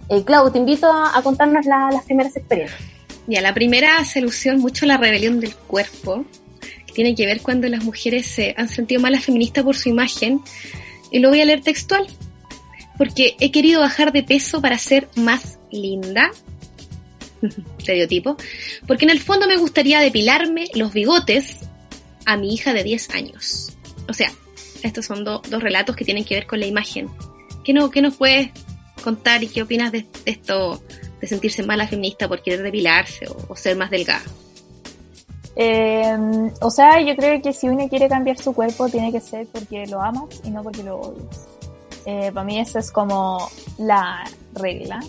Eh, 0.09 0.22
Clau, 0.24 0.51
te 0.51 0.59
invito 0.59 0.87
a, 0.93 1.16
a 1.16 1.22
contarnos 1.22 1.64
la- 1.64 1.91
las 1.91 2.05
primeras 2.05 2.37
experiencias. 2.37 2.78
Ya, 3.26 3.41
la 3.41 3.55
primera 3.55 3.97
hace 3.99 4.18
alusión 4.18 4.59
mucho 4.59 4.85
a 4.85 4.89
la 4.89 4.97
rebelión 4.99 5.41
del 5.41 5.55
cuerpo, 5.55 6.24
que 6.87 6.93
tiene 6.93 7.14
que 7.14 7.24
ver 7.24 7.41
cuando 7.41 7.68
las 7.68 7.85
mujeres 7.85 8.26
se 8.26 8.55
han 8.59 8.68
sentido 8.68 9.01
malas 9.01 9.24
feministas 9.24 9.64
por 9.64 9.76
su 9.76 9.89
imagen. 9.89 10.41
Y 11.11 11.20
lo 11.20 11.28
voy 11.30 11.41
a 11.41 11.45
leer 11.45 11.62
textual. 11.62 12.07
Porque 12.99 13.37
he 13.41 13.51
querido 13.51 13.80
bajar 13.80 14.12
de 14.12 14.22
peso 14.22 14.61
para 14.61 14.76
ser 14.76 15.09
más 15.16 15.59
linda. 15.70 16.30
Estereotipo. 17.78 18.36
Porque 18.86 19.05
en 19.05 19.11
el 19.11 19.20
fondo 19.20 19.47
me 19.47 19.57
gustaría 19.57 20.01
depilarme 20.01 20.66
los 20.74 20.93
bigotes 20.93 21.61
a 22.24 22.36
mi 22.36 22.55
hija 22.55 22.72
de 22.72 22.84
10 22.84 23.11
años. 23.11 23.72
O 24.09 24.12
sea, 24.12 24.32
estos 24.82 25.05
son 25.07 25.24
do- 25.24 25.43
dos 25.51 25.62
relatos 25.62 25.97
que 25.97 26.05
tienen 26.05 26.24
que 26.24 26.34
ver 26.34 26.47
con 26.47 26.61
la 26.61 26.66
imagen. 26.66 27.09
¿Qué, 27.64 27.72
no, 27.72 27.90
qué 27.90 28.01
nos 28.03 28.16
puedes 28.16 28.51
contar 29.03 29.43
y 29.43 29.49
qué 29.49 29.62
opinas 29.62 29.93
de, 29.93 30.03
de 30.24 30.30
esto 30.32 30.82
de 31.20 31.26
sentirse 31.28 31.62
mala 31.62 31.86
feminista 31.86 32.28
por 32.28 32.43
querer 32.43 32.62
depilarse 32.62 33.26
o, 33.28 33.36
o 33.49 33.57
ser 33.57 33.76
más 33.76 33.90
delgada? 33.90 34.22
Eh, 35.55 36.16
o 36.61 36.70
sea, 36.70 37.01
yo 37.01 37.14
creo 37.14 37.40
que 37.43 37.53
si 37.53 37.68
uno 37.68 37.88
quiere 37.88 38.09
cambiar 38.09 38.38
su 38.38 38.53
cuerpo, 38.55 38.88
tiene 38.88 39.12
que 39.12 39.20
ser 39.20 39.47
porque 39.53 39.86
lo 39.86 40.01
amas 40.01 40.40
y 40.45 40.51
no 40.51 40.62
porque 40.62 40.82
lo 40.82 40.97
odias. 40.99 41.47
Eh, 42.07 42.30
para 42.32 42.45
mí 42.45 42.59
esa 42.59 42.78
es 42.78 42.90
como 42.90 43.51
la 43.78 44.24
regla. 44.55 45.01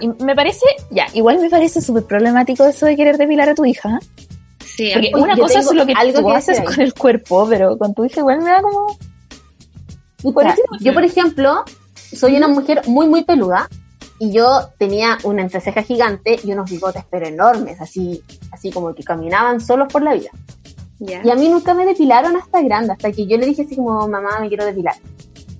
Y 0.00 0.08
me 0.22 0.34
parece, 0.34 0.66
ya, 0.90 1.06
igual 1.14 1.40
me 1.40 1.50
parece 1.50 1.80
súper 1.80 2.04
problemático 2.04 2.64
eso 2.64 2.86
de 2.86 2.96
querer 2.96 3.18
depilar 3.18 3.48
a 3.48 3.54
tu 3.54 3.64
hija. 3.64 3.98
Sí, 4.64 4.90
Porque 4.92 5.10
una 5.14 5.36
cosa 5.36 5.58
es 5.60 5.72
lo 5.72 5.86
que 5.86 5.92
algo 5.92 6.20
tú 6.20 6.26
que 6.28 6.34
haces 6.34 6.60
con 6.60 6.80
el 6.80 6.94
cuerpo, 6.94 7.46
pero 7.48 7.76
con 7.78 7.94
tu 7.94 8.04
hija 8.04 8.20
igual 8.20 8.38
me 8.38 8.50
da 8.50 8.62
como... 8.62 8.96
O 10.24 10.40
sea, 10.40 10.56
yo, 10.80 10.94
por 10.94 11.04
ejemplo, 11.04 11.64
soy 11.94 12.36
una 12.36 12.48
mujer 12.48 12.82
muy, 12.86 13.08
muy 13.08 13.24
peluda 13.24 13.68
y 14.18 14.32
yo 14.32 14.70
tenía 14.78 15.18
una 15.22 15.42
entreceja 15.42 15.82
gigante 15.82 16.38
y 16.42 16.52
unos 16.52 16.70
bigotes 16.70 17.04
pero 17.08 17.26
enormes, 17.26 17.80
así, 17.80 18.22
así 18.50 18.70
como 18.72 18.94
que 18.94 19.04
caminaban 19.04 19.60
solos 19.60 19.92
por 19.92 20.02
la 20.02 20.14
vida. 20.14 20.30
Y 21.00 21.30
a 21.30 21.34
mí 21.36 21.48
nunca 21.48 21.74
me 21.74 21.86
depilaron 21.86 22.34
hasta 22.36 22.60
grande, 22.60 22.92
hasta 22.92 23.12
que 23.12 23.26
yo 23.26 23.36
le 23.36 23.46
dije 23.46 23.62
así 23.62 23.76
como, 23.76 24.08
mamá, 24.08 24.40
me 24.40 24.48
quiero 24.48 24.64
depilar. 24.64 24.96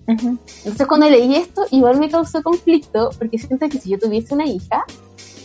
Ujú. 0.08 0.38
Entonces 0.64 0.86
cuando 0.86 1.08
leí 1.08 1.34
esto, 1.36 1.62
igual 1.70 1.98
me 2.00 2.08
causó 2.08 2.42
conflicto, 2.42 3.10
porque 3.18 3.38
siento 3.38 3.68
que 3.68 3.78
si 3.78 3.90
yo 3.90 3.98
tuviese 3.98 4.34
una 4.34 4.46
hija, 4.46 4.84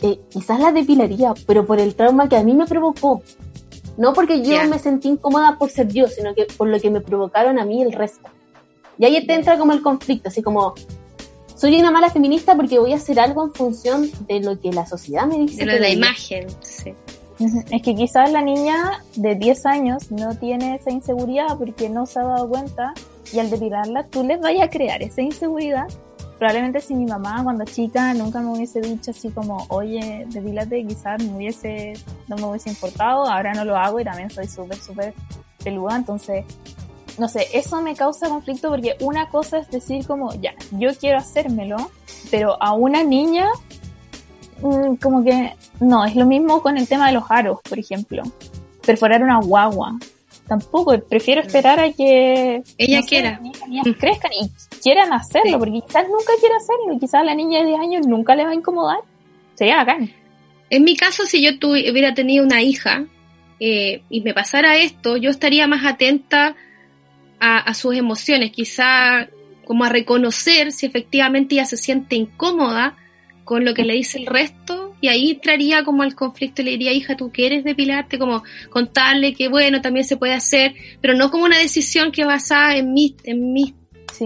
eh, 0.01 0.19
quizás 0.29 0.59
la 0.59 0.71
depilaría, 0.71 1.33
pero 1.45 1.65
por 1.65 1.79
el 1.79 1.95
trauma 1.95 2.27
que 2.29 2.37
a 2.37 2.43
mí 2.43 2.53
me 2.53 2.65
provocó. 2.65 3.21
No 3.97 4.13
porque 4.13 4.39
yo 4.41 4.53
Ya. 4.53 4.67
me 4.67 4.79
sentí 4.79 5.09
incómoda 5.09 5.57
por 5.59 5.69
ser 5.69 5.87
yo, 5.89 6.07
sino 6.07 6.33
que 6.33 6.45
por 6.57 6.67
lo 6.67 6.79
que 6.79 6.89
me 6.89 7.01
provocaron 7.01 7.59
a 7.59 7.65
mí 7.65 7.81
el 7.81 7.91
resto. 7.91 8.29
Y 8.97 9.05
ahí 9.05 9.25
te 9.27 9.33
entra 9.33 9.57
como 9.57 9.73
el 9.73 9.81
conflicto, 9.81 10.29
así 10.29 10.41
como, 10.41 10.73
soy 11.55 11.79
una 11.79 11.91
mala 11.91 12.09
feminista 12.09 12.55
porque 12.55 12.79
voy 12.79 12.93
a 12.93 12.95
hacer 12.95 13.19
algo 13.19 13.43
en 13.45 13.53
función 13.53 14.09
de 14.27 14.39
lo 14.39 14.59
que 14.59 14.71
la 14.71 14.85
sociedad 14.85 15.25
me 15.27 15.37
dice. 15.39 15.57
De 15.57 15.65
lo 15.65 15.73
de 15.73 15.79
la 15.79 15.89
imagen, 15.89 16.47
sí. 16.61 16.93
Es 17.71 17.81
que 17.81 17.95
quizás 17.95 18.31
la 18.31 18.41
niña 18.41 19.03
de 19.15 19.35
10 19.35 19.65
años 19.65 20.11
no 20.11 20.35
tiene 20.37 20.75
esa 20.75 20.91
inseguridad 20.91 21.57
porque 21.57 21.89
no 21.89 22.05
se 22.05 22.19
ha 22.19 22.23
dado 22.23 22.47
cuenta 22.47 22.93
y 23.31 23.39
al 23.39 23.49
depilarla 23.49 24.05
tú 24.07 24.23
les 24.23 24.39
vayas 24.39 24.67
a 24.67 24.69
crear 24.69 25.01
esa 25.01 25.21
inseguridad. 25.21 25.87
Probablemente 26.37 26.81
si 26.81 26.93
mi 26.95 27.05
mamá 27.05 27.41
cuando 27.43 27.63
chica 27.63 28.13
nunca 28.13 28.41
me 28.41 28.49
hubiese 28.49 28.81
dicho 28.81 29.11
así 29.11 29.29
como, 29.29 29.65
oye, 29.69 30.25
depílate, 30.29 30.85
quizás 30.85 31.23
me 31.23 31.35
hubiese, 31.35 31.93
no 32.27 32.35
me 32.35 32.43
hubiese 32.45 32.69
importado, 32.69 33.25
ahora 33.25 33.53
no 33.53 33.63
lo 33.63 33.77
hago 33.77 33.99
y 33.99 34.03
también 34.03 34.29
soy 34.29 34.47
súper, 34.47 34.77
súper 34.77 35.13
peluda, 35.63 35.95
entonces, 35.95 36.43
no 37.17 37.29
sé, 37.29 37.47
eso 37.53 37.81
me 37.81 37.95
causa 37.95 38.27
conflicto 38.27 38.69
porque 38.69 38.97
una 38.99 39.29
cosa 39.29 39.59
es 39.59 39.69
decir 39.69 40.05
como, 40.05 40.33
ya, 40.33 40.53
yo 40.71 40.89
quiero 40.95 41.19
hacérmelo, 41.19 41.77
pero 42.29 42.61
a 42.61 42.73
una 42.73 43.03
niña 43.03 43.47
mm, 44.61 44.95
como 44.95 45.23
que 45.23 45.53
no, 45.79 46.03
es 46.05 46.15
lo 46.15 46.25
mismo 46.25 46.61
con 46.61 46.77
el 46.77 46.87
tema 46.87 47.07
de 47.07 47.13
los 47.13 47.23
aros, 47.29 47.59
por 47.67 47.79
ejemplo. 47.79 48.23
Perforar 48.85 49.23
una 49.23 49.39
guagua. 49.39 49.97
Tampoco, 50.47 50.99
prefiero 51.07 51.41
esperar 51.41 51.79
a 51.79 51.91
que 51.93 52.61
Ella 52.77 52.99
no 53.01 53.05
quiera. 53.07 53.31
las 53.31 53.41
niñas- 53.41 53.67
niñas 53.67 53.85
crezcan 53.99 54.31
y 54.33 54.49
quieran 54.81 55.13
hacerlo, 55.13 55.51
Sí. 55.51 55.55
porque 55.57 55.81
quizás 55.87 56.05
nunca 56.09 56.33
quiera 56.39 56.55
hacerlo, 56.57 56.93
y 56.95 56.99
quizás 56.99 57.21
a 57.21 57.23
la 57.23 57.33
niña 57.35 57.59
de 57.59 57.67
10 57.67 57.79
años 57.79 58.07
nunca 58.07 58.35
le 58.35 58.43
va 58.43 58.51
a 58.51 58.55
incomodar. 58.55 58.99
Sería 59.55 59.77
bacán. 59.77 60.11
En 60.69 60.83
mi 60.83 60.95
caso, 60.97 61.25
si 61.25 61.41
yo 61.41 61.51
tuvi- 61.59 61.89
hubiera 61.91 62.13
tenido 62.13 62.43
una 62.45 62.61
hija 62.61 63.05
eh, 63.59 64.01
y 64.09 64.19
me 64.21 64.33
pasara 64.33 64.75
esto, 64.77 65.15
yo 65.15 65.29
estaría 65.29 65.67
más 65.67 65.85
atenta 65.85 66.55
a, 67.39 67.57
a 67.59 67.73
sus 67.73 67.95
emociones, 67.95 68.51
quizá 68.51 69.29
como 69.65 69.85
a 69.85 69.89
reconocer 69.89 70.73
si 70.73 70.85
efectivamente 70.85 71.55
ella 71.55 71.65
se 71.65 71.77
siente 71.77 72.15
incómoda 72.17 72.97
con 73.43 73.65
lo 73.65 73.73
que 73.73 73.83
le 73.83 73.93
dice 73.93 74.19
el 74.19 74.25
resto 74.25 74.95
y 75.01 75.09
ahí 75.09 75.31
entraría 75.31 75.83
como 75.83 76.03
al 76.03 76.15
conflicto 76.15 76.61
y 76.61 76.65
le 76.65 76.71
diría, 76.71 76.93
hija, 76.93 77.17
tú 77.17 77.31
quieres 77.31 77.63
depilarte, 77.63 78.17
como 78.17 78.43
contarle 78.69 79.33
que 79.33 79.49
bueno, 79.49 79.81
también 79.81 80.05
se 80.05 80.17
puede 80.17 80.33
hacer, 80.33 80.75
pero 81.01 81.13
no 81.13 81.29
como 81.29 81.45
una 81.45 81.57
decisión 81.57 82.11
que 82.11 82.25
basada 82.25 82.75
en 82.77 82.93
mis, 82.93 83.13
en 83.23 83.53
mis 83.53 83.73
Sí. 84.13 84.25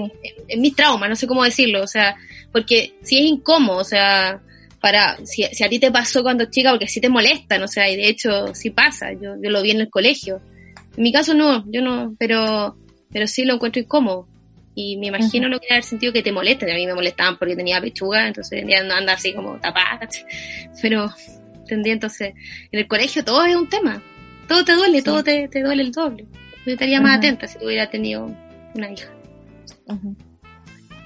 en 0.49 0.59
mis 0.59 0.75
traumas, 0.75 1.09
no 1.09 1.15
sé 1.15 1.27
cómo 1.27 1.45
decirlo, 1.45 1.81
o 1.81 1.87
sea, 1.87 2.17
porque 2.51 2.95
si 3.03 3.19
es 3.19 3.25
incómodo, 3.25 3.77
o 3.77 3.83
sea, 3.85 4.41
para, 4.81 5.17
si, 5.25 5.43
si 5.43 5.63
a 5.63 5.69
ti 5.69 5.79
te 5.79 5.91
pasó 5.91 6.23
cuando 6.23 6.45
chica, 6.45 6.71
porque 6.71 6.87
si 6.87 6.99
te 6.99 7.09
molestan, 7.09 7.63
o 7.63 7.67
sea, 7.67 7.89
y 7.89 7.95
de 7.95 8.09
hecho 8.09 8.53
sí 8.53 8.69
pasa, 8.69 9.13
yo, 9.13 9.35
yo 9.41 9.49
lo 9.49 9.61
vi 9.61 9.71
en 9.71 9.81
el 9.81 9.89
colegio. 9.89 10.41
En 10.95 11.03
mi 11.03 11.11
caso 11.11 11.33
no, 11.33 11.63
yo 11.71 11.81
no, 11.81 12.15
pero, 12.19 12.75
pero 13.11 13.27
sí 13.27 13.45
lo 13.45 13.55
encuentro 13.55 13.81
incómodo. 13.81 14.27
Y 14.79 14.95
me 14.97 15.07
imagino 15.07 15.47
Ujú. 15.47 15.53
lo 15.53 15.59
que 15.59 15.65
debe 15.65 15.75
haber 15.77 15.83
sentido 15.85 16.13
que 16.13 16.21
te 16.21 16.31
molesten, 16.31 16.69
a 16.69 16.75
mí 16.75 16.85
me 16.85 16.93
molestaban 16.93 17.35
porque 17.39 17.55
tenía 17.55 17.81
pechuga, 17.81 18.27
entonces 18.27 18.63
ya 18.67 18.83
no 18.83 18.93
anda 18.93 19.13
así 19.13 19.33
como 19.33 19.57
tapada, 19.57 20.07
pero 20.79 21.09
tendría 21.67 21.93
entonces, 21.93 22.35
en 22.71 22.79
el 22.79 22.87
colegio 22.87 23.25
todo 23.25 23.43
es 23.43 23.55
un 23.55 23.67
tema, 23.67 24.03
todo 24.47 24.63
te 24.63 24.73
duele, 24.73 24.99
Sí. 24.99 25.03
todo 25.03 25.23
te, 25.23 25.47
te 25.47 25.63
duele 25.63 25.81
el 25.81 25.91
doble. 25.91 26.27
Yo 26.63 26.73
estaría 26.73 27.01
más 27.01 27.17
atenta 27.17 27.47
si 27.47 27.57
tuviera 27.57 27.89
tenido 27.89 28.31
una 28.75 28.91
hija. 28.91 29.09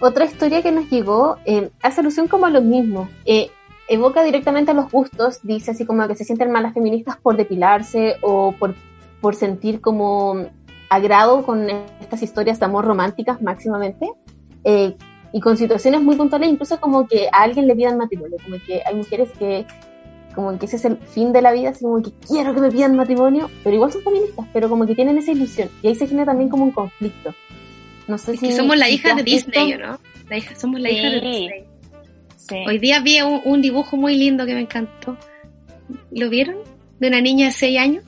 Otra 0.01 0.25
historia 0.25 0.61
que 0.61 0.71
nos 0.73 0.89
llegó 0.89 1.37
eh, 1.45 1.69
hace 1.81 2.01
alusión 2.01 2.27
como 2.27 2.47
a 2.47 2.49
lo 2.49 2.61
mismo. 2.61 3.09
Eh, 3.25 3.51
evoca 3.87 4.21
directamente 4.21 4.71
a 4.71 4.73
los 4.73 4.91
gustos, 4.91 5.39
dice 5.43 5.71
así 5.71 5.85
como 5.85 6.05
que 6.09 6.15
se 6.15 6.25
sienten 6.25 6.51
malas 6.51 6.73
feministas 6.73 7.15
por 7.15 7.37
depilarse 7.37 8.17
o 8.21 8.53
por, 8.53 8.75
por 9.21 9.35
sentir 9.35 9.79
como 9.79 10.47
agrado 10.91 11.43
con 11.43 11.67
estas 12.01 12.21
historias 12.21 12.59
de 12.59 12.65
amor 12.65 12.85
románticas 12.85 13.41
máximamente. 13.41 14.11
eh, 14.63 14.95
y 15.33 15.39
con 15.39 15.55
situaciones 15.55 16.01
muy 16.01 16.17
puntuales, 16.17 16.49
incluso 16.49 16.77
como 16.81 17.07
que 17.07 17.29
a 17.31 17.43
alguien 17.43 17.65
le 17.65 17.73
pidan 17.73 17.97
matrimonio, 17.97 18.35
como 18.43 18.57
que 18.67 18.81
hay 18.85 18.93
mujeres 18.95 19.29
que 19.39 19.65
como 20.35 20.59
que 20.59 20.65
ese 20.65 20.75
es 20.75 20.83
el 20.83 20.97
fin 20.97 21.31
de 21.31 21.41
la 21.41 21.53
vida, 21.53 21.69
así 21.69 21.85
como 21.85 22.01
que 22.01 22.11
quiero 22.27 22.53
que 22.53 22.59
me 22.59 22.69
pidan 22.69 22.97
matrimonio, 22.97 23.49
pero 23.63 23.73
igual 23.77 23.93
son 23.93 24.01
feministas, 24.03 24.45
pero 24.51 24.67
como 24.67 24.85
que 24.85 24.93
tienen 24.93 25.17
esa 25.17 25.31
ilusión. 25.31 25.69
Y 25.81 25.87
ahí 25.87 25.95
se 25.95 26.05
genera 26.07 26.25
también 26.25 26.49
como 26.49 26.65
un 26.65 26.71
conflicto. 26.71 27.33
No 28.09 28.17
sé 28.17 28.33
Es 28.33 28.39
si. 28.41 28.47
que 28.49 28.55
somos 28.57 28.75
la 28.77 28.89
hija 28.89 29.15
de 29.15 29.23
Disney, 29.23 29.73
¿o 29.75 29.77
¿no? 29.79 29.99
La 30.29 30.37
hija, 30.37 30.53
somos 30.55 30.81
la 30.81 30.89
hija 30.91 31.09
de. 31.09 31.19
Disney. 31.21 31.63
Sí. 32.35 32.55
Hoy 32.67 32.79
día 32.79 32.99
vi 32.99 33.21
un, 33.21 33.39
un 33.45 33.61
dibujo 33.61 33.95
muy 33.95 34.17
lindo 34.17 34.45
que 34.45 34.53
me 34.53 34.61
encantó. 34.61 35.15
¿Lo 36.11 36.29
vieron? 36.29 36.57
De 36.99 37.07
una 37.07 37.21
niña 37.21 37.45
de 37.47 37.51
6 37.53 37.79
años 37.79 38.03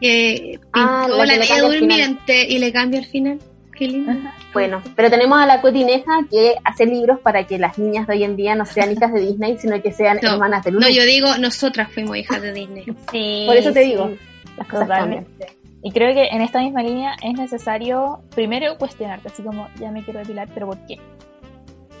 que 0.00 0.58
pintó 0.60 0.68
Ah, 0.72 1.06
la 1.08 1.24
que 1.24 1.26
la 1.26 1.38
Bella. 1.38 1.62
Durmiente 1.62 2.46
y 2.48 2.58
le 2.58 2.72
cambia 2.72 3.00
al 3.00 3.06
final. 3.06 3.38
Qué 3.76 3.86
lindo. 3.88 4.12
Ajá. 4.12 4.34
Bueno, 4.52 4.82
pero 4.94 5.08
tenemos 5.08 5.38
a 5.40 5.46
la 5.46 5.60
Cotineja 5.62 6.20
que 6.30 6.54
hace 6.64 6.84
libros 6.86 7.18
para 7.20 7.46
que 7.46 7.58
las 7.58 7.78
niñas 7.78 8.06
de 8.06 8.14
hoy 8.14 8.24
en 8.24 8.36
día 8.36 8.54
no 8.54 8.66
sean 8.66 8.92
hijas 8.92 9.12
de 9.12 9.20
Disney, 9.20 9.56
sino 9.58 9.80
que 9.80 9.92
sean 9.92 10.18
No, 10.22 10.32
hermanas 10.32 10.64
de 10.64 10.72
Lulu. 10.72 10.84
No, 10.86 10.90
yo 10.90 11.04
digo, 11.04 11.36
nosotras 11.38 11.90
fuimos 11.90 12.16
hijas 12.16 12.42
de 12.42 12.52
Disney. 12.52 12.84
Sí, 13.12 13.44
Por 13.46 13.56
eso 13.56 13.72
te 13.72 13.82
sí, 13.84 13.90
digo, 13.90 14.10
las 14.58 14.66
cosas 14.68 14.88
cambian. 14.88 15.24
Totalmente. 15.24 15.56
Y 15.82 15.92
creo 15.92 16.12
que 16.12 16.24
en 16.26 16.42
esta 16.42 16.60
misma 16.60 16.82
línea 16.82 17.14
es 17.22 17.32
necesario 17.32 18.20
primero 18.34 18.76
cuestionarte, 18.76 19.28
así 19.28 19.42
como 19.42 19.66
ya 19.78 19.90
me 19.90 20.04
quiero 20.04 20.18
depilar, 20.18 20.46
pero 20.52 20.66
¿por 20.66 20.78
qué? 20.86 20.98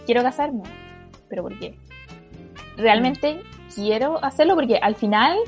Quiero 0.04 0.22
casarme, 0.22 0.64
pero 1.30 1.42
¿por 1.42 1.58
qué? 1.58 1.74
¿Realmente 2.76 3.40
quiero 3.74 4.22
hacerlo? 4.22 4.54
Porque 4.54 4.76
al 4.76 4.96
final, 4.96 5.38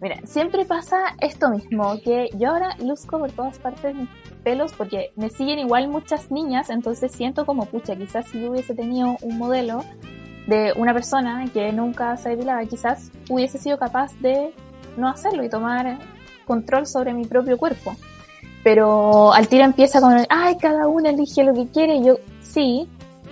mira, 0.00 0.20
siempre 0.24 0.64
pasa 0.64 1.16
esto 1.20 1.50
mismo, 1.50 2.00
que 2.02 2.28
yo 2.34 2.50
ahora 2.50 2.76
luzco 2.78 3.18
por 3.18 3.32
todas 3.32 3.58
partes 3.58 3.94
mis 3.94 4.08
pelos 4.44 4.72
porque 4.72 5.12
me 5.16 5.30
siguen 5.30 5.58
igual 5.58 5.88
muchas 5.88 6.30
niñas, 6.30 6.70
entonces 6.70 7.12
siento 7.12 7.44
como, 7.44 7.66
pucha, 7.66 7.96
quizás 7.96 8.26
si 8.28 8.40
yo 8.40 8.50
hubiese 8.50 8.74
tenido 8.74 9.16
un 9.22 9.38
modelo 9.38 9.84
de 10.46 10.72
una 10.76 10.94
persona 10.94 11.44
que 11.52 11.72
nunca 11.72 12.16
se 12.16 12.30
depilaba, 12.30 12.64
quizás 12.64 13.10
hubiese 13.28 13.58
sido 13.58 13.78
capaz 13.78 14.14
de 14.20 14.54
no 14.96 15.08
hacerlo 15.08 15.44
y 15.44 15.50
tomar 15.50 15.98
control 16.46 16.86
sobre 16.86 17.12
mi 17.12 17.26
propio 17.26 17.58
cuerpo. 17.58 17.94
Pero 18.64 19.32
al 19.32 19.48
tiro 19.48 19.64
empieza 19.64 20.00
con, 20.00 20.16
ay, 20.28 20.56
cada 20.58 20.88
uno 20.88 21.08
elige 21.08 21.44
lo 21.44 21.54
que 21.54 21.68
quiere. 21.68 22.02
Yo, 22.02 22.16
sí, 22.40 22.88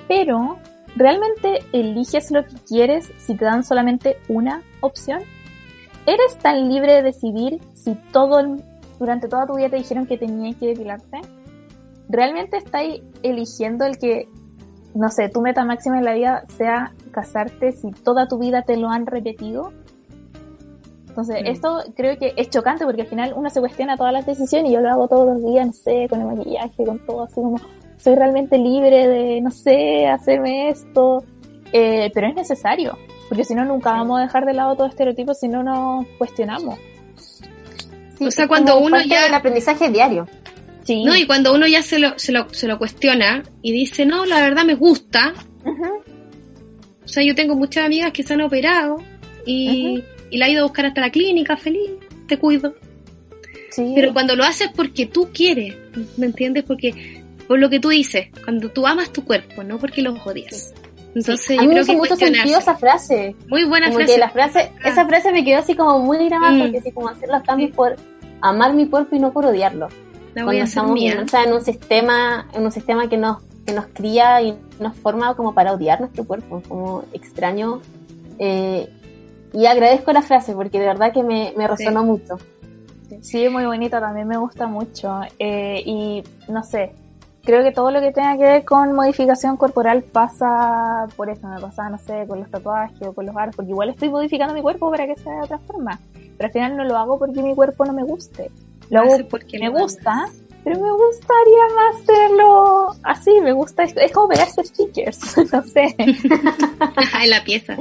pero 0.06 0.58
¿realmente 0.94 1.64
eliges 1.72 2.30
lo 2.30 2.44
que 2.44 2.54
quieres 2.68 3.10
si 3.18 3.34
te 3.34 3.44
dan 3.44 3.64
solamente 3.64 4.18
una 4.28 4.62
opción? 4.80 5.22
¿Eres 6.06 6.36
tan 6.38 6.68
libre 6.68 6.94
de 6.94 7.02
decidir 7.02 7.60
si 7.74 7.94
todo 8.12 8.38
el- 8.40 8.62
durante 8.98 9.28
toda 9.28 9.46
tu 9.46 9.54
vida 9.56 9.68
te 9.70 9.76
dijeron 9.76 10.06
que 10.06 10.16
tenías 10.16 10.56
que 10.56 10.68
depilarte? 10.68 11.20
¿Realmente 12.08 12.56
estáis 12.58 13.02
eligiendo 13.22 13.84
el 13.84 13.98
que, 13.98 14.28
no 14.94 15.08
sé, 15.10 15.28
tu 15.28 15.40
meta 15.40 15.64
máxima 15.64 15.98
en 15.98 16.04
la 16.04 16.14
vida 16.14 16.44
sea 16.56 16.92
casarte 17.10 17.72
si 17.72 17.90
toda 17.90 18.28
tu 18.28 18.38
vida 18.38 18.62
te 18.62 18.76
lo 18.76 18.88
han 18.88 19.06
repetido? 19.06 19.72
Entonces, 21.08 21.42
Mm. 21.42 21.46
esto 21.46 21.78
creo 21.96 22.18
que 22.18 22.34
es 22.36 22.50
chocante 22.50 22.84
porque 22.84 23.02
al 23.02 23.08
final 23.08 23.32
uno 23.36 23.48
se 23.50 23.60
cuestiona 23.60 23.96
todas 23.96 24.12
las 24.12 24.26
decisiones 24.26 24.70
y 24.70 24.74
yo 24.74 24.80
lo 24.80 24.90
hago 24.90 25.08
todos 25.08 25.26
los 25.26 25.42
días, 25.44 25.66
no 25.66 25.72
sé, 25.72 26.06
con 26.10 26.20
el 26.20 26.26
maquillaje, 26.26 26.84
con 26.84 26.98
todo, 27.06 27.22
así 27.22 27.34
como 27.36 27.56
soy 27.96 28.14
realmente 28.14 28.58
libre 28.58 29.08
de, 29.08 29.40
no 29.40 29.50
sé, 29.50 30.06
hacerme 30.06 30.68
esto, 30.68 31.24
Eh, 31.72 32.12
pero 32.14 32.28
es 32.28 32.34
necesario, 32.36 32.96
porque 33.28 33.44
si 33.44 33.54
no 33.54 33.64
nunca 33.64 33.92
vamos 33.92 34.18
a 34.18 34.22
dejar 34.22 34.44
de 34.46 34.54
lado 34.54 34.76
todo 34.76 34.86
estereotipo 34.86 35.34
si 35.34 35.48
no 35.48 35.62
nos 35.62 36.06
cuestionamos. 36.18 36.78
Sí, 38.18 38.24
O 38.26 38.30
sea, 38.30 38.48
cuando 38.48 38.78
uno 38.78 38.90
parte 38.96 39.08
ya- 39.08 39.24
del 39.24 39.34
aprendizaje 39.34 39.90
diario. 39.90 40.26
Sí. 40.84 41.02
No, 41.04 41.16
y 41.16 41.26
cuando 41.26 41.52
uno 41.52 41.66
ya 41.66 41.82
se 41.82 41.98
lo, 41.98 42.16
se 42.18 42.30
lo, 42.32 42.48
se 42.54 42.68
lo 42.68 42.78
cuestiona 42.78 43.42
y 43.60 43.72
dice, 43.72 44.06
no, 44.06 44.24
la 44.24 44.40
verdad 44.40 44.64
me 44.64 44.74
gusta. 44.74 45.34
O 47.04 47.08
sea, 47.08 47.22
yo 47.24 47.34
tengo 47.34 47.56
muchas 47.56 47.84
amigas 47.84 48.12
que 48.12 48.22
se 48.22 48.34
han 48.34 48.40
operado 48.40 48.96
y, 49.44 50.02
y 50.30 50.36
la 50.38 50.46
he 50.46 50.52
ido 50.52 50.60
a 50.60 50.64
buscar 50.64 50.86
hasta 50.86 51.00
la 51.00 51.10
clínica, 51.10 51.56
feliz, 51.56 51.90
te 52.28 52.38
cuido. 52.38 52.74
Sí. 53.70 53.92
Pero 53.94 54.12
cuando 54.12 54.34
lo 54.36 54.44
haces 54.44 54.70
porque 54.74 55.06
tú 55.06 55.28
quieres, 55.32 55.74
¿me 56.16 56.26
entiendes? 56.26 56.64
Porque, 56.64 57.22
por 57.46 57.58
lo 57.58 57.68
que 57.68 57.80
tú 57.80 57.88
dices, 57.90 58.28
cuando 58.44 58.70
tú 58.70 58.86
amas 58.86 59.12
tu 59.12 59.24
cuerpo, 59.24 59.62
no 59.64 59.78
porque 59.78 60.02
los 60.02 60.24
odias. 60.26 60.72
Entonces, 61.16 61.50
a 61.58 61.62
yo 61.62 61.68
mí 61.68 61.74
me 61.74 61.80
hizo 61.80 61.92
que 61.92 61.98
mucho 61.98 62.14
sentido 62.16 62.58
esa 62.58 62.76
frase. 62.76 63.34
Muy 63.48 63.64
buena 63.64 63.86
Como 63.86 63.98
frase. 63.98 64.12
que 64.14 64.18
la 64.20 64.28
frase, 64.30 64.72
Ah. 64.84 64.88
esa 64.90 65.06
frase 65.06 65.32
me 65.32 65.44
quedó 65.44 65.58
así 65.58 65.74
como 65.74 65.98
muy 66.00 66.18
grabada 66.28 66.52
Mm. 66.52 66.60
porque 66.60 66.78
así 66.78 66.92
como 66.92 67.08
hacer 67.08 67.28
los 67.30 67.42
cambios 67.42 67.74
por 67.74 67.96
amar 68.42 68.74
mi 68.74 68.86
cuerpo 68.86 69.16
y 69.16 69.18
no 69.18 69.32
por 69.32 69.46
odiarlo. 69.46 69.88
La 70.34 70.44
voy 70.44 70.56
Cuando 70.56 70.60
a 70.60 70.64
hacer 70.64 70.66
estamos 70.68 70.92
mía. 70.92 71.24
en 71.46 71.52
un 71.54 71.64
sistema, 71.64 72.46
en 72.52 72.64
un 72.64 72.70
sistema 72.70 73.08
que 73.08 73.16
nos, 73.16 73.38
que 73.64 73.72
nos 73.72 73.86
cría 73.86 74.42
y 74.42 74.54
nos 74.78 74.94
forma 74.98 75.34
como 75.34 75.54
para 75.54 75.72
odiar 75.72 76.00
nuestro 76.00 76.24
cuerpo, 76.24 76.62
como 76.68 77.04
extraño. 77.14 77.80
Eh, 78.38 78.88
y 79.54 79.64
agradezco 79.64 80.12
la 80.12 80.20
frase 80.20 80.52
porque 80.52 80.78
de 80.78 80.84
verdad 80.86 81.12
que 81.14 81.22
me, 81.22 81.54
me 81.56 81.66
resonó 81.66 82.04
mucho. 82.04 82.36
Sí, 83.22 83.48
muy 83.48 83.64
bonita, 83.64 83.98
también 84.00 84.28
me 84.28 84.36
gusta 84.36 84.66
mucho. 84.66 85.20
Eh, 85.38 85.82
y 85.86 86.22
no 86.48 86.62
sé, 86.62 86.92
creo 87.46 87.62
que 87.62 87.72
todo 87.72 87.90
lo 87.90 88.00
que 88.00 88.12
tenga 88.12 88.36
que 88.36 88.42
ver 88.42 88.64
con 88.64 88.92
modificación 88.92 89.56
corporal 89.56 90.02
pasa 90.02 91.06
por 91.16 91.30
eso, 91.30 91.46
me 91.46 91.60
pasa, 91.60 91.88
no 91.88 91.96
sé, 91.96 92.26
con 92.26 92.40
los 92.40 92.50
tatuajes 92.50 93.00
o 93.06 93.14
con 93.14 93.24
los 93.24 93.36
aros, 93.36 93.56
porque 93.56 93.70
igual 93.70 93.88
estoy 93.88 94.10
modificando 94.10 94.52
mi 94.52 94.60
cuerpo 94.60 94.90
para 94.90 95.06
que 95.06 95.16
sea 95.16 95.32
de 95.32 95.42
otra 95.42 95.58
forma. 95.60 95.98
Pero 96.12 96.46
al 96.46 96.52
final 96.52 96.76
no 96.76 96.84
lo 96.84 96.96
hago 96.96 97.18
porque 97.18 97.40
mi 97.40 97.54
cuerpo 97.54 97.86
no 97.86 97.94
me 97.94 98.02
guste. 98.02 98.50
Lo 98.90 99.00
hago 99.00 99.16
porque 99.30 99.58
me 99.58 99.70
gusta, 99.70 100.26
pero 100.64 100.80
me 100.80 100.90
gustaría 100.90 101.74
más 101.76 102.02
hacerlo 102.02 102.96
así, 103.04 103.30
me 103.40 103.52
gusta, 103.52 103.84
es, 103.84 104.12
como 104.12 104.28
pegarse 104.28 104.64
stickers, 104.64 105.36
no 105.52 105.62
sé. 105.62 105.94
en 105.98 107.30
la 107.30 107.44
pieza. 107.44 107.76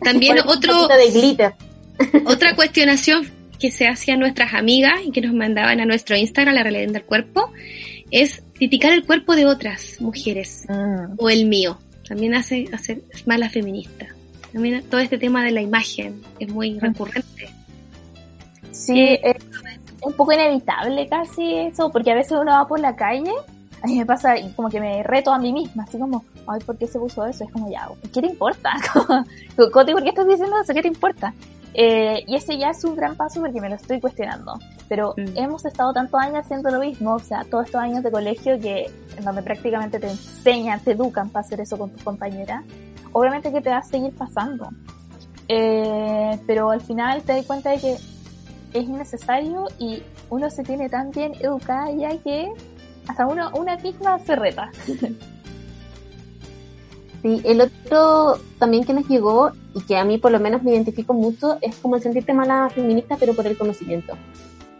También 0.00 0.38
otro, 0.46 0.86
de 0.86 1.10
glitter. 1.10 1.54
otra 2.26 2.54
cuestionación 2.54 3.28
que 3.58 3.72
se 3.72 3.88
hacían 3.88 4.20
nuestras 4.20 4.54
amigas 4.54 5.00
y 5.04 5.10
que 5.10 5.20
nos 5.20 5.34
mandaban 5.34 5.80
a 5.80 5.84
nuestro 5.84 6.16
Instagram, 6.16 6.54
la 6.54 6.62
realidad 6.62 6.92
del 6.92 7.04
cuerpo, 7.04 7.50
es 8.12 8.44
criticar 8.58 8.92
el 8.92 9.06
cuerpo 9.06 9.34
de 9.34 9.46
otras 9.46 9.96
mujeres 10.00 10.64
Mm. 10.68 11.14
o 11.18 11.30
el 11.30 11.46
mío. 11.46 11.78
También 12.06 12.34
hace 12.34 12.66
hacer 12.72 13.00
mala 13.26 13.48
feminista. 13.50 14.06
También 14.52 14.82
todo 14.84 15.00
este 15.00 15.18
tema 15.18 15.44
de 15.44 15.50
la 15.52 15.60
imagen 15.60 16.22
es 16.38 16.48
muy 16.48 16.78
recurrente. 16.78 17.48
Sí, 18.72 19.18
es 19.22 19.36
un 20.02 20.12
poco 20.14 20.32
inevitable 20.32 21.06
casi 21.08 21.54
eso, 21.54 21.90
porque 21.90 22.12
a 22.12 22.14
veces 22.14 22.32
uno 22.32 22.52
va 22.52 22.66
por 22.66 22.80
la 22.80 22.94
calle, 22.96 23.32
a 23.82 23.86
mí 23.86 23.98
me 23.98 24.06
pasa 24.06 24.38
y 24.38 24.50
como 24.52 24.68
que 24.70 24.80
me 24.80 25.02
reto 25.02 25.32
a 25.32 25.38
mí 25.38 25.52
misma, 25.52 25.84
así 25.84 25.98
como, 25.98 26.24
ay, 26.46 26.60
¿por 26.64 26.76
qué 26.78 26.86
se 26.86 26.98
puso 26.98 27.26
eso? 27.26 27.44
Es 27.44 27.50
como, 27.52 27.70
ya, 27.70 27.88
¿qué 28.12 28.20
te 28.20 28.26
importa? 28.28 28.70
Coti, 29.72 29.92
¿por 29.92 30.02
qué 30.02 30.08
estás 30.10 30.26
diciendo 30.26 30.56
eso? 30.62 30.72
¿Qué 30.72 30.82
te 30.82 30.88
importa? 30.88 31.34
Eh, 31.74 32.24
y 32.26 32.34
ese 32.34 32.56
ya 32.58 32.70
es 32.70 32.82
un 32.84 32.96
gran 32.96 33.14
paso 33.14 33.40
porque 33.40 33.60
me 33.60 33.68
lo 33.68 33.76
estoy 33.76 34.00
cuestionando. 34.00 34.54
Pero 34.88 35.14
Mm. 35.16 35.36
hemos 35.36 35.64
estado 35.64 35.92
tantos 35.92 36.20
años 36.20 36.38
haciendo 36.44 36.70
lo 36.70 36.80
mismo, 36.80 37.14
o 37.14 37.18
sea, 37.18 37.44
todos 37.44 37.66
estos 37.66 37.80
años 37.80 38.02
de 38.02 38.10
colegio 38.10 38.58
que 38.58 38.90
en 39.16 39.24
donde 39.24 39.42
prácticamente 39.42 39.98
te 40.00 40.08
enseñan, 40.10 40.80
te 40.80 40.92
educan 40.92 41.28
para 41.28 41.44
hacer 41.44 41.60
eso 41.60 41.76
con 41.78 41.90
tus 41.90 42.02
compañeras. 42.02 42.64
Obviamente 43.12 43.52
que 43.52 43.60
te 43.60 43.70
va 43.70 43.78
a 43.78 43.82
seguir 43.82 44.12
pasando. 44.14 44.68
Eh, 45.48 46.38
pero 46.46 46.70
al 46.70 46.80
final 46.80 47.22
te 47.22 47.34
das 47.34 47.46
cuenta 47.46 47.70
de 47.70 47.78
que 47.78 47.92
es 47.94 48.82
innecesario 48.84 49.66
y 49.78 50.02
uno 50.30 50.50
se 50.50 50.62
tiene 50.62 50.88
tan 50.90 51.10
bien 51.10 51.32
educada 51.40 51.90
ya 51.92 52.16
que 52.18 52.50
hasta 53.06 53.26
uno, 53.26 53.50
una 53.58 53.76
misma 53.76 54.18
se 54.20 54.36
reta. 54.36 54.70
Sí, 57.22 57.40
el 57.44 57.60
otro 57.60 58.38
también 58.58 58.84
que 58.84 58.94
nos 58.94 59.08
llegó 59.08 59.50
y 59.74 59.80
que 59.82 59.96
a 59.96 60.04
mí 60.04 60.18
por 60.18 60.30
lo 60.30 60.38
menos 60.38 60.62
me 60.62 60.70
identifico 60.72 61.14
mucho 61.14 61.58
es 61.60 61.74
como 61.76 61.96
el 61.96 62.02
sentirte 62.02 62.32
mala 62.32 62.68
feminista 62.70 63.16
pero 63.18 63.34
por 63.34 63.46
el 63.46 63.58
conocimiento. 63.58 64.14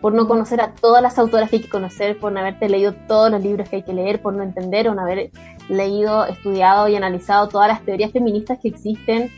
Por 0.01 0.15
no 0.15 0.29
conocer 0.29 0.61
a 0.61 0.73
todas 0.75 1.03
las 1.03 1.19
autoras 1.19 1.51
que 1.51 1.57
hay 1.57 1.63
que 1.63 1.69
conocer, 1.69 2.17
por 2.21 2.31
no 2.31 2.39
haberte 2.39 2.69
leído 2.69 2.95
todos 3.09 3.33
los 3.33 3.43
libros 3.43 3.69
que 3.69 3.77
hay 3.77 3.83
que 3.83 3.93
leer, 3.93 4.23
por 4.23 4.33
no 4.35 4.45
entender 4.45 4.89
o 4.89 4.95
no 4.95 5.03
haber 5.03 5.33
leído, 5.69 6.25
estudiado 6.27 6.87
y 6.87 6.95
analizado 6.95 7.49
todas 7.49 7.67
las 7.67 7.83
teorías 7.85 8.13
feministas 8.13 8.61
que 8.63 8.69
existen. 8.69 9.33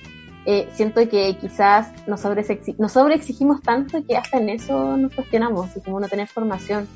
Eh, 0.45 0.69
siento 0.75 1.01
que 1.09 1.37
quizás 1.41 1.89
nos, 2.07 2.23
sobreexi- 2.23 2.77
nos 2.77 2.93
sobreexigimos 2.93 3.63
tanto 3.63 4.05
que 4.07 4.17
hasta 4.19 4.37
en 4.37 4.51
eso 4.51 4.99
nos 4.99 5.15
cuestionamos 5.15 5.75
y 5.77 5.81
como 5.81 6.01
no 6.01 6.09
tener 6.09 6.29
formación. 6.29 6.87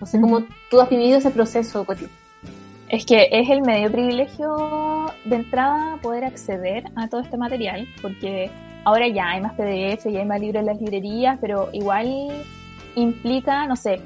No 0.00 0.06
sé 0.06 0.20
cómo 0.20 0.42
tú 0.68 0.80
has 0.80 0.90
vivido 0.90 1.18
ese 1.18 1.30
proceso, 1.30 1.84
Coti. 1.84 2.06
Es 2.88 3.06
que 3.06 3.28
es 3.30 3.48
el 3.48 3.62
medio 3.62 3.90
privilegio 3.90 5.06
de 5.24 5.36
entrada 5.36 5.96
poder 6.02 6.24
acceder 6.24 6.84
a 6.96 7.08
todo 7.08 7.22
este 7.22 7.36
material, 7.36 7.88
porque 8.02 8.50
ahora 8.84 9.08
ya 9.08 9.30
hay 9.30 9.40
más 9.40 9.54
PDF 9.54 10.06
y 10.06 10.16
hay 10.16 10.24
más 10.26 10.40
libros 10.40 10.60
en 10.60 10.66
las 10.66 10.80
librerías, 10.80 11.38
pero 11.40 11.70
igual 11.72 12.28
implica, 12.94 13.66
no 13.66 13.76
sé, 13.76 14.00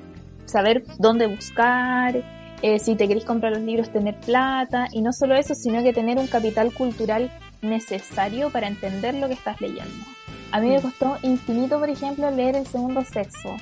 saber 0.44 0.84
dónde 0.98 1.26
buscar, 1.26 2.22
eh, 2.62 2.78
si 2.78 2.94
te 2.96 3.06
querés 3.06 3.24
comprar 3.24 3.52
los 3.52 3.62
libros, 3.62 3.90
tener 3.90 4.14
plata, 4.20 4.86
y 4.92 5.02
no 5.02 5.12
solo 5.12 5.34
eso, 5.34 5.54
sino 5.54 5.82
que 5.82 5.92
tener 5.92 6.18
un 6.18 6.26
capital 6.26 6.72
cultural 6.72 7.30
necesario 7.62 8.50
para 8.50 8.68
entender 8.68 9.14
lo 9.14 9.26
que 9.26 9.34
estás 9.34 9.60
leyendo. 9.60 10.04
A 10.50 10.60
mí 10.60 10.70
me 10.70 10.80
costó 10.80 11.18
infinito, 11.22 11.78
por 11.78 11.90
ejemplo, 11.90 12.30
leer 12.30 12.56
El 12.56 12.66
Segundo 12.66 13.04
Sexo. 13.04 13.56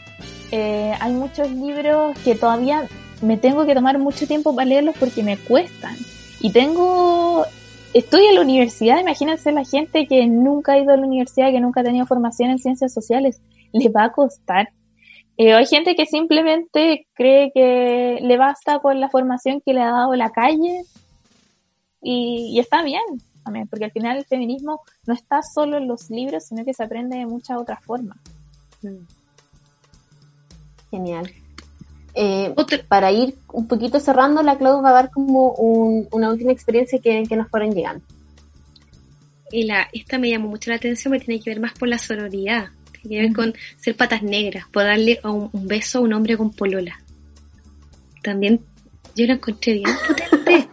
Eh, 0.52 0.92
hay 1.00 1.12
muchos 1.12 1.50
libros 1.50 2.16
que 2.20 2.36
todavía 2.36 2.86
me 3.22 3.36
tengo 3.36 3.66
que 3.66 3.74
tomar 3.74 3.98
mucho 3.98 4.26
tiempo 4.26 4.54
para 4.54 4.66
leerlos 4.66 4.96
porque 4.98 5.22
me 5.22 5.36
cuestan. 5.36 5.96
Y 6.40 6.50
tengo 6.50 7.44
estudia 7.98 8.28
en 8.28 8.34
la 8.34 8.42
universidad, 8.42 9.00
imagínense 9.00 9.52
la 9.52 9.64
gente 9.64 10.06
que 10.06 10.26
nunca 10.26 10.72
ha 10.72 10.78
ido 10.78 10.92
a 10.92 10.96
la 10.96 11.06
universidad, 11.06 11.50
que 11.50 11.60
nunca 11.60 11.80
ha 11.80 11.84
tenido 11.84 12.04
formación 12.04 12.50
en 12.50 12.58
ciencias 12.58 12.92
sociales, 12.92 13.40
le 13.72 13.88
va 13.88 14.04
a 14.04 14.12
costar. 14.12 14.68
Eh, 15.38 15.54
hay 15.54 15.66
gente 15.66 15.94
que 15.94 16.06
simplemente 16.06 17.06
cree 17.14 17.52
que 17.54 18.18
le 18.22 18.36
basta 18.36 18.80
con 18.80 19.00
la 19.00 19.08
formación 19.08 19.62
que 19.64 19.72
le 19.72 19.80
ha 19.80 19.90
dado 19.90 20.14
la 20.14 20.30
calle 20.30 20.82
y, 22.02 22.50
y 22.54 22.58
está 22.58 22.82
bien 22.82 23.02
también, 23.44 23.68
porque 23.68 23.84
al 23.84 23.92
final 23.92 24.18
el 24.18 24.24
feminismo 24.24 24.80
no 25.06 25.14
está 25.14 25.40
solo 25.42 25.76
en 25.76 25.88
los 25.88 26.10
libros, 26.10 26.44
sino 26.44 26.64
que 26.64 26.74
se 26.74 26.82
aprende 26.82 27.16
de 27.16 27.26
muchas 27.26 27.58
otras 27.58 27.82
formas. 27.84 28.18
Genial. 30.90 31.30
Eh, 32.18 32.54
para 32.88 33.12
ir 33.12 33.36
un 33.52 33.68
poquito 33.68 34.00
cerrando, 34.00 34.42
la 34.42 34.56
Clau 34.56 34.80
va 34.82 34.88
a 34.88 34.92
dar 34.94 35.10
como 35.10 35.50
un- 35.52 36.08
una 36.12 36.30
última 36.30 36.50
experiencia 36.50 36.98
que, 36.98 37.24
que 37.28 37.36
nos 37.36 37.48
fueron 37.50 37.72
llegando. 37.74 38.02
Y 39.52 39.64
la, 39.64 39.86
esta 39.92 40.18
me 40.18 40.30
llamó 40.30 40.48
mucho 40.48 40.70
la 40.70 40.76
atención, 40.76 41.12
me 41.12 41.20
tiene 41.20 41.42
que 41.42 41.50
ver 41.50 41.60
más 41.60 41.74
por 41.74 41.88
la 41.88 41.98
sororidad. 41.98 42.68
Tiene 43.02 43.16
que 43.16 43.22
ver 43.26 43.32
con 43.34 43.54
ser 43.76 43.96
patas 43.96 44.22
negras, 44.22 44.64
por 44.72 44.84
darle 44.84 45.20
un, 45.24 45.50
un 45.52 45.68
beso 45.68 45.98
a 45.98 46.00
un 46.00 46.12
hombre 46.14 46.36
con 46.38 46.50
polola. 46.52 46.98
También 48.22 48.60
yo 49.14 49.26
lo 49.26 49.34
encontré 49.34 49.74
bien 49.74 49.90
potente. 50.08 50.68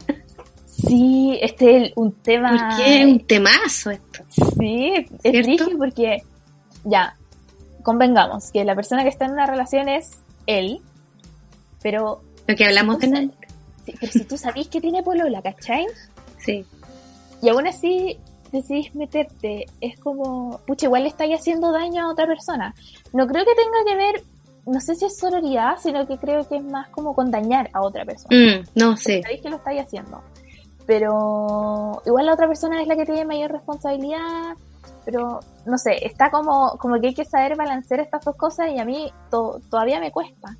Sí, 0.65 1.37
este 1.41 1.87
es 1.87 1.91
un 1.95 2.13
tema... 2.13 2.49
Porque 2.77 3.01
es 3.01 3.05
un 3.05 3.19
temazo 3.27 3.91
esto. 3.91 4.23
Sí, 4.59 4.93
es 5.23 5.33
difícil 5.33 5.77
porque, 5.77 6.23
ya, 6.83 7.15
convengamos 7.83 8.51
que 8.51 8.63
la 8.65 8.75
persona 8.75 9.03
que 9.03 9.09
está 9.09 9.25
en 9.25 9.31
una 9.33 9.45
relación 9.45 9.87
es 9.87 10.11
él, 10.47 10.79
pero, 11.83 12.21
Lo 12.47 12.55
que 12.55 12.65
hablamos 12.65 12.97
de 12.99 13.07
sí, 13.85 13.93
pero 13.99 14.11
si 14.11 14.23
tú 14.23 14.37
sabís 14.37 14.67
que 14.69 14.81
tiene 14.81 15.03
polola, 15.03 15.41
¿cachai? 15.41 15.85
Sí. 16.39 16.65
Y 17.41 17.49
aún 17.49 17.67
así 17.67 18.17
decidís 18.51 18.95
meterte, 18.95 19.65
es 19.81 19.99
como, 19.99 20.59
pucha, 20.65 20.85
igual 20.85 21.03
le 21.03 21.09
estáis 21.09 21.35
haciendo 21.39 21.71
daño 21.71 22.03
a 22.05 22.11
otra 22.11 22.25
persona. 22.25 22.73
No 23.11 23.27
creo 23.27 23.43
que 23.45 23.55
tenga 23.55 23.83
que 23.85 23.95
ver, 23.95 24.23
no 24.65 24.79
sé 24.79 24.95
si 24.95 25.05
es 25.05 25.17
sororidad, 25.17 25.75
sino 25.81 26.07
que 26.07 26.17
creo 26.17 26.47
que 26.47 26.55
es 26.57 26.63
más 26.63 26.87
como 26.89 27.13
con 27.13 27.29
dañar 27.31 27.69
a 27.73 27.81
otra 27.81 28.05
persona. 28.05 28.35
Mm, 28.37 28.65
no 28.75 28.95
sé. 28.95 29.21
Sabéis 29.23 29.41
que 29.41 29.49
lo 29.49 29.57
estáis 29.57 29.81
haciendo. 29.81 30.21
Pero 30.85 32.01
igual 32.05 32.25
la 32.25 32.33
otra 32.33 32.47
persona 32.47 32.81
es 32.81 32.87
la 32.87 32.95
que 32.95 33.05
tiene 33.05 33.25
mayor 33.25 33.51
responsabilidad. 33.51 34.55
Pero 35.05 35.39
no 35.65 35.77
sé, 35.77 36.05
está 36.05 36.29
como, 36.31 36.77
como 36.77 36.99
que 36.99 37.07
hay 37.07 37.13
que 37.13 37.25
saber 37.25 37.55
balancear 37.57 37.99
estas 37.99 38.23
dos 38.23 38.35
cosas 38.37 38.69
y 38.73 38.79
a 38.79 38.85
mí 38.85 39.11
to- 39.29 39.59
todavía 39.69 39.99
me 39.99 40.11
cuesta. 40.11 40.55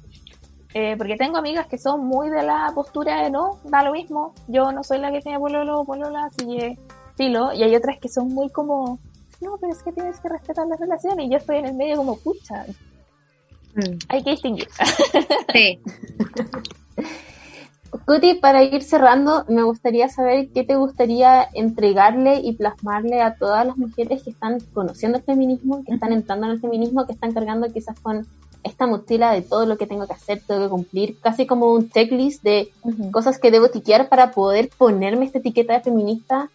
Eh, 0.74 0.96
porque 0.98 1.18
tengo 1.18 1.38
amigas 1.38 1.68
que 1.68 1.78
son 1.78 2.06
muy 2.06 2.30
de 2.30 2.44
la 2.44 2.72
postura 2.74 3.24
de 3.24 3.30
no, 3.30 3.60
da 3.64 3.84
lo 3.84 3.92
mismo. 3.92 4.34
Yo 4.48 4.72
no 4.72 4.84
soy 4.84 5.00
la 5.00 5.12
que 5.12 5.22
tiene 5.22 5.40
pololo 5.40 5.82
o 5.82 5.86
polola, 5.86 6.26
así 6.26 6.46
que 6.46 6.80
filo. 7.16 7.54
Y 7.54 7.64
hay 7.64 7.76
otras 7.76 8.00
que 8.00 8.10
son 8.10 8.30
muy 8.30 8.50
como, 8.50 9.00
no, 9.42 9.58
pero 9.60 9.72
es 9.72 9.84
que 9.84 9.92
tienes 9.92 10.20
que 10.20 10.30
respetar 10.30 10.66
las 10.68 10.80
relaciones. 10.80 11.28
Y 11.28 11.30
yo 11.30 11.38
estoy 11.38 11.58
en 11.58 11.66
el 11.66 11.76
medio 11.76 11.98
como, 11.98 12.18
pucha, 12.18 12.66
Mm, 13.76 13.98
hay 14.10 14.24
que 14.24 14.32
distinguir. 14.32 14.68
sí. 15.54 15.80
Cuti, 18.06 18.34
para 18.36 18.64
ir 18.64 18.82
cerrando, 18.82 19.46
me 19.48 19.62
gustaría 19.64 20.10
saber 20.10 20.50
qué 20.50 20.64
te 20.64 20.76
gustaría 20.76 21.48
entregarle 21.54 22.40
y 22.44 22.54
plasmarle 22.54 23.22
a 23.22 23.36
todas 23.36 23.68
las 23.68 23.78
mujeres 23.78 24.24
que 24.24 24.32
están 24.32 24.60
conociendo 24.74 25.20
el 25.20 25.24
feminismo, 25.24 25.84
que 25.86 25.94
están 25.94 26.12
entrando 26.12 26.48
en 26.48 26.54
el 26.54 26.60
feminismo, 26.60 27.06
que 27.06 27.14
están 27.14 27.34
cargando 27.34 27.72
quizás 27.72 28.00
con 28.00 28.26
esta 28.64 28.88
mochila 28.88 29.32
de 29.34 29.42
todo 29.42 29.66
lo 29.66 29.78
que 29.78 29.88
tengo 29.88 30.08
que 30.08 30.14
hacer, 30.14 30.42
tengo 30.48 30.62
que 30.64 30.70
cumplir, 30.70 31.20
casi 31.20 31.46
como 31.46 31.74
un 31.74 31.90
checklist 31.90 32.44
de 32.44 32.72
cosas 33.12 33.38
que 33.40 33.52
debo 33.52 33.70
tiquear 33.70 34.10
para 34.10 34.32
poder 34.32 34.70
ponerme 34.78 35.26
esta 35.26 35.40
etiqueta 35.40 35.74
de 35.74 35.82
feminista 35.82 36.50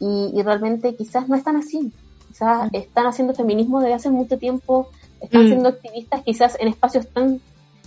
y, 0.00 0.30
y 0.34 0.42
realmente 0.42 0.94
quizás 0.94 1.28
no 1.28 1.36
están 1.36 1.56
así. 1.56 1.92
Quizás 2.28 2.68
están 2.72 3.06
haciendo 3.06 3.34
feminismo 3.34 3.80
desde 3.80 3.94
hace 3.94 4.10
mucho 4.10 4.38
tiempo, 4.38 4.88
están 5.20 5.44
Mm. 5.44 5.48
siendo 5.48 5.68
activistas 5.68 6.22
quizás 6.22 6.56
en 6.60 6.68
espacios 6.68 7.08
tan 7.08 7.40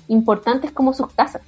importantes 0.08 0.72
como 0.72 0.94
sus 0.94 1.08
casas. 1.14 1.42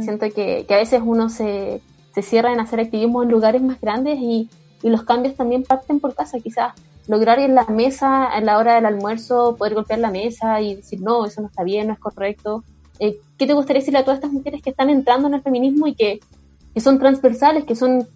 Siento 0.00 0.26
que, 0.34 0.64
que 0.66 0.74
a 0.74 0.78
veces 0.78 1.00
uno 1.04 1.28
se, 1.28 1.80
se 2.14 2.22
cierra 2.22 2.52
en 2.52 2.58
hacer 2.60 2.80
activismo 2.80 3.22
en 3.22 3.30
lugares 3.30 3.62
más 3.62 3.80
grandes 3.80 4.18
y, 4.20 4.48
y 4.82 4.90
los 4.90 5.02
cambios 5.02 5.34
también 5.34 5.64
parten 5.64 6.00
por 6.00 6.14
casa. 6.14 6.38
Quizás 6.40 6.72
lograr 7.06 7.38
en 7.38 7.54
la 7.54 7.64
mesa, 7.64 8.26
a 8.26 8.40
la 8.40 8.58
hora 8.58 8.74
del 8.74 8.86
almuerzo, 8.86 9.56
poder 9.56 9.74
golpear 9.74 9.98
la 9.98 10.10
mesa 10.10 10.60
y 10.60 10.76
decir, 10.76 11.00
no, 11.00 11.26
eso 11.26 11.40
no 11.40 11.48
está 11.48 11.64
bien, 11.64 11.88
no 11.88 11.94
es 11.94 11.98
correcto. 11.98 12.64
Eh, 12.98 13.18
¿Qué 13.36 13.46
te 13.46 13.54
gustaría 13.54 13.80
decirle 13.80 14.00
a 14.00 14.04
todas 14.04 14.18
estas 14.18 14.32
mujeres 14.32 14.62
que 14.62 14.70
están 14.70 14.90
entrando 14.90 15.28
en 15.28 15.34
el 15.34 15.42
feminismo 15.42 15.86
y 15.86 15.94
que, 15.94 16.20
que 16.74 16.80
son 16.80 16.98
transversales, 16.98 17.64
que 17.64 17.76
son 17.76 18.06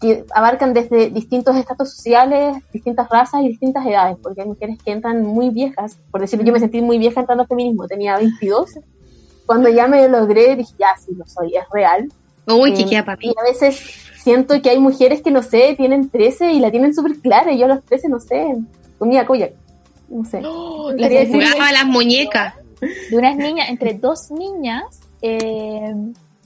que 0.00 0.24
abarcan 0.34 0.74
desde 0.74 1.08
distintos 1.08 1.56
estratos 1.56 1.94
sociales, 1.94 2.56
distintas 2.72 3.08
razas 3.08 3.42
y 3.42 3.48
distintas 3.48 3.86
edades? 3.86 4.16
Porque 4.22 4.42
hay 4.42 4.48
mujeres 4.48 4.78
que 4.82 4.92
entran 4.92 5.22
muy 5.22 5.50
viejas. 5.50 5.98
Por 6.10 6.20
decirlo, 6.20 6.44
yo 6.44 6.52
me 6.52 6.60
sentí 6.60 6.82
muy 6.82 6.98
vieja 6.98 7.20
entrando 7.20 7.42
al 7.42 7.48
feminismo, 7.48 7.86
tenía 7.86 8.16
22 8.16 8.78
cuando 9.46 9.68
ya 9.68 9.86
me 9.86 10.08
lo 10.08 10.20
logré, 10.20 10.56
dije, 10.56 10.74
ya, 10.78 10.96
sí, 10.96 11.14
lo 11.14 11.26
soy, 11.26 11.54
es 11.56 11.64
real. 11.72 12.10
Uy, 12.46 12.72
Eh, 12.72 12.86
queda 12.86 13.04
para 13.04 13.18
y 13.20 13.30
a 13.30 13.42
veces 13.42 14.03
siento 14.24 14.60
que 14.60 14.70
hay 14.70 14.78
mujeres 14.80 15.22
que, 15.22 15.30
no 15.30 15.42
sé, 15.42 15.74
tienen 15.76 16.08
13 16.10 16.52
y 16.54 16.58
la 16.60 16.70
tienen 16.72 16.94
súper 16.94 17.18
clara, 17.20 17.52
y 17.52 17.58
yo 17.58 17.66
a 17.66 17.68
los 17.68 17.84
13, 17.84 18.08
no 18.08 18.18
sé, 18.18 18.56
comía 18.98 19.24
koyak, 19.26 19.52
no 20.08 20.24
sé. 20.24 20.42
¡Oh! 20.44 20.90
Decir- 20.92 21.30
Jugaba 21.30 21.68
a 21.68 21.72
las 21.72 21.86
muñecas. 21.86 22.54
de 23.10 23.16
unas 23.16 23.36
niñas, 23.46 23.68
entre 23.68 23.94
dos 23.94 24.30
niñas 24.30 25.00
eh, 25.22 25.94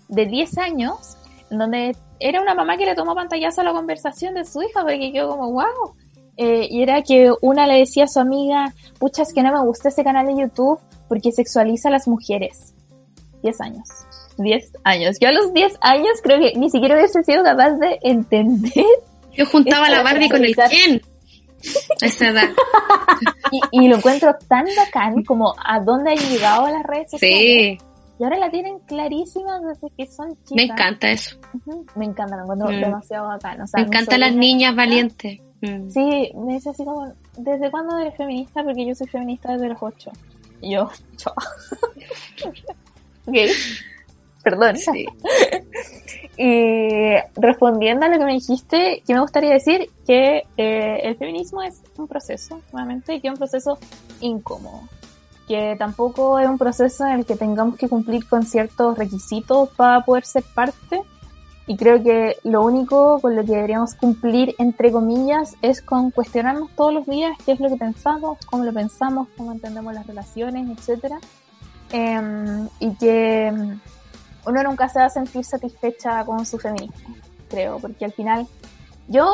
de 0.09 0.26
10 0.26 0.59
años, 0.59 1.16
en 1.51 1.59
donde 1.59 1.97
era 2.20 2.43
una 2.43 2.55
mamá 2.55 2.76
que 2.76 2.85
le 2.85 2.95
tomó 2.95 3.14
pantallazo 3.14 3.61
a 3.61 3.64
la 3.64 3.72
conversación 3.72 4.35
de 4.35 4.45
su 4.45 4.61
hija, 4.62 4.83
porque 4.83 5.12
quedó 5.12 5.31
como, 5.31 5.53
wow. 5.53 5.95
Eh, 6.37 6.66
y 6.70 6.83
era 6.83 7.03
que 7.03 7.33
una 7.41 7.66
le 7.66 7.79
decía 7.79 8.05
a 8.05 8.09
su 8.09 8.20
amiga, 8.20 8.72
pucha, 9.01 9.22
es 9.22 9.33
que 9.33 9.43
no 9.43 9.53
me 9.53 9.61
gusta 9.64 9.89
ese 9.89 10.05
canal 10.05 10.26
de 10.26 10.37
YouTube 10.43 10.79
porque 11.09 11.33
sexualiza 11.33 11.89
a 11.89 11.93
las 11.93 12.07
mujeres. 12.07 12.74
10 13.43 13.61
años. 13.61 13.89
10 14.39 14.72
años. 14.84 15.16
Yo 15.20 15.28
a 15.28 15.32
los 15.32 15.53
10 15.53 15.74
años 15.80 16.12
creo 16.22 16.39
que 16.41 16.55
ni 16.57 16.70
siquiera 16.70 16.97
hubiese 16.97 17.22
sido 17.24 17.43
capaz 17.45 17.72
de 17.72 17.99
entender 18.03 18.72
Yo 19.36 19.47
juntaba 19.47 19.89
la 19.91 20.03
Barbie 20.03 20.28
con 20.30 20.45
el 20.45 20.55
Ken. 20.57 21.03
A 22.01 22.07
esa 22.07 22.28
edad. 22.28 22.49
y, 23.51 23.61
y 23.72 23.89
lo 23.89 23.97
encuentro 23.97 24.32
tan 24.49 24.64
bacán 24.76 25.24
como 25.24 25.55
a 25.64 25.80
dónde 25.80 26.12
han 26.12 26.18
llegado 26.18 26.68
las 26.68 26.84
redes 26.84 27.11
sociales. 27.11 27.39
Sí, 27.41 27.78
Y 28.20 28.24
ahora 28.24 28.39
la 28.39 28.51
tienen 28.51 28.78
clarísima 28.86 29.59
desde 29.61 29.89
que 29.97 30.07
son 30.07 30.28
chicas. 30.45 30.53
me 30.53 30.62
encanta 30.64 31.11
eso. 31.11 31.36
Me 31.97 32.05
encanta, 32.05 32.36
me 32.36 32.43
encuentro 32.43 32.68
Mm. 32.68 32.80
demasiado 32.80 33.26
bacán. 33.28 33.61
O 33.61 33.66
sea, 33.66 33.80
Me 33.80 33.86
encantan 33.89 34.20
las 34.20 34.34
niñas 34.34 34.74
valientes. 34.76 35.41
Mm. 35.61 35.91
Sí, 35.91 36.30
me 36.36 36.55
dice 36.55 36.70
así 36.70 36.84
como, 36.84 37.12
¿desde 37.36 37.70
cuándo 37.72 37.99
eres 37.99 38.16
feminista? 38.16 38.62
Porque 38.62 38.86
yo 38.86 38.95
soy 38.95 39.09
feminista 39.09 39.53
desde 39.53 39.68
los 39.70 39.78
ocho. 39.82 40.12
Y 40.61 40.74
yo, 40.74 40.89
chao. 41.16 41.34
ok, 43.26 43.36
perdón. 44.49 44.76
Sí. 44.76 45.07
Y 46.40 47.16
respondiendo 47.34 48.07
a 48.07 48.09
lo 48.09 48.16
que 48.16 48.24
me 48.24 48.34
dijiste, 48.34 49.03
que 49.05 49.12
me 49.12 49.20
gustaría 49.20 49.53
decir 49.53 49.90
que 50.07 50.44
eh, 50.57 51.01
el 51.03 51.16
feminismo 51.16 51.62
es 51.62 51.82
un 51.96 52.07
proceso, 52.07 52.61
nuevamente, 52.72 53.14
y 53.14 53.20
que 53.20 53.26
es 53.26 53.32
un 53.32 53.38
proceso 53.38 53.76
incómodo. 54.20 54.82
Que 55.49 55.74
tampoco 55.76 56.38
es 56.38 56.49
un 56.49 56.57
proceso 56.57 57.05
en 57.07 57.14
el 57.14 57.26
que 57.26 57.34
tengamos 57.34 57.76
que 57.76 57.88
cumplir 57.88 58.28
con 58.28 58.44
ciertos 58.44 58.96
requisitos 58.96 59.70
para 59.70 60.05
poder 60.05 60.24
ser 60.24 60.44
parte. 60.55 61.03
Y 61.66 61.76
creo 61.76 62.01
que 62.05 62.36
lo 62.44 62.62
único 62.64 63.18
con 63.20 63.34
lo 63.34 63.44
que 63.44 63.53
deberíamos 63.53 63.94
cumplir, 63.94 64.55
entre 64.59 64.92
comillas, 64.92 65.57
es 65.61 65.82
con 65.82 66.12
cuestionarnos 66.12 66.70
todos 66.76 66.94
los 66.94 67.07
días 67.07 67.36
qué 67.44 67.53
es 67.53 67.61
lo 67.61 67.68
que 67.68 67.76
pensamos, 67.76 68.38
cómo 68.46 68.62
lo 68.62 68.72
pensamos, 68.72 69.26
cómo 69.36 69.51
entendemos 69.51 69.92
las 69.92 70.07
relaciones, 70.07 70.70
etcétera. 70.78 71.18
Em, 71.90 72.68
y 72.78 72.94
que 72.94 73.53
uno 74.49 74.62
nunca 74.62 74.88
se 74.88 74.99
va 74.99 75.07
a 75.07 75.11
sentir 75.11 75.44
satisfecha 75.44 76.24
con 76.24 76.44
su 76.46 76.59
feminismo, 76.59 77.14
creo, 77.49 77.78
porque 77.78 78.05
al 78.05 78.12
final 78.12 78.46
yo, 79.09 79.26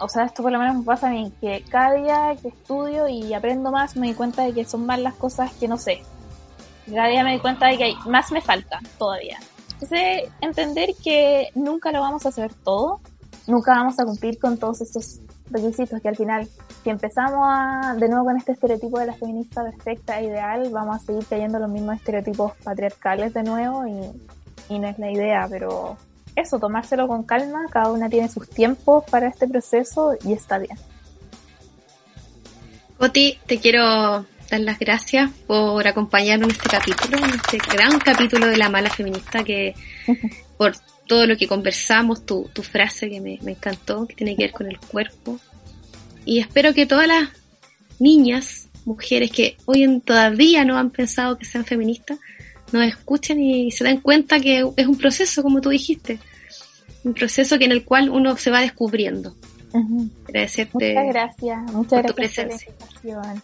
o 0.00 0.08
sea, 0.08 0.24
esto 0.24 0.42
por 0.42 0.52
lo 0.52 0.58
menos 0.58 0.76
me 0.76 0.84
pasa 0.84 1.08
a 1.08 1.10
mí, 1.10 1.32
que 1.40 1.64
cada 1.68 1.94
día 1.94 2.36
que 2.40 2.48
estudio 2.48 3.08
y 3.08 3.32
aprendo 3.34 3.70
más 3.70 3.96
me 3.96 4.08
doy 4.08 4.16
cuenta 4.16 4.42
de 4.44 4.52
que 4.52 4.64
son 4.64 4.86
más 4.86 5.00
las 5.00 5.14
cosas 5.14 5.52
que 5.54 5.68
no 5.68 5.76
sé. 5.76 6.02
Cada 6.86 7.08
día 7.08 7.24
me 7.24 7.32
doy 7.32 7.40
cuenta 7.40 7.66
de 7.66 7.76
que 7.76 7.84
hay, 7.84 7.94
más 8.06 8.30
me 8.30 8.40
falta 8.40 8.78
todavía. 8.98 9.38
Entonces, 9.72 10.30
entender 10.40 10.90
que 11.02 11.48
nunca 11.54 11.92
lo 11.92 12.00
vamos 12.00 12.24
a 12.24 12.30
hacer 12.30 12.52
todo, 12.54 13.00
nunca 13.46 13.72
vamos 13.72 13.98
a 13.98 14.04
cumplir 14.04 14.38
con 14.38 14.58
todos 14.58 14.80
estos 14.80 15.20
requisitos 15.50 16.00
que 16.00 16.08
al 16.08 16.16
final, 16.16 16.48
si 16.82 16.90
empezamos 16.90 17.40
a, 17.42 17.94
de 17.94 18.08
nuevo 18.08 18.24
con 18.24 18.36
este 18.36 18.52
estereotipo 18.52 18.98
de 18.98 19.06
la 19.06 19.12
feminista 19.14 19.62
perfecta 19.62 20.20
ideal, 20.20 20.68
vamos 20.72 20.96
a 20.96 20.98
seguir 21.00 21.26
cayendo 21.26 21.58
en 21.58 21.62
los 21.62 21.72
mismos 21.72 21.96
estereotipos 21.96 22.52
patriarcales 22.62 23.34
de 23.34 23.42
nuevo 23.42 23.86
y, 23.86 24.00
y 24.68 24.78
no 24.78 24.88
es 24.88 24.98
la 24.98 25.10
idea, 25.10 25.46
pero 25.50 25.96
eso, 26.34 26.58
tomárselo 26.58 27.08
con 27.08 27.22
calma, 27.22 27.66
cada 27.70 27.90
una 27.90 28.08
tiene 28.08 28.28
sus 28.28 28.48
tiempos 28.48 29.04
para 29.10 29.28
este 29.28 29.48
proceso 29.48 30.14
y 30.24 30.32
está 30.32 30.58
bien. 30.58 30.76
Oti, 32.98 33.38
te 33.46 33.58
quiero 33.58 34.26
dar 34.50 34.60
las 34.60 34.78
gracias 34.78 35.30
por 35.46 35.86
acompañarnos 35.86 36.48
en 36.48 36.54
este 36.54 36.68
capítulo, 36.68 37.18
en 37.18 37.34
este 37.34 37.58
gran 37.58 37.98
capítulo 37.98 38.46
de 38.46 38.56
la 38.56 38.68
mala 38.68 38.90
feminista 38.90 39.44
que 39.44 39.74
por 40.56 40.74
todo 41.06 41.26
lo 41.26 41.36
que 41.36 41.46
conversamos, 41.46 42.26
tu, 42.26 42.50
tu 42.52 42.62
frase 42.62 43.08
que 43.08 43.20
me, 43.20 43.38
me 43.42 43.52
encantó, 43.52 44.06
que 44.06 44.14
tiene 44.14 44.36
que 44.36 44.44
ver 44.44 44.52
con 44.52 44.66
el 44.66 44.78
cuerpo. 44.78 45.38
Y 46.24 46.40
espero 46.40 46.74
que 46.74 46.86
todas 46.86 47.06
las 47.06 47.28
niñas, 47.98 48.68
mujeres 48.84 49.30
que 49.30 49.56
hoy 49.66 49.84
en 49.84 50.00
todavía 50.00 50.64
no 50.64 50.76
han 50.76 50.90
pensado 50.90 51.38
que 51.38 51.44
sean 51.44 51.64
feministas, 51.64 52.18
nos 52.72 52.84
escuchen 52.86 53.40
y 53.40 53.70
se 53.70 53.84
den 53.84 54.00
cuenta 54.00 54.40
que 54.40 54.64
es 54.76 54.86
un 54.86 54.96
proceso, 54.96 55.42
como 55.42 55.60
tú 55.60 55.70
dijiste, 55.70 56.18
un 57.04 57.14
proceso 57.14 57.58
que 57.58 57.64
en 57.66 57.72
el 57.72 57.84
cual 57.84 58.10
uno 58.10 58.36
se 58.36 58.50
va 58.50 58.60
descubriendo. 58.60 59.34
Ujú. 59.72 60.08
Agradecerte. 60.28 60.72
Muchas 60.94 61.06
gracias, 61.06 61.72
muchas 61.72 62.02
por 62.02 62.10
tu 62.10 62.16
gracias 62.16 62.46
por 62.46 62.54
la 62.54 63.22
presencia. 63.22 63.42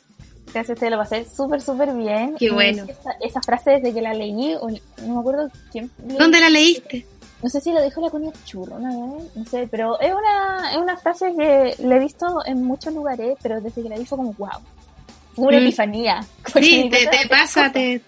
Gracias, 0.53 0.79
te 0.79 0.91
lo 0.91 0.99
pasé 0.99 1.25
súper, 1.35 1.61
súper 1.63 1.95
bien. 1.95 2.35
Qué 2.39 2.51
bueno. 2.51 2.85
Esa, 2.87 3.13
esa 3.21 3.41
frase 3.41 3.71
desde 3.73 3.95
que 3.95 4.03
la 4.03 4.13
leí, 4.13 4.55
no 5.07 5.15
me 5.15 5.21
acuerdo 5.21 5.51
quién. 5.71 5.91
¿Dónde 5.99 6.41
la 6.41 6.51
leíste? 6.51 7.07
No 7.43 7.49
sé 7.49 7.61
si 7.61 7.73
lo 7.73 7.83
dijo 7.83 8.01
la 8.01 8.09
Connie 8.11 8.31
Churro 8.45 8.77
una 8.77 8.91
vez, 8.91 9.25
no 9.35 9.45
sé, 9.47 9.67
pero 9.71 9.99
es 9.99 10.13
una, 10.13 10.71
es 10.73 10.77
una 10.77 10.97
frase 10.97 11.33
que 11.37 11.75
la 11.85 11.97
he 11.97 11.99
visto 11.99 12.27
en 12.47 12.63
muchos 12.63 12.95
lugares, 12.95 13.37
pero 13.43 13.61
desde 13.61 13.83
que 13.83 13.89
la 13.89 13.99
vi 13.99 14.05
fue 14.05 14.19
como 14.19 14.33
wow. 14.35 14.49
Una 15.37 15.59
Mm. 15.59 15.63
epifanía. 15.63 16.21
Sí, 16.61 16.89
te, 16.91 17.07
te 17.07 17.17
hace 17.17 17.29
pasa, 17.29 17.73
te, 17.73 18.01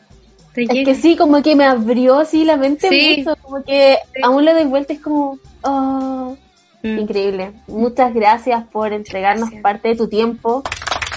te 0.55 0.62
Es 0.62 0.84
que 0.86 0.94
sí, 0.94 1.16
como 1.16 1.42
que 1.42 1.55
me 1.57 1.64
abrió 1.64 2.18
así 2.18 2.44
la 2.44 2.57
mente 2.57 2.88
Sí. 2.88 3.16
mucho, 3.24 3.36
como 3.42 3.62
que 3.64 3.98
Sí. 4.14 4.20
aún 4.22 4.44
le 4.44 4.55
doy 4.55 4.64
vuelta, 4.64 4.92
es 4.92 5.00
como, 5.00 5.38
oh, 5.62 6.36
Mm. 6.82 6.98
increíble. 6.98 7.52
Muchas 7.66 8.12
gracias 8.14 8.64
por 8.70 8.92
entregarnos 8.92 9.48
gracias. 9.48 9.62
parte 9.62 9.88
de 9.88 9.96
tu 9.96 10.07
tiempo. 10.09 10.62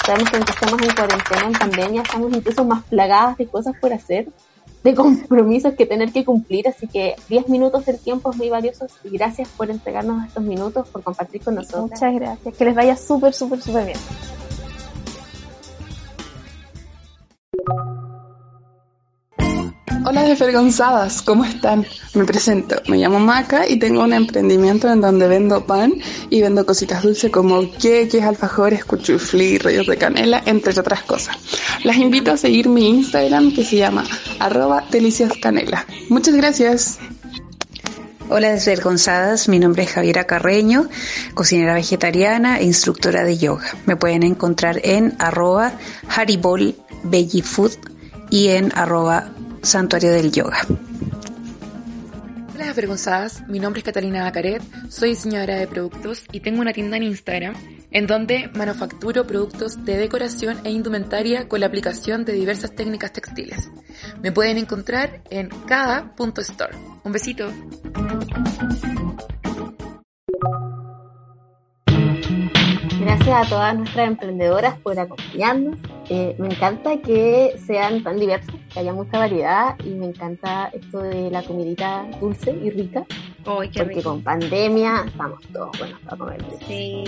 Sabemos 0.06 0.30
que 0.30 0.38
aunque 0.38 0.52
estemos 0.54 0.82
en 0.82 0.96
cuarentena, 0.96 1.46
en 1.46 1.52
pandemia, 1.52 2.02
estamos 2.04 2.32
incluso 2.34 2.64
más 2.64 2.84
plagadas 2.86 3.36
de 3.38 3.48
cosas 3.48 3.76
por 3.82 3.92
hacer, 3.92 4.30
de 4.84 4.96
compromisos 4.96 5.74
que 5.74 5.86
tener 5.86 6.14
que 6.14 6.24
cumplir, 6.24 6.68
así 6.70 6.88
que 6.88 7.16
10 7.28 7.50
minutos 7.50 7.86
del 7.86 8.00
tiempo 8.00 8.32
es 8.32 8.38
muy 8.38 8.50
valioso 8.50 8.88
y 9.04 9.10
gracias 9.10 9.50
por 9.50 9.70
entregarnos 9.70 10.26
estos 10.26 10.44
minutos, 10.44 10.88
por 10.88 11.04
compartir 11.04 11.42
con 11.44 11.56
nosotros. 11.56 11.90
Muchas 11.92 12.14
gracias, 12.16 12.56
que 12.56 12.64
les 12.66 12.74
vaya 12.76 12.96
súper, 12.96 13.34
súper, 13.34 13.62
súper 13.62 13.86
bien. 13.88 13.98
Hola 20.10 20.24
desvergonzadas, 20.24 21.22
¿cómo 21.22 21.44
están? 21.44 21.86
Me 22.14 22.24
presento, 22.24 22.82
me 22.88 22.96
llamo 22.96 23.20
Maca 23.20 23.68
y 23.68 23.78
tengo 23.78 24.06
un 24.06 24.14
emprendimiento 24.14 24.90
en 24.90 25.02
donde 25.02 25.28
vendo 25.28 25.66
pan 25.66 25.96
y 26.30 26.40
vendo 26.40 26.66
cositas 26.66 27.04
dulces 27.04 27.30
como 27.30 27.70
queques, 27.74 28.24
alfajores, 28.24 28.86
cuchuflí, 28.86 29.58
rollos 29.58 29.86
de 29.86 29.98
canela, 29.98 30.42
entre 30.46 30.80
otras 30.80 31.04
cosas. 31.04 31.36
Las 31.84 31.98
invito 31.98 32.32
a 32.32 32.38
seguir 32.38 32.70
mi 32.70 32.88
Instagram 32.88 33.54
que 33.54 33.66
se 33.66 33.76
llama 33.76 34.06
arroba 34.40 34.86
deliciascanela. 34.90 35.86
Muchas 36.08 36.36
gracias. 36.36 37.00
Hola 38.30 38.52
desvergonzadas, 38.52 39.50
mi 39.50 39.60
nombre 39.60 39.84
es 39.84 39.92
Javiera 39.92 40.24
Carreño, 40.24 40.88
cocinera 41.34 41.74
vegetariana 41.74 42.60
e 42.60 42.64
instructora 42.64 43.26
de 43.26 43.38
yoga. 43.38 43.76
Me 43.86 43.98
pueden 43.98 44.24
encontrar 44.24 44.80
en 44.86 45.16
arroba 45.20 45.74
haribol 46.08 46.76
veggie 47.04 47.44
food 47.44 47.74
y 48.30 48.50
en 48.50 48.72
arroba 48.74 49.32
santuario 49.68 50.12
del 50.12 50.32
yoga. 50.32 50.60
Hola 52.56 52.68
desvergonzadas, 52.68 53.48
mi 53.48 53.60
nombre 53.60 53.80
es 53.80 53.86
Catalina 53.86 54.24
Bacaret, 54.24 54.64
soy 54.90 55.10
diseñadora 55.10 55.56
de 55.56 55.68
productos 55.68 56.24
y 56.32 56.40
tengo 56.40 56.62
una 56.62 56.74
tienda 56.74 56.98
en 56.98 57.04
Instagram 57.04 57.54
en 57.92 58.08
donde 58.08 58.50
manufacturo 58.56 59.28
productos 59.28 59.84
de 59.84 59.98
decoración 59.98 60.58
e 60.64 60.72
indumentaria 60.72 61.48
con 61.48 61.60
la 61.60 61.68
aplicación 61.68 62.26
de 62.26 62.34
diversas 62.34 62.74
técnicas 62.76 63.12
textiles. 63.12 63.70
Me 64.22 64.32
pueden 64.32 64.58
encontrar 64.58 65.22
en 65.30 65.50
cada.store. 65.68 66.78
Un 67.04 67.12
besito. 67.12 67.52
Gracias 73.00 73.46
a 73.48 73.50
todas 73.50 73.78
nuestras 73.78 74.08
emprendedoras 74.08 74.78
por 74.80 74.98
acompañarnos. 75.00 75.78
Eh, 76.10 76.36
me 76.40 76.48
encanta 76.48 76.98
que 76.98 77.56
sean 77.66 78.02
tan 78.04 78.18
diversos, 78.20 78.56
que 78.74 78.80
haya 78.80 78.94
mucha 78.94 79.20
variedad 79.20 79.76
y 79.84 79.90
me 79.90 80.06
encanta 80.08 80.70
esto 80.74 81.00
de 81.00 81.30
la 81.30 81.44
comidita 81.44 82.06
dulce 82.22 82.52
y 82.52 82.70
rica, 82.70 83.06
Ay, 83.46 83.70
qué 83.70 83.80
porque 83.82 83.96
rico. 83.96 84.10
con 84.12 84.22
pandemia 84.24 85.04
estamos 85.06 85.42
todos 85.52 85.78
buenos 85.78 86.00
para 86.02 86.18
comer. 86.18 86.42
Sí, 86.66 87.04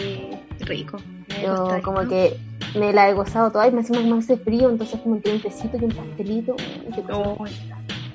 rico. 0.62 0.98
Me 1.30 1.44
Yo 1.44 1.62
gusta 1.64 1.82
como 1.82 2.08
que 2.08 2.36
me 2.78 2.92
la 2.92 3.10
he 3.10 3.14
gozado 3.14 3.52
toda 3.52 3.68
y 3.68 3.72
me 3.72 3.80
encima 3.80 4.02
como 4.02 4.16
hace 4.16 4.38
frío, 4.38 4.70
entonces 4.70 5.00
como 5.02 5.22
que 5.22 5.32
un 5.32 5.42
tecito 5.42 5.78
y 5.80 5.86
un 5.86 5.92
pastelito. 5.92 6.56
uy, 6.88 6.94
qué 6.94 7.02
cosa. 7.04 7.36
Ay, 7.46 7.54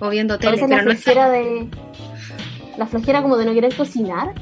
O 0.00 0.08
viendo 0.10 0.34
A 0.34 0.38
tele, 0.38 0.52
veces 0.52 0.68
la 0.68 0.76
pero 0.76 0.88
no 0.90 0.96
flojera 0.96 1.30
de... 1.30 1.68
La 2.76 2.86
flojera 2.86 3.22
como 3.22 3.36
de 3.36 3.44
no 3.46 3.52
querer 3.54 3.74
cocinar 3.74 4.34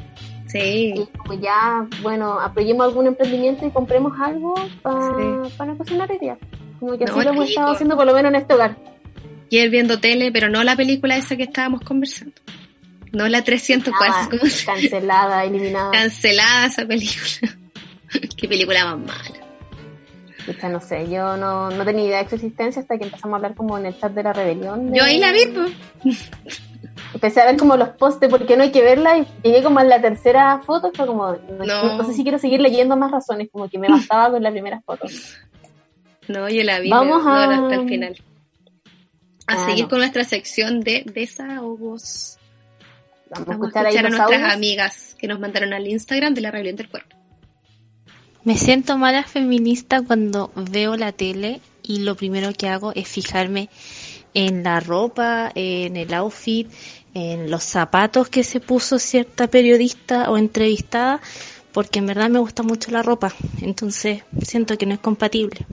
Sí, 0.52 0.94
y 0.96 1.06
como 1.18 1.34
ya, 1.34 1.86
bueno, 2.02 2.38
apoyemos 2.40 2.86
algún 2.86 3.06
emprendimiento 3.06 3.66
y 3.66 3.70
compremos 3.70 4.12
algo 4.20 4.54
para 4.82 5.48
Sí. 5.48 5.54
no 5.66 5.78
cocinar 5.78 6.10
hoy 6.10 6.18
día. 6.18 6.36
Como 6.78 6.98
que 6.98 7.04
No, 7.04 7.12
así 7.12 7.24
lo 7.24 7.30
hemos 7.30 7.46
rico. 7.46 7.60
estado 7.60 7.72
haciendo 7.72 7.96
por 7.96 8.06
lo 8.06 8.12
menos 8.14 8.30
en 8.30 8.36
este 8.36 8.54
hogar. 8.54 8.76
y 9.50 9.58
él 9.58 9.68
viendo 9.70 9.98
tele, 10.00 10.32
pero 10.32 10.48
no 10.48 10.64
la 10.64 10.76
película 10.76 11.14
esa 11.16 11.36
que 11.36 11.42
estábamos 11.42 11.82
conversando. 11.82 12.32
No 13.12 13.28
la 13.28 13.44
304, 13.44 14.08
Nada, 14.08 14.28
¿cómo 14.30 14.50
se 14.50 14.64
cancelada, 14.64 15.44
eliminada. 15.44 15.90
Cancelada 15.90 16.66
esa 16.66 16.86
película. 16.86 17.54
Qué 18.38 18.48
película 18.48 18.84
más 18.96 18.98
mala. 18.98 19.46
Pucha, 20.46 20.68
no 20.70 20.80
sé, 20.80 21.08
yo 21.10 21.36
no, 21.36 21.70
no 21.70 21.84
tenía 21.84 22.04
idea 22.06 22.22
de 22.22 22.28
su 22.30 22.34
existencia 22.36 22.80
hasta 22.82 22.96
que 22.98 23.04
empezamos 23.04 23.34
a 23.34 23.36
hablar 23.36 23.54
como 23.54 23.76
en 23.78 23.86
el 23.86 23.98
chat 24.00 24.12
de 24.12 24.22
la 24.22 24.32
rebelión. 24.32 24.90
de- 24.90 24.98
Yo 24.98 25.04
ahí 25.04 25.18
la 25.18 25.30
vi, 25.32 25.40
pues. 25.54 26.30
Empecé 27.14 27.40
a 27.42 27.46
ver 27.46 27.56
como 27.58 27.76
los 27.76 27.90
posts 27.90 28.20
de 28.20 28.28
por 28.28 28.46
qué 28.46 28.56
no 28.56 28.62
hay 28.62 28.72
que 28.72 28.82
verla 28.82 29.18
y 29.18 29.26
llegué 29.42 29.62
como 29.62 29.80
en 29.80 29.88
la 29.88 30.00
tercera 30.00 30.60
foto, 30.64 30.90
fue 30.94 31.06
como, 31.06 31.32
no, 31.32 31.64
No. 31.64 31.96
no 31.98 32.04
sé 32.04 32.14
si 32.14 32.22
quiero 32.22 32.38
seguir 32.38 32.60
leyendo 32.60 32.96
más 32.96 33.10
razones, 33.10 33.48
como 33.52 33.68
que 33.68 33.78
me 33.78 33.88
bastaba 33.88 34.30
con 34.30 34.42
la 34.42 34.50
primera 34.50 34.80
foto. 34.80 35.06
No, 36.28 36.48
yo 36.48 36.62
la 36.62 36.78
vi, 36.80 36.88
Vamos 36.88 37.22
no 37.24 37.30
a- 37.30 37.44
hasta 37.44 37.74
el 37.74 37.88
final. 37.88 38.16
A 39.46 39.54
Ah, 39.54 39.66
seguir 39.66 39.84
no. 39.84 39.90
con 39.90 39.98
nuestra 39.98 40.24
sección 40.24 40.80
de 40.80 41.02
desahogos. 41.12 42.38
Vamos, 43.30 43.46
Vamos 43.48 43.48
a 43.48 43.66
escuchar, 43.66 43.86
ahí 43.86 43.96
a 43.96 44.02
nuestras 44.02 44.26
audios. 44.30 44.52
amigas 44.52 45.16
que 45.18 45.26
nos 45.26 45.40
mandaron 45.40 45.72
al 45.72 45.86
Instagram 45.88 46.34
de 46.34 46.40
la 46.42 46.50
rebelión 46.50 46.76
del 46.76 46.88
cuerpo. 46.88 47.16
Me 48.44 48.56
siento 48.56 48.96
mala 48.98 49.22
feminista 49.24 50.02
cuando 50.02 50.50
veo 50.54 50.96
la 50.96 51.12
tele 51.12 51.60
y 51.82 52.00
lo 52.00 52.14
primero 52.16 52.52
que 52.52 52.68
hago 52.68 52.92
es 52.94 53.08
fijarme 53.08 53.68
en 54.34 54.62
la 54.62 54.80
ropa, 54.80 55.50
en 55.54 55.96
el 55.96 56.12
outfit, 56.14 56.70
en 57.14 57.50
los 57.50 57.62
zapatos 57.64 58.28
que 58.28 58.44
se 58.44 58.60
puso 58.60 58.98
cierta 58.98 59.46
periodista 59.46 60.30
o 60.30 60.38
entrevistada, 60.38 61.20
porque 61.72 61.98
en 61.98 62.06
verdad 62.06 62.30
me 62.30 62.38
gusta 62.38 62.62
mucho 62.62 62.90
la 62.90 63.02
ropa, 63.02 63.32
entonces 63.60 64.22
siento 64.42 64.76
que 64.76 64.86
no 64.86 64.94
es 64.94 65.00
compatible. 65.00 65.66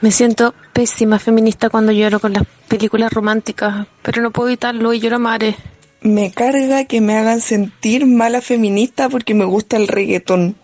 Me 0.00 0.10
siento 0.10 0.54
pésima 0.72 1.18
feminista 1.18 1.70
cuando 1.70 1.92
lloro 1.92 2.20
con 2.20 2.34
las 2.34 2.44
películas 2.68 3.12
románticas, 3.12 3.86
pero 4.02 4.20
no 4.20 4.30
puedo 4.30 4.48
evitarlo 4.48 4.92
y 4.92 5.00
lloro 5.00 5.16
a 5.16 5.20
mares. 5.20 5.56
Me 6.02 6.30
carga 6.30 6.84
que 6.84 7.00
me 7.00 7.16
hagan 7.16 7.40
sentir 7.40 8.06
mala 8.06 8.42
feminista 8.42 9.08
porque 9.08 9.34
me 9.34 9.46
gusta 9.46 9.76
el 9.78 9.88
reggaetón. 9.88 10.56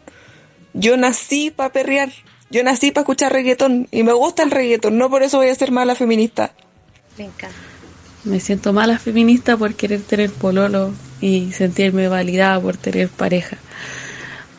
Yo 0.75 0.97
nací 0.97 1.51
para 1.51 1.73
perrear, 1.73 2.13
yo 2.51 2.63
nací 2.63 2.91
para 2.91 3.03
escuchar 3.03 3.33
reggaetón 3.33 3.89
y 3.91 4.03
me 4.03 4.13
gusta 4.13 4.43
el 4.43 4.51
reggaetón, 4.51 4.99
no 4.99 5.09
por 5.09 5.23
eso 5.23 5.39
voy 5.39 5.49
a 5.49 5.55
ser 5.55 5.73
mala 5.73 5.95
feminista. 5.95 6.53
Me 7.17 7.25
encanta. 7.25 7.72
Me 8.25 8.39
siento 8.39 8.73
mala 8.73 8.99
feminista 8.99 9.57
por 9.57 9.75
querer 9.75 10.01
tener 10.03 10.31
pololo 10.31 10.93
y 11.21 11.53
sentirme 11.53 12.09
validada 12.09 12.61
por 12.61 12.77
tener 12.77 13.09
pareja. 13.09 13.57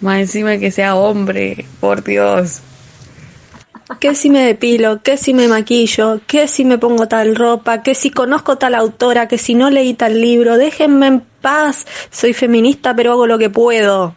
Más 0.02 0.20
encima 0.20 0.58
que 0.58 0.70
sea 0.72 0.96
hombre, 0.96 1.66
por 1.80 2.04
Dios. 2.04 2.62
¿Qué 4.00 4.16
si 4.16 4.30
me 4.30 4.42
depilo? 4.42 5.02
¿Qué 5.02 5.18
si 5.18 5.34
me 5.34 5.48
maquillo? 5.48 6.20
¿Qué 6.28 6.48
si 6.48 6.66
me 6.66 6.78
pongo 6.78 7.08
tal 7.08 7.36
ropa? 7.36 7.84
¿Qué 7.84 7.96
si 7.96 8.10
conozco 8.10 8.58
tal 8.58 8.76
autora? 8.76 9.28
¿Qué 9.28 9.38
si 9.38 9.54
no 9.56 9.70
leí 9.70 9.94
tal 9.94 10.20
libro? 10.20 10.58
Déjenme 10.58 11.08
en 11.08 11.20
paz. 11.42 11.86
Soy 12.10 12.34
feminista, 12.34 12.96
pero 12.96 13.14
hago 13.14 13.28
lo 13.28 13.38
que 13.38 13.50
puedo. 13.50 14.16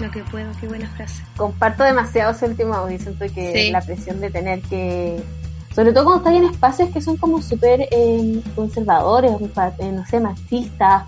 Lo 0.00 0.10
que 0.10 0.22
puedo, 0.30 0.50
qué 0.60 0.66
buena 0.68 0.88
frase. 0.96 1.22
Comparto 1.36 1.84
demasiado 1.84 2.32
ese 2.32 2.46
último 2.46 2.74
audio, 2.74 2.98
siento 2.98 3.24
que 3.34 3.52
Sí. 3.52 3.70
la 3.70 3.80
presión 3.80 4.20
de 4.20 4.30
tener 4.30 4.60
que... 4.62 5.20
Sobre 5.80 5.94
todo 5.94 6.04
cuando 6.04 6.18
estás 6.28 6.34
en 6.34 6.44
espacios 6.44 6.90
que 6.90 7.00
son 7.00 7.16
como 7.16 7.40
súper 7.40 7.88
eh, 7.90 8.40
conservadores, 8.54 9.32
eh, 9.78 9.92
no 9.92 10.04
sé, 10.04 10.20
machistas, 10.20 11.04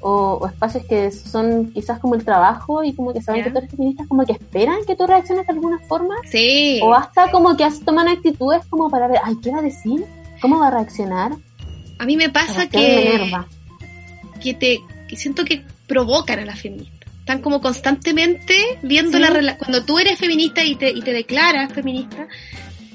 o, 0.00 0.38
o 0.40 0.46
espacios 0.46 0.82
que 0.86 1.10
son 1.10 1.70
quizás 1.72 1.98
como 1.98 2.14
el 2.14 2.24
trabajo 2.24 2.82
y 2.82 2.94
como 2.94 3.12
que 3.12 3.20
saben 3.20 3.40
Ya. 3.42 3.44
que 3.44 3.50
tú 3.50 3.58
eres 3.58 3.70
feminista, 3.70 4.04
como 4.08 4.24
que 4.24 4.32
esperan 4.32 4.76
que 4.86 4.96
tú 4.96 5.06
reacciones 5.06 5.46
de 5.46 5.52
alguna 5.52 5.78
forma, 5.80 6.14
Sí. 6.30 6.80
o 6.82 6.94
hasta 6.94 7.30
como 7.30 7.54
que 7.54 7.64
as- 7.64 7.80
toman 7.80 8.08
actitudes 8.08 8.64
como 8.70 8.88
para 8.88 9.08
ver, 9.08 9.18
ay, 9.22 9.34
¿qué 9.42 9.50
va 9.50 9.58
a 9.58 9.62
decir? 9.62 10.06
¿Cómo 10.40 10.58
va 10.58 10.68
a 10.68 10.70
reaccionar? 10.70 11.32
A 11.98 12.06
mí 12.06 12.16
me 12.16 12.30
pasa 12.30 12.66
que, 12.66 13.20
que 14.42 14.54
te 14.54 14.80
que 15.06 15.16
siento 15.16 15.44
que 15.44 15.62
provocan 15.86 16.38
a 16.38 16.44
las 16.46 16.60
feministas. 16.60 17.10
Están 17.20 17.42
como 17.42 17.60
constantemente 17.60 18.54
viendo 18.82 19.18
la 19.18 19.28
rela- 19.28 19.58
cuando 19.58 19.84
tú 19.84 19.98
eres 19.98 20.18
feminista 20.18 20.64
y 20.64 20.76
te, 20.76 20.90
y 20.90 21.02
te 21.02 21.12
declaras 21.12 21.72
feminista, 21.74 22.26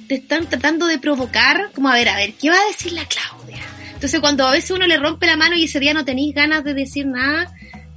te 0.10 0.16
están 0.16 0.50
tratando 0.50 0.88
de 0.88 0.98
provocar, 0.98 1.70
como 1.76 1.88
a 1.88 1.94
ver, 1.94 2.10
a 2.10 2.16
ver, 2.16 2.34
¿qué 2.34 2.50
va 2.50 2.60
a 2.60 2.66
decir 2.66 2.94
la 2.94 3.06
Claudia? 3.06 3.62
Entonces 3.94 4.20
cuando 4.20 4.48
a 4.48 4.52
veces 4.52 4.72
uno 4.72 4.88
le 4.88 4.98
rompe 4.98 5.28
la 5.28 5.38
mano 5.38 5.56
y 5.56 5.66
ese 5.66 5.80
día 5.80 5.94
no 5.94 6.04
tenéis 6.04 6.34
ganas 6.34 6.64
de 6.64 6.74
decir 6.74 7.06
nada, 7.06 7.54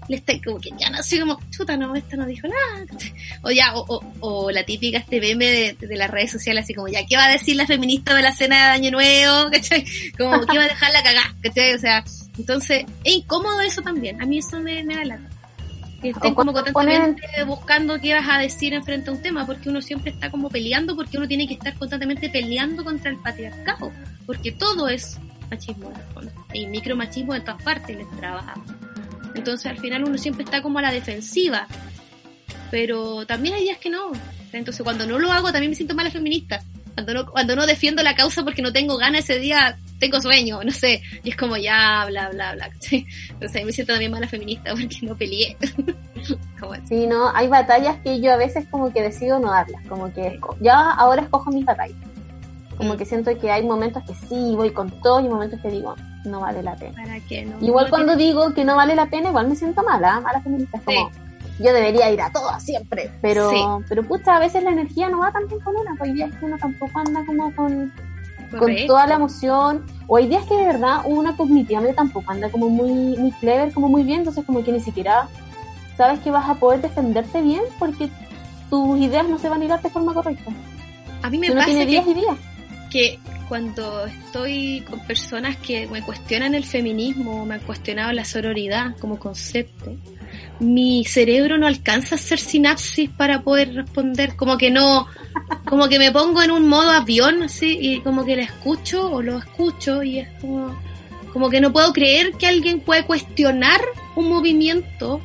le 0.09 0.17
está 0.17 0.35
como 0.45 0.61
que 0.61 0.69
ya 0.79 0.91
no 0.91 0.99
así 0.99 1.19
como, 1.19 1.41
chuta, 1.49 1.75
no, 1.75 1.95
esta 1.95 2.17
no 2.17 2.27
dijo 2.27 2.47
nada. 2.47 2.87
O 3.45 3.51
ya, 3.51 3.75
o, 3.75 3.85
o, 3.89 4.05
o 4.21 4.51
la 4.51 4.63
típica 4.63 4.99
este 4.99 5.21
meme 5.21 5.47
de, 5.47 5.87
de, 5.87 5.97
las 5.97 6.11
redes 6.11 6.31
sociales, 6.31 6.65
así 6.65 6.75
como, 6.75 6.87
ya, 6.87 7.05
¿qué 7.07 7.17
va 7.17 7.25
a 7.25 7.33
decir 7.33 7.57
la 7.57 7.67
feminista 7.67 8.15
de 8.15 8.23
la 8.23 8.33
cena 8.33 8.57
de 8.57 8.63
Año 8.73 8.91
Nuevo? 8.91 9.51
¿Cachai? 9.53 9.85
Como, 10.17 10.47
¿qué 10.47 10.59
va 10.59 10.65
a 10.65 10.69
dejar 10.69 10.93
la 10.93 11.03
cagada? 11.03 11.35
¿Cachai? 11.43 11.75
O 11.75 11.79
sea, 11.79 12.05
entonces, 12.39 12.85
es 13.03 13.13
incómodo 13.15 13.61
eso 13.63 13.81
también. 13.81 14.21
A 14.23 14.27
mí 14.27 14.39
eso 14.39 14.61
me, 14.61 14.85
me 14.85 14.95
da 14.97 15.05
lata. 15.05 15.32
Que 16.03 16.11
estén 16.11 16.35
como 16.35 16.53
constantemente 16.53 17.45
buscando 17.47 17.99
qué 18.01 18.13
vas 18.13 18.27
a 18.29 18.39
decir 18.39 18.75
en 18.75 18.83
frente 18.83 19.09
a 19.09 19.13
un 19.13 19.23
tema, 19.23 19.47
porque 19.47 19.69
uno 19.69 19.81
siempre 19.81 20.11
está 20.11 20.31
como 20.31 20.51
peleando, 20.51 20.97
porque 20.97 21.17
uno 21.17 21.29
tiene 21.29 21.47
que 21.47 21.55
estar 21.55 21.75
constantemente 21.79 22.29
peleando 22.29 22.83
contra 22.83 23.11
el 23.11 23.19
patriarcado, 23.19 23.93
porque 24.27 24.51
todo 24.51 24.89
es 24.89 25.19
machismo 25.49 25.93
y 26.53 26.67
micromachismo 26.67 27.35
de 27.35 27.41
todas 27.41 27.63
partes 27.63 27.97
les 27.97 28.11
trabajamos. 28.19 28.67
Entonces 29.35 29.67
al 29.67 29.79
final 29.79 30.05
uno 30.05 30.19
siempre 30.19 30.45
está 30.45 30.61
como 30.61 30.81
a 30.81 30.83
la 30.83 30.93
defensiva, 30.93 31.67
pero 32.71 33.25
también 33.27 33.55
hay 33.55 33.63
días 33.63 33.79
que 33.79 33.91
no. 33.91 34.13
Entonces 34.53 34.83
cuando 34.83 35.07
no 35.07 35.19
lo 35.19 35.31
hago 35.33 35.53
también 35.53 35.71
me 35.71 35.77
siento 35.77 35.95
mala 35.95 36.11
feminista. 36.11 36.63
Cuando 36.95 37.15
no, 37.15 37.27
cuando 37.31 37.57
no 37.57 37.67
defiendo 37.67 38.03
la 38.03 38.15
causa 38.15 38.43
porque 38.43 38.61
no 38.61 38.73
tengo 38.73 38.97
ganas 38.99 39.25
ese 39.25 39.39
día, 39.39 39.79
tengo 40.03 40.21
sueño, 40.21 40.63
no 40.65 40.73
sé. 40.73 41.01
Y 41.23 41.31
es 41.31 41.37
como 41.37 41.57
ya, 41.57 42.05
bla, 42.09 42.29
bla, 42.31 42.55
bla. 42.55 42.71
¿sí? 42.81 43.07
Entonces 43.31 43.57
ahí 43.57 43.65
me 43.65 43.73
siento 43.73 43.93
también 43.93 44.11
mala 44.11 44.27
feminista 44.27 44.73
porque 44.73 44.99
no 45.03 45.17
peleé. 45.17 45.57
sí, 46.89 47.07
no, 47.07 47.31
hay 47.35 47.47
batallas 47.47 47.99
que 48.03 48.21
yo 48.21 48.33
a 48.33 48.37
veces 48.37 48.67
como 48.69 48.93
que 48.93 49.01
decido 49.01 49.39
no 49.39 49.53
darlas. 49.53 49.87
Como 49.89 50.13
que 50.13 50.41
ya 50.61 50.91
ahora 50.91 51.23
escojo 51.23 51.53
mis 51.53 51.65
batallas. 51.65 51.97
Como 52.77 52.95
mm. 52.95 52.97
que 52.97 53.05
siento 53.05 53.39
que 53.39 53.51
hay 53.51 53.65
momentos 53.65 54.03
que 54.03 54.15
sí, 54.27 54.55
voy 54.57 54.73
con 54.73 54.91
todo 55.03 55.21
y 55.21 55.29
momentos 55.29 55.61
que 55.61 55.71
digo, 55.71 55.95
no 56.25 56.41
vale 56.41 56.65
la 56.65 56.75
pena. 56.75 57.01
¿Para 57.01 57.21
qué 57.21 57.45
no? 57.45 57.65
Igual 57.65 57.89
cuando 57.89 58.17
digo 58.17 58.53
que 58.55 58.65
no 58.65 58.75
vale 58.75 58.97
la 58.97 59.09
pena, 59.09 59.29
igual 59.29 59.49
me 59.49 59.55
siento 59.55 59.85
mala, 59.85 60.21
mala 60.21 60.41
feminista. 60.41 60.79
Es 60.79 60.83
como, 60.83 61.11
yo 61.61 61.73
debería 61.73 62.11
ir 62.11 62.21
a 62.21 62.33
todo 62.33 62.59
siempre. 62.59 63.09
Pero, 63.23 63.85
pero 63.89 64.03
pucha, 64.03 64.35
a 64.35 64.41
veces 64.41 64.65
la 64.65 64.71
energía 64.71 65.09
no 65.09 65.21
va 65.21 65.31
tan 65.31 65.47
bien 65.47 65.61
con 65.61 65.77
una. 65.77 65.95
Pues 65.97 66.11
hay 66.11 66.17
días 66.17 66.35
que 66.35 66.45
uno 66.45 66.59
tampoco 66.59 66.99
anda 66.99 67.25
como 67.25 67.55
con, 67.55 67.93
con 68.59 68.75
toda 68.87 69.07
la 69.07 69.15
emoción. 69.15 69.85
O 70.07 70.17
hay 70.17 70.29
días 70.29 70.45
que 70.47 70.57
de 70.57 70.67
verdad 70.67 71.03
una 71.05 71.37
cognitivamente 71.37 71.97
tampoco 71.97 72.31
anda 72.31 72.51
como 72.51 72.69
muy, 72.69 73.17
muy 73.17 73.33
clever, 73.33 73.73
como 73.73 73.89
muy 73.89 74.03
bien. 74.03 74.21
Entonces 74.21 74.45
como 74.45 74.63
que 74.63 74.73
ni 74.73 74.81
siquiera 74.81 75.29
sabes 75.97 76.21
que 76.21 76.31
vas 76.31 76.49
a 76.49 76.55
poder 76.55 76.81
defenderte 76.81 77.41
bien 77.43 77.63
porque 77.79 78.09
tus 78.71 78.99
ideas 78.99 79.29
no 79.29 79.39
se 79.39 79.49
van 79.49 79.63
a 79.63 79.65
ir 79.65 79.73
de 79.73 79.91
forma 79.91 80.15
correcta. 80.15 80.51
A 81.23 81.31
mí 81.31 81.39
me 81.39 81.51
pasa 81.53 81.67
que, 81.67 81.87
días 81.87 82.07
y 82.07 82.15
días. 82.15 82.37
que 82.91 83.19
cuando 83.49 84.07
estoy 84.07 84.83
con 84.89 85.01
personas 85.01 85.57
que 85.59 85.87
me 85.87 86.03
cuestionan 86.03 86.55
el 86.55 86.65
feminismo, 86.65 87.45
me 87.45 87.57
han 87.57 87.61
cuestionado 87.61 88.13
la 88.13 88.25
sororidad 88.25 88.97
como 88.99 89.19
concepto, 89.19 89.95
mi 90.61 91.05
cerebro 91.05 91.59
no 91.59 91.67
alcanza 91.67 92.15
a 92.15 92.19
hacer 92.19 92.39
sinapsis 92.39 93.11
para 93.11 93.43
poder 93.43 93.75
responder, 93.75 94.37
como 94.37 94.57
que 94.57 94.71
no, 94.71 95.09
como 95.65 95.89
que 95.89 95.99
me 95.99 96.13
pongo 96.13 96.43
en 96.43 96.51
un 96.51 96.69
modo 96.69 96.91
avión, 96.91 97.43
así, 97.43 97.79
y 97.81 98.01
como 98.01 98.25
que 98.25 98.37
la 98.37 98.43
escucho 98.45 99.11
o 99.11 99.23
lo 99.23 99.39
escucho 99.39 100.03
y 100.03 100.21
es 100.21 100.29
como, 100.41 100.79
como 101.33 101.51
que 101.51 101.61
no 101.61 101.73
puedo 101.73 101.93
creer 101.93 102.33
que 102.33 102.47
alguien 102.47 102.81
puede 102.81 103.05
cuestionar 103.05 103.81
un 104.15 104.29
movimiento, 104.29 105.21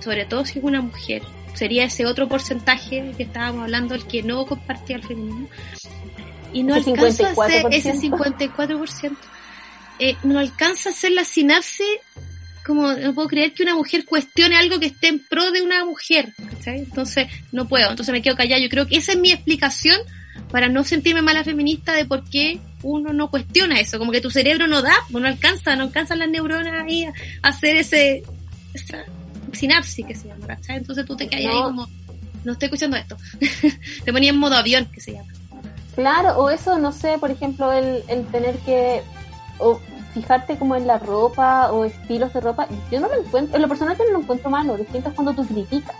sobre 0.00 0.26
todo 0.26 0.44
si 0.44 0.58
es 0.58 0.64
una 0.64 0.82
mujer. 0.82 1.22
Sería 1.54 1.84
ese 1.84 2.06
otro 2.06 2.28
porcentaje 2.28 3.12
que 3.16 3.24
estábamos 3.24 3.64
hablando, 3.64 3.94
el 3.94 4.06
que 4.06 4.22
no 4.22 4.46
compartía 4.46 4.96
el 4.96 5.02
feminismo, 5.02 5.48
y 6.52 6.62
no 6.62 6.74
alcanza 6.74 7.28
a 7.28 7.32
hacer 7.32 7.66
ese 7.70 7.94
54%, 7.94 9.16
eh, 9.98 10.16
no 10.22 10.38
alcanza 10.38 10.90
a 10.90 10.92
hacer 10.92 11.12
la 11.12 11.24
sinapsis 11.24 11.86
como 12.64 12.92
no 12.92 13.14
puedo 13.14 13.28
creer 13.28 13.52
que 13.52 13.62
una 13.62 13.74
mujer 13.74 14.04
cuestione 14.04 14.56
algo 14.56 14.78
que 14.78 14.86
esté 14.86 15.08
en 15.08 15.18
pro 15.20 15.50
de 15.50 15.62
una 15.62 15.84
mujer, 15.84 16.32
Entonces 16.66 17.28
no 17.52 17.66
puedo, 17.66 17.90
entonces 17.90 18.12
me 18.12 18.22
quedo 18.22 18.36
callada. 18.36 18.60
Yo 18.60 18.68
creo 18.68 18.86
que 18.86 18.96
esa 18.96 19.12
es 19.12 19.18
mi 19.18 19.32
explicación 19.32 19.98
para 20.50 20.68
no 20.68 20.84
sentirme 20.84 21.22
mala 21.22 21.44
feminista 21.44 21.92
de 21.92 22.04
por 22.04 22.24
qué 22.28 22.60
uno 22.82 23.12
no 23.12 23.30
cuestiona 23.30 23.78
eso, 23.78 23.98
como 23.98 24.12
que 24.12 24.20
tu 24.20 24.30
cerebro 24.30 24.66
no 24.66 24.82
da, 24.82 24.94
no 25.10 25.26
alcanza, 25.26 25.76
no 25.76 25.84
alcanzan 25.84 26.18
las 26.18 26.28
neuronas 26.28 26.82
ahí 26.82 27.04
a 27.04 27.12
hacer 27.42 27.76
ese, 27.76 28.22
esa 28.74 29.04
sinapsis 29.52 30.06
que 30.06 30.14
se 30.14 30.28
llama, 30.28 30.46
¿cachai? 30.46 30.78
Entonces 30.78 31.04
tú 31.04 31.16
te 31.16 31.28
callas 31.28 31.52
ahí 31.52 31.62
como, 31.62 31.88
no 32.44 32.52
estoy 32.52 32.66
escuchando 32.66 32.96
esto, 32.96 33.16
te 34.04 34.12
ponía 34.12 34.30
en 34.30 34.38
modo 34.38 34.56
avión 34.56 34.86
que 34.86 35.00
se 35.00 35.12
llama. 35.12 35.32
Claro, 35.94 36.38
o 36.38 36.50
eso, 36.50 36.78
no 36.78 36.92
sé, 36.92 37.18
por 37.18 37.30
ejemplo, 37.30 37.72
el, 37.72 38.02
el 38.08 38.24
tener 38.26 38.56
que 38.58 39.02
o 39.58 39.80
fijarte 40.12 40.56
como 40.56 40.76
en 40.76 40.86
la 40.86 40.98
ropa 40.98 41.72
o 41.72 41.84
estilos 41.84 42.32
de 42.32 42.40
ropa, 42.40 42.66
yo 42.90 43.00
no 43.00 43.08
lo 43.08 43.20
encuentro, 43.20 43.56
en 43.56 43.62
lo 43.62 43.68
personal 43.68 43.96
yo 43.96 44.04
no 44.04 44.12
lo 44.12 44.20
encuentro 44.20 44.50
malo, 44.50 44.76
distinto 44.76 45.08
es 45.08 45.14
cuando 45.14 45.32
tú 45.32 45.46
criticas. 45.46 45.96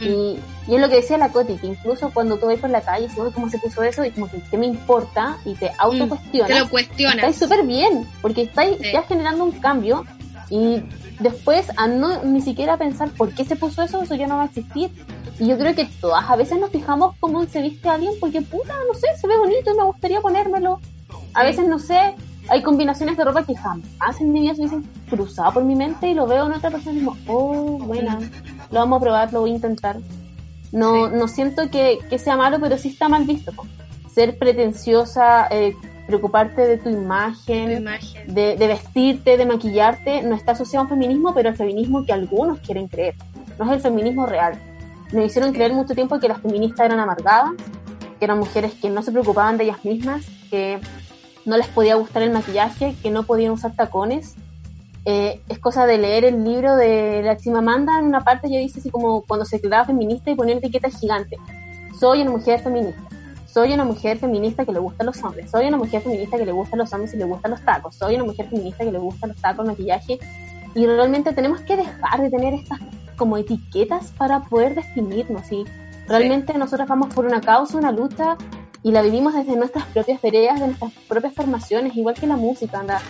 Mm. 0.00 0.04
Y, 0.04 0.38
y, 0.68 0.74
es 0.74 0.80
lo 0.80 0.88
que 0.88 0.96
decía 0.96 1.18
la 1.18 1.28
Coti, 1.28 1.56
que 1.56 1.66
incluso 1.66 2.10
cuando 2.10 2.38
tú 2.38 2.46
vas 2.46 2.58
por 2.58 2.70
la 2.70 2.80
calle 2.80 3.06
y 3.06 3.30
cómo 3.32 3.50
se 3.50 3.58
puso 3.58 3.82
eso 3.82 4.04
y 4.04 4.10
como 4.10 4.30
que 4.30 4.40
qué 4.50 4.56
me 4.56 4.66
importa 4.66 5.36
y 5.44 5.54
te 5.54 5.70
autocuestionas. 5.78 6.50
Mm, 6.50 6.54
te 6.54 6.60
lo 6.60 6.68
cuestionas. 6.68 7.16
Estáis 7.16 7.36
súper 7.36 7.66
bien, 7.66 8.08
porque 8.22 8.42
estáis 8.42 8.78
ya 8.92 9.02
generando 9.02 9.44
un 9.44 9.52
cambio 9.52 10.04
y 10.48 10.82
después 11.20 11.66
a 11.76 11.86
no 11.86 12.24
ni 12.24 12.40
siquiera 12.40 12.76
pensar 12.76 13.10
por 13.10 13.32
qué 13.34 13.44
se 13.44 13.56
puso 13.56 13.82
eso, 13.82 14.02
eso 14.02 14.14
ya 14.14 14.26
no 14.26 14.36
va 14.36 14.42
a 14.42 14.46
existir. 14.46 14.90
Y 15.38 15.46
yo 15.46 15.56
creo 15.56 15.74
que 15.74 15.86
todas 16.00 16.28
a 16.28 16.36
veces 16.36 16.58
nos 16.58 16.70
fijamos 16.70 17.14
cómo 17.20 17.46
se 17.46 17.62
viste 17.62 17.88
alguien 17.88 18.12
porque 18.20 18.42
puta, 18.42 18.74
no 18.88 18.94
sé, 18.94 19.06
se 19.18 19.26
ve 19.26 19.38
bonito 19.38 19.72
y 19.72 19.76
me 19.76 19.84
gustaría 19.84 20.20
ponérmelo. 20.20 20.80
A 21.34 21.44
veces 21.44 21.66
no 21.66 21.78
sé, 21.78 22.14
hay 22.50 22.62
combinaciones 22.62 23.16
de 23.16 23.24
ropa 23.24 23.44
que 23.44 23.54
jamás 23.54 24.20
en 24.20 24.32
mi 24.32 24.40
vida 24.40 24.54
se 24.54 24.62
hubiesen 24.62 24.82
cruzado 25.08 25.52
por 25.54 25.64
mi 25.64 25.76
mente 25.76 26.08
y 26.08 26.14
lo 26.14 26.26
veo 26.26 26.46
en 26.46 26.52
otra 26.52 26.70
persona 26.70 26.96
y 26.96 27.00
digo, 27.00 27.16
oh, 27.28 27.78
buena, 27.78 28.18
lo 28.70 28.80
vamos 28.80 28.98
a 28.98 29.00
probar, 29.00 29.32
lo 29.32 29.40
voy 29.40 29.52
a 29.52 29.54
intentar. 29.54 29.96
No, 30.72 31.08
no 31.08 31.28
siento 31.28 31.70
que, 31.70 32.00
que, 32.10 32.18
sea 32.18 32.36
malo, 32.36 32.58
pero 32.60 32.76
sí 32.76 32.88
está 32.88 33.08
mal 33.08 33.24
visto. 33.24 33.52
Ser 34.12 34.36
pretenciosa, 34.36 35.46
eh, 35.50 35.76
preocuparte 36.08 36.62
de 36.62 36.78
tu 36.78 36.88
imagen, 36.88 37.84
De, 38.26 38.56
de, 38.56 38.66
vestirte, 38.66 39.36
de 39.36 39.46
maquillarte, 39.46 40.22
no 40.22 40.34
está 40.34 40.52
asociado 40.52 40.82
a 40.82 40.82
un 40.84 40.88
feminismo, 40.88 41.32
pero 41.32 41.50
el 41.50 41.56
feminismo 41.56 42.04
que 42.04 42.12
algunos 42.12 42.58
quieren 42.58 42.88
creer. 42.88 43.14
No 43.58 43.64
es 43.66 43.70
el 43.72 43.80
feminismo 43.80 44.26
real. 44.26 44.60
Nos 45.12 45.24
hicieron 45.24 45.52
creer 45.52 45.72
mucho 45.72 45.94
tiempo 45.94 46.18
que 46.18 46.28
las 46.28 46.40
feministas 46.40 46.86
eran 46.86 46.98
amargadas, 46.98 47.50
que 48.18 48.24
eran 48.24 48.38
mujeres 48.38 48.74
que 48.74 48.90
no 48.90 49.02
se 49.02 49.12
preocupaban 49.12 49.56
de 49.56 49.64
ellas 49.64 49.84
mismas, 49.84 50.26
que 50.50 50.80
no 51.44 51.56
les 51.56 51.68
podía 51.68 51.94
gustar 51.94 52.22
el 52.22 52.30
maquillaje, 52.30 52.94
que 53.02 53.10
no 53.10 53.24
podían 53.24 53.52
usar 53.52 53.74
tacones. 53.74 54.34
Eh, 55.04 55.40
es 55.48 55.58
cosa 55.58 55.86
de 55.86 55.98
leer 55.98 56.24
el 56.24 56.44
libro 56.44 56.76
de 56.76 57.22
la 57.22 57.36
Chimamanda, 57.36 57.98
en 57.98 58.04
una 58.04 58.20
parte 58.20 58.50
ya 58.50 58.58
dice 58.58 58.80
así 58.80 58.90
como 58.90 59.22
cuando 59.22 59.46
se 59.46 59.56
declaraba 59.56 59.86
feminista 59.86 60.30
y 60.30 60.34
ponía 60.34 60.56
etiqueta 60.56 60.90
gigante. 60.90 61.36
Soy 61.98 62.22
una 62.22 62.30
mujer 62.30 62.60
feminista. 62.60 63.02
Soy 63.46 63.72
una 63.72 63.84
mujer 63.84 64.18
feminista 64.18 64.64
que 64.64 64.72
le 64.72 64.78
gustan 64.78 65.06
los 65.06 65.22
hombres. 65.24 65.50
Soy 65.50 65.66
una 65.66 65.76
mujer 65.76 66.02
feminista 66.02 66.36
que 66.36 66.46
le 66.46 66.52
gustan 66.52 66.78
los 66.78 66.92
hombres 66.92 67.12
y 67.14 67.16
le 67.16 67.24
gustan 67.24 67.50
los 67.50 67.60
tacos. 67.62 67.96
Soy 67.96 68.14
una 68.14 68.24
mujer 68.24 68.48
feminista 68.48 68.84
que 68.84 68.92
le 68.92 68.98
gustan 68.98 69.30
los 69.30 69.40
tacos, 69.40 69.66
maquillaje. 69.66 70.20
Y 70.74 70.86
realmente 70.86 71.32
tenemos 71.32 71.60
que 71.62 71.76
dejar 71.76 72.20
de 72.20 72.30
tener 72.30 72.54
estas 72.54 72.78
como 73.16 73.36
etiquetas 73.36 74.12
para 74.12 74.44
poder 74.44 74.76
definirnos. 74.76 75.50
Y 75.50 75.64
realmente 76.06 76.56
nosotros 76.56 76.88
vamos 76.88 77.12
por 77.12 77.26
una 77.26 77.40
causa, 77.40 77.76
una 77.76 77.90
lucha 77.90 78.36
y 78.82 78.92
la 78.92 79.02
vivimos 79.02 79.34
desde 79.34 79.56
nuestras 79.56 79.84
propias 79.86 80.20
veredas, 80.22 80.60
de 80.60 80.66
nuestras 80.66 80.92
propias 81.08 81.34
formaciones, 81.34 81.96
igual 81.96 82.14
que 82.14 82.26
la 82.26 82.36
música, 82.36 82.80
anda. 82.80 83.00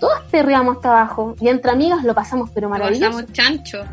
Todos 0.00 0.22
perreamos 0.30 0.76
hasta 0.76 0.90
abajo 0.90 1.34
y 1.40 1.48
entre 1.48 1.70
amigas 1.70 2.04
lo 2.04 2.14
pasamos, 2.14 2.50
pero 2.50 2.68
maravilloso. 2.68 3.04
Lo 3.04 3.10
pasamos 3.10 3.32
chancho. 3.32 3.84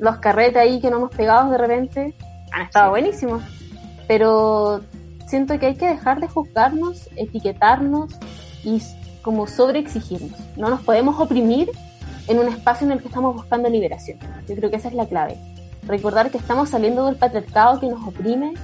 Los 0.00 0.18
carretes 0.18 0.56
ahí 0.56 0.80
que 0.80 0.90
no 0.90 0.98
hemos 0.98 1.10
pegado 1.10 1.50
de 1.50 1.58
repente 1.58 2.14
han 2.52 2.62
estado 2.62 2.90
buenísimos, 2.90 3.42
pero 4.06 4.80
siento 5.26 5.58
que 5.58 5.66
hay 5.66 5.76
que 5.76 5.86
dejar 5.86 6.20
de 6.20 6.28
juzgarnos, 6.28 7.08
etiquetarnos 7.16 8.12
y 8.64 8.82
como 9.22 9.46
sobreexigirnos. 9.46 10.38
No 10.56 10.70
nos 10.70 10.80
podemos 10.80 11.18
oprimir 11.20 11.70
en 12.28 12.38
un 12.38 12.48
espacio 12.48 12.86
en 12.86 12.92
el 12.92 13.00
que 13.00 13.08
estamos 13.08 13.34
buscando 13.34 13.68
liberación. 13.68 14.18
Yo 14.46 14.54
creo 14.54 14.70
que 14.70 14.76
esa 14.76 14.88
es 14.88 14.94
la 14.94 15.06
clave. 15.06 15.36
Recordar 15.82 16.30
que 16.30 16.38
estamos 16.38 16.70
saliendo 16.70 17.06
del 17.06 17.16
patriarcado 17.16 17.80
que 17.80 17.88
nos 17.88 18.06
oprime 18.06 18.54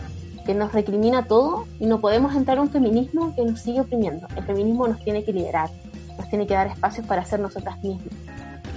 que 0.44 0.54
nos 0.54 0.72
recrimina 0.72 1.26
todo 1.26 1.66
y 1.80 1.86
no 1.86 2.00
podemos 2.00 2.34
entrar 2.34 2.58
a 2.58 2.62
un 2.62 2.70
feminismo 2.70 3.34
que 3.34 3.44
nos 3.44 3.60
sigue 3.60 3.80
oprimiendo. 3.80 4.26
El 4.36 4.44
feminismo 4.44 4.86
nos 4.86 5.02
tiene 5.02 5.24
que 5.24 5.32
liberar, 5.32 5.70
nos 6.18 6.28
tiene 6.28 6.46
que 6.46 6.54
dar 6.54 6.66
espacios 6.66 7.06
para 7.06 7.24
ser 7.24 7.40
nosotras 7.40 7.82
mismas, 7.82 8.14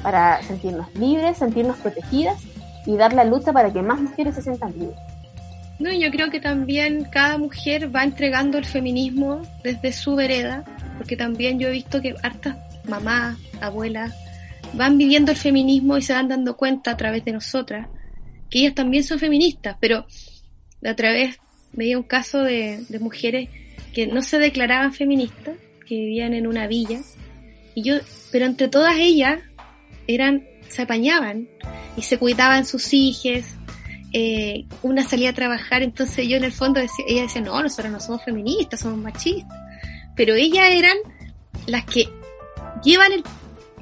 para 0.02 0.42
sentirnos 0.44 0.94
libres, 0.96 1.38
sentirnos 1.38 1.78
protegidas 1.78 2.42
y 2.86 2.96
dar 2.96 3.14
la 3.14 3.24
lucha 3.24 3.52
para 3.52 3.72
que 3.72 3.82
más 3.82 4.00
mujeres 4.00 4.36
se 4.36 4.42
sientan 4.42 4.72
libres. 4.78 4.98
No, 5.80 5.92
yo 5.92 6.10
creo 6.10 6.32
que 6.32 6.40
también 6.40 7.06
cada 7.12 7.38
mujer 7.38 7.96
va 7.96 8.04
entregando 8.04 8.58
el 8.58 8.66
feminismo 8.66 9.42
desde 9.64 9.92
su 9.92 10.16
vereda, 10.16 10.64
porque 10.98 11.16
también 11.16 11.60
yo 11.60 11.68
he 11.68 11.72
visto 11.72 12.02
que 12.02 12.16
hartas 12.24 12.58
mamás, 12.88 13.38
abuelas, 13.62 14.14
van 14.74 14.98
viviendo 14.98 15.32
el 15.32 15.38
feminismo 15.38 15.98
y 15.98 16.02
se 16.02 16.14
van 16.14 16.30
dando 16.30 16.58
cuenta 16.58 16.92
a 16.92 16.98
través 16.98 17.24
de 17.26 17.34
nosotras 17.34 17.88
que 18.50 18.60
ellas 18.60 18.76
también 18.76 19.04
son 19.04 19.20
feministas, 19.20 19.78
pero 19.80 20.06
a 20.86 20.96
través 20.96 21.38
veía 21.78 21.98
un 21.98 22.04
caso 22.04 22.42
de, 22.44 22.84
mujeres 23.00 23.50
que 23.94 24.08
no 24.08 24.22
se 24.22 24.40
declaraban 24.40 24.94
feministas, 24.94 25.56
que 25.88 25.96
vivían 25.96 26.34
en 26.34 26.48
una 26.48 26.68
villa. 26.68 27.00
Y 27.76 27.84
yo, 27.84 27.96
pero 28.32 28.46
entre 28.46 28.68
todas 28.68 28.98
ellas 28.98 29.40
eran, 30.08 30.46
se 30.68 30.82
apañaban 30.82 31.48
y 31.96 32.02
se 32.02 32.18
cuidaban 32.18 32.66
sus 32.66 32.94
hijos. 32.94 33.46
Eh, 34.12 34.66
una 34.82 35.04
salía 35.04 35.30
a 35.30 35.34
trabajar, 35.34 35.84
entonces 35.84 36.28
yo 36.28 36.38
en 36.38 36.44
el 36.44 36.52
fondo 36.52 36.80
decía, 36.80 37.06
ella 37.08 37.22
decía, 37.24 37.42
no, 37.42 37.62
nosotros 37.62 37.92
no 37.92 38.00
somos 38.00 38.24
feministas, 38.24 38.80
somos 38.80 38.98
machistas. 38.98 39.58
Pero 40.16 40.34
ellas 40.34 40.70
eran 40.72 40.98
las 41.68 41.86
que 41.86 42.10
llevan 42.84 43.12
el, 43.12 43.24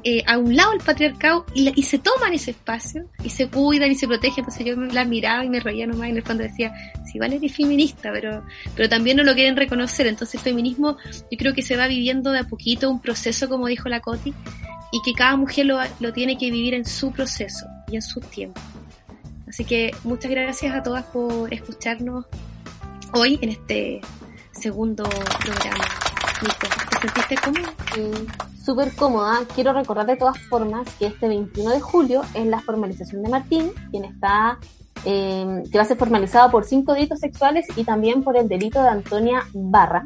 eh, 0.08 0.24
a 0.28 0.38
un 0.38 0.56
lado 0.56 0.72
el 0.74 0.80
patriarcado 0.80 1.46
y, 1.56 1.64
la- 1.64 1.72
y 1.76 1.82
se 1.84 1.98
toman 1.98 2.32
ese 2.32 2.52
espacio 2.52 3.06
y 3.24 3.30
se 3.32 3.48
cuidan 3.50 3.92
y 3.92 3.96
se 3.96 4.08
protegen. 4.08 4.40
Entonces 4.46 4.66
yo 4.66 4.76
la 4.76 5.04
miraba 5.04 5.44
y 5.44 5.50
me 5.50 5.60
reía 5.60 5.88
nomás 5.88 6.08
y 6.08 6.12
en 6.12 6.18
el 6.18 6.24
fondo 6.24 6.44
decía, 6.44 6.74
sí, 7.12 7.18
vale, 7.18 7.38
eres 7.38 7.56
feminista, 7.56 8.12
pero, 8.14 8.44
pero 8.76 8.88
también 8.88 9.18
no 9.18 9.24
lo 9.24 9.34
quieren 9.34 9.56
reconocer. 9.56 10.06
Entonces 10.08 10.36
el 10.36 10.42
feminismo 10.42 10.98
yo 11.32 11.38
creo 11.38 11.54
que 11.56 11.64
se 11.64 11.76
va 11.76 11.88
viviendo 11.88 12.32
de 12.32 12.40
a 12.40 12.44
poquito 12.44 12.90
un 12.90 13.02
proceso, 13.02 13.50
como 13.50 13.66
dijo 13.68 13.90
la 13.90 14.00
Coti, 14.00 14.32
y 14.92 15.02
que 15.04 15.14
cada 15.14 15.36
mujer 15.38 15.66
lo, 15.66 15.80
lo 16.00 16.14
tiene 16.14 16.38
que 16.38 16.52
vivir 16.52 16.76
en 16.76 16.86
su 16.86 17.12
proceso 17.12 17.66
y 17.92 17.96
en 17.96 18.02
su 18.04 18.20
tiempo. 18.22 18.62
Así 19.48 19.66
que 19.66 19.92
muchas 20.04 20.30
gracias 20.30 20.76
a 20.76 20.84
todas 20.84 21.04
por 21.06 21.52
escucharnos 21.54 22.26
hoy 23.14 23.40
en 23.42 23.50
este 23.50 24.02
segundo 24.52 25.04
programa. 25.04 25.84
¿te 26.92 27.00
sentiste 27.00 27.36
cómodo? 27.38 27.74
y 27.98 28.55
súper 28.66 28.94
cómoda. 28.96 29.42
Quiero 29.54 29.74
recordar 29.74 30.08
de 30.08 30.18
todas 30.18 30.38
formas 30.50 30.88
que 30.98 31.06
este 31.06 31.28
21 31.28 31.70
de 31.70 31.80
julio 31.80 32.24
es 32.34 32.46
la 32.48 32.60
formalización 32.60 33.22
de 33.22 33.30
Martín, 33.30 33.72
quien 33.92 34.06
está, 34.06 34.58
eh, 35.06 35.64
que 35.72 35.78
va 35.78 35.84
a 35.84 35.88
ser 35.88 35.98
formalizado 35.98 36.50
por 36.50 36.66
cinco 36.66 36.94
delitos 36.94 37.20
sexuales 37.20 37.68
y 37.76 37.84
también 37.84 38.24
por 38.24 38.36
el 38.36 38.48
delito 38.48 38.82
de 38.82 38.90
Antonia 38.90 39.44
Barra. 39.54 40.04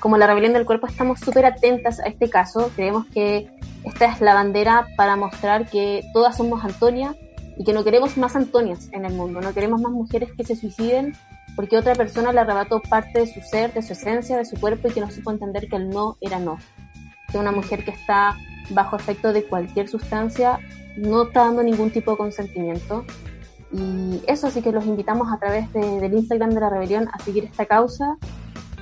Como 0.00 0.16
la 0.16 0.26
rebelión 0.26 0.54
del 0.54 0.64
cuerpo 0.64 0.86
estamos 0.86 1.20
súper 1.20 1.44
atentas 1.44 2.00
a 2.00 2.04
este 2.04 2.30
caso. 2.30 2.70
Creemos 2.74 3.06
que 3.06 3.50
esta 3.84 4.06
es 4.06 4.20
la 4.20 4.34
bandera 4.34 4.86
para 4.96 5.16
mostrar 5.16 5.68
que 5.68 6.04
todas 6.12 6.36
somos 6.36 6.64
Antonia 6.64 7.14
y 7.58 7.64
que 7.64 7.72
no 7.72 7.84
queremos 7.84 8.16
más 8.16 8.36
Antonias 8.36 8.88
en 8.92 9.04
el 9.04 9.12
mundo. 9.12 9.40
No 9.40 9.52
queremos 9.52 9.80
más 9.80 9.92
mujeres 9.92 10.30
que 10.36 10.44
se 10.44 10.56
suiciden 10.56 11.14
porque 11.56 11.76
otra 11.76 11.94
persona 11.94 12.32
le 12.32 12.40
arrebató 12.40 12.80
parte 12.80 13.18
de 13.18 13.26
su 13.26 13.40
ser, 13.40 13.74
de 13.74 13.82
su 13.82 13.92
esencia, 13.92 14.36
de 14.36 14.44
su 14.44 14.58
cuerpo 14.60 14.88
y 14.88 14.92
que 14.92 15.00
no 15.00 15.10
supo 15.10 15.32
entender 15.32 15.68
que 15.68 15.76
el 15.76 15.90
no 15.90 16.16
era 16.20 16.38
no. 16.38 16.58
Que 17.30 17.38
una 17.38 17.52
mujer 17.52 17.84
que 17.84 17.90
está 17.90 18.36
bajo 18.70 18.96
efecto 18.96 19.32
de 19.32 19.44
cualquier 19.44 19.88
sustancia 19.88 20.58
no 20.96 21.24
está 21.24 21.44
dando 21.44 21.62
ningún 21.62 21.90
tipo 21.90 22.10
de 22.12 22.16
consentimiento. 22.16 23.04
Y 23.72 24.22
eso 24.26 24.46
así 24.46 24.62
que 24.62 24.72
los 24.72 24.86
invitamos 24.86 25.32
a 25.32 25.38
través 25.38 25.72
de- 25.72 26.00
del 26.00 26.14
Instagram 26.14 26.50
de 26.50 26.60
la 26.60 26.70
rebelión 26.70 27.08
a 27.12 27.18
seguir 27.22 27.44
esta 27.44 27.66
causa 27.66 28.16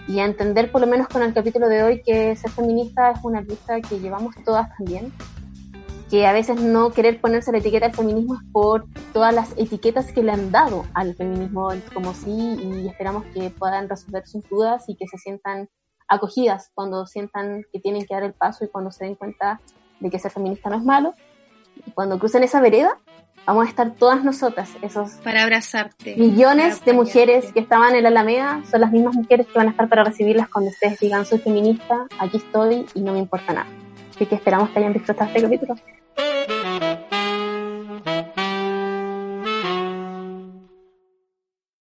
y 0.09 0.21
a 0.21 0.25
entender 0.25 0.71
por 0.71 0.81
lo 0.81 0.87
menos 0.87 1.09
con 1.09 1.23
el 1.23 1.35
capítulo 1.35 1.69
de 1.69 1.83
hoy 1.83 2.03
que 2.03 2.37
ser 2.37 2.51
feminista 2.53 3.11
es 3.11 3.19
una 3.25 3.41
lucha 3.41 3.81
que 3.81 3.99
llevamos 3.99 4.37
todas 4.45 4.69
también 4.77 5.13
que 6.09 6.25
a 6.25 6.33
veces 6.33 6.61
no 6.61 6.93
querer 6.93 7.21
ponerse 7.21 7.51
la 7.51 7.59
etiqueta 7.59 7.87
del 7.89 7.97
feminismo 7.97 8.37
es 8.37 8.41
por 8.53 8.85
todas 9.13 9.35
las 9.35 9.53
etiquetas 9.57 10.13
que 10.13 10.23
le 10.23 10.31
han 10.31 10.53
dado 10.53 10.85
al 10.95 11.17
feminismo 11.17 11.71
como 11.93 12.15
sí 12.15 12.31
y 12.31 12.87
esperamos 12.87 13.25
que 13.35 13.51
puedan 13.51 13.89
resolver 13.89 14.25
sus 14.29 14.49
dudas 14.49 14.85
y 14.89 14.95
que 14.95 15.09
se 15.09 15.19
sientan 15.19 15.69
acogidas 16.09 16.71
cuando 16.75 17.07
sientan 17.07 17.65
que 17.73 17.81
tienen 17.81 18.07
que 18.07 18.15
dar 18.15 18.23
el 18.23 18.33
paso 18.33 18.65
y 18.65 18.69
cuando 18.69 18.91
se 18.91 19.05
den 19.05 19.15
cuenta 19.15 19.61
de 20.01 20.11
que 20.11 20.19
ser 20.19 20.31
feminista 20.31 20.71
no 20.71 20.77
es 20.77 20.85
malo 20.85 21.15
y 21.87 21.91
cuando 21.91 22.19
crucen 22.19 22.43
esa 22.43 22.61
vereda 22.61 22.99
vamos 23.47 23.67
a 23.67 23.69
estar 23.69 23.95
todas 23.95 24.25
nosotras 24.25 24.71
esos 24.83 25.13
Para 25.23 25.43
abrazarte. 25.43 26.17
millones 26.17 26.81
para 26.81 26.93
de 26.93 26.93
mujeres 26.99 27.53
que 27.53 27.61
estaban 27.61 27.95
en 27.95 28.03
la 28.03 28.09
Alameda 28.09 28.63
son 28.71 28.81
las 28.81 28.91
mismas 28.91 29.15
mujeres 29.15 29.47
que 29.47 29.53
van 29.55 29.69
a 29.69 29.71
estar 29.71 29.89
para 29.89 30.05
recibirlas 30.05 30.49
cuando 30.49 30.71
ustedes 30.71 30.99
digan 30.99 31.25
soy 31.25 31.39
feminista, 31.39 32.07
aquí 32.19 32.39
estoy 32.39 32.87
y 32.95 33.01
no 33.01 33.13
me 33.13 33.21
importa 33.21 33.53
nada. 33.53 33.69
Así 34.15 34.27
que 34.27 34.35
esperamos 34.35 34.71
que 34.71 34.79
hayan 34.79 34.93
disfrutado 34.93 35.31
este 35.31 35.43
capítulo. 35.43 35.77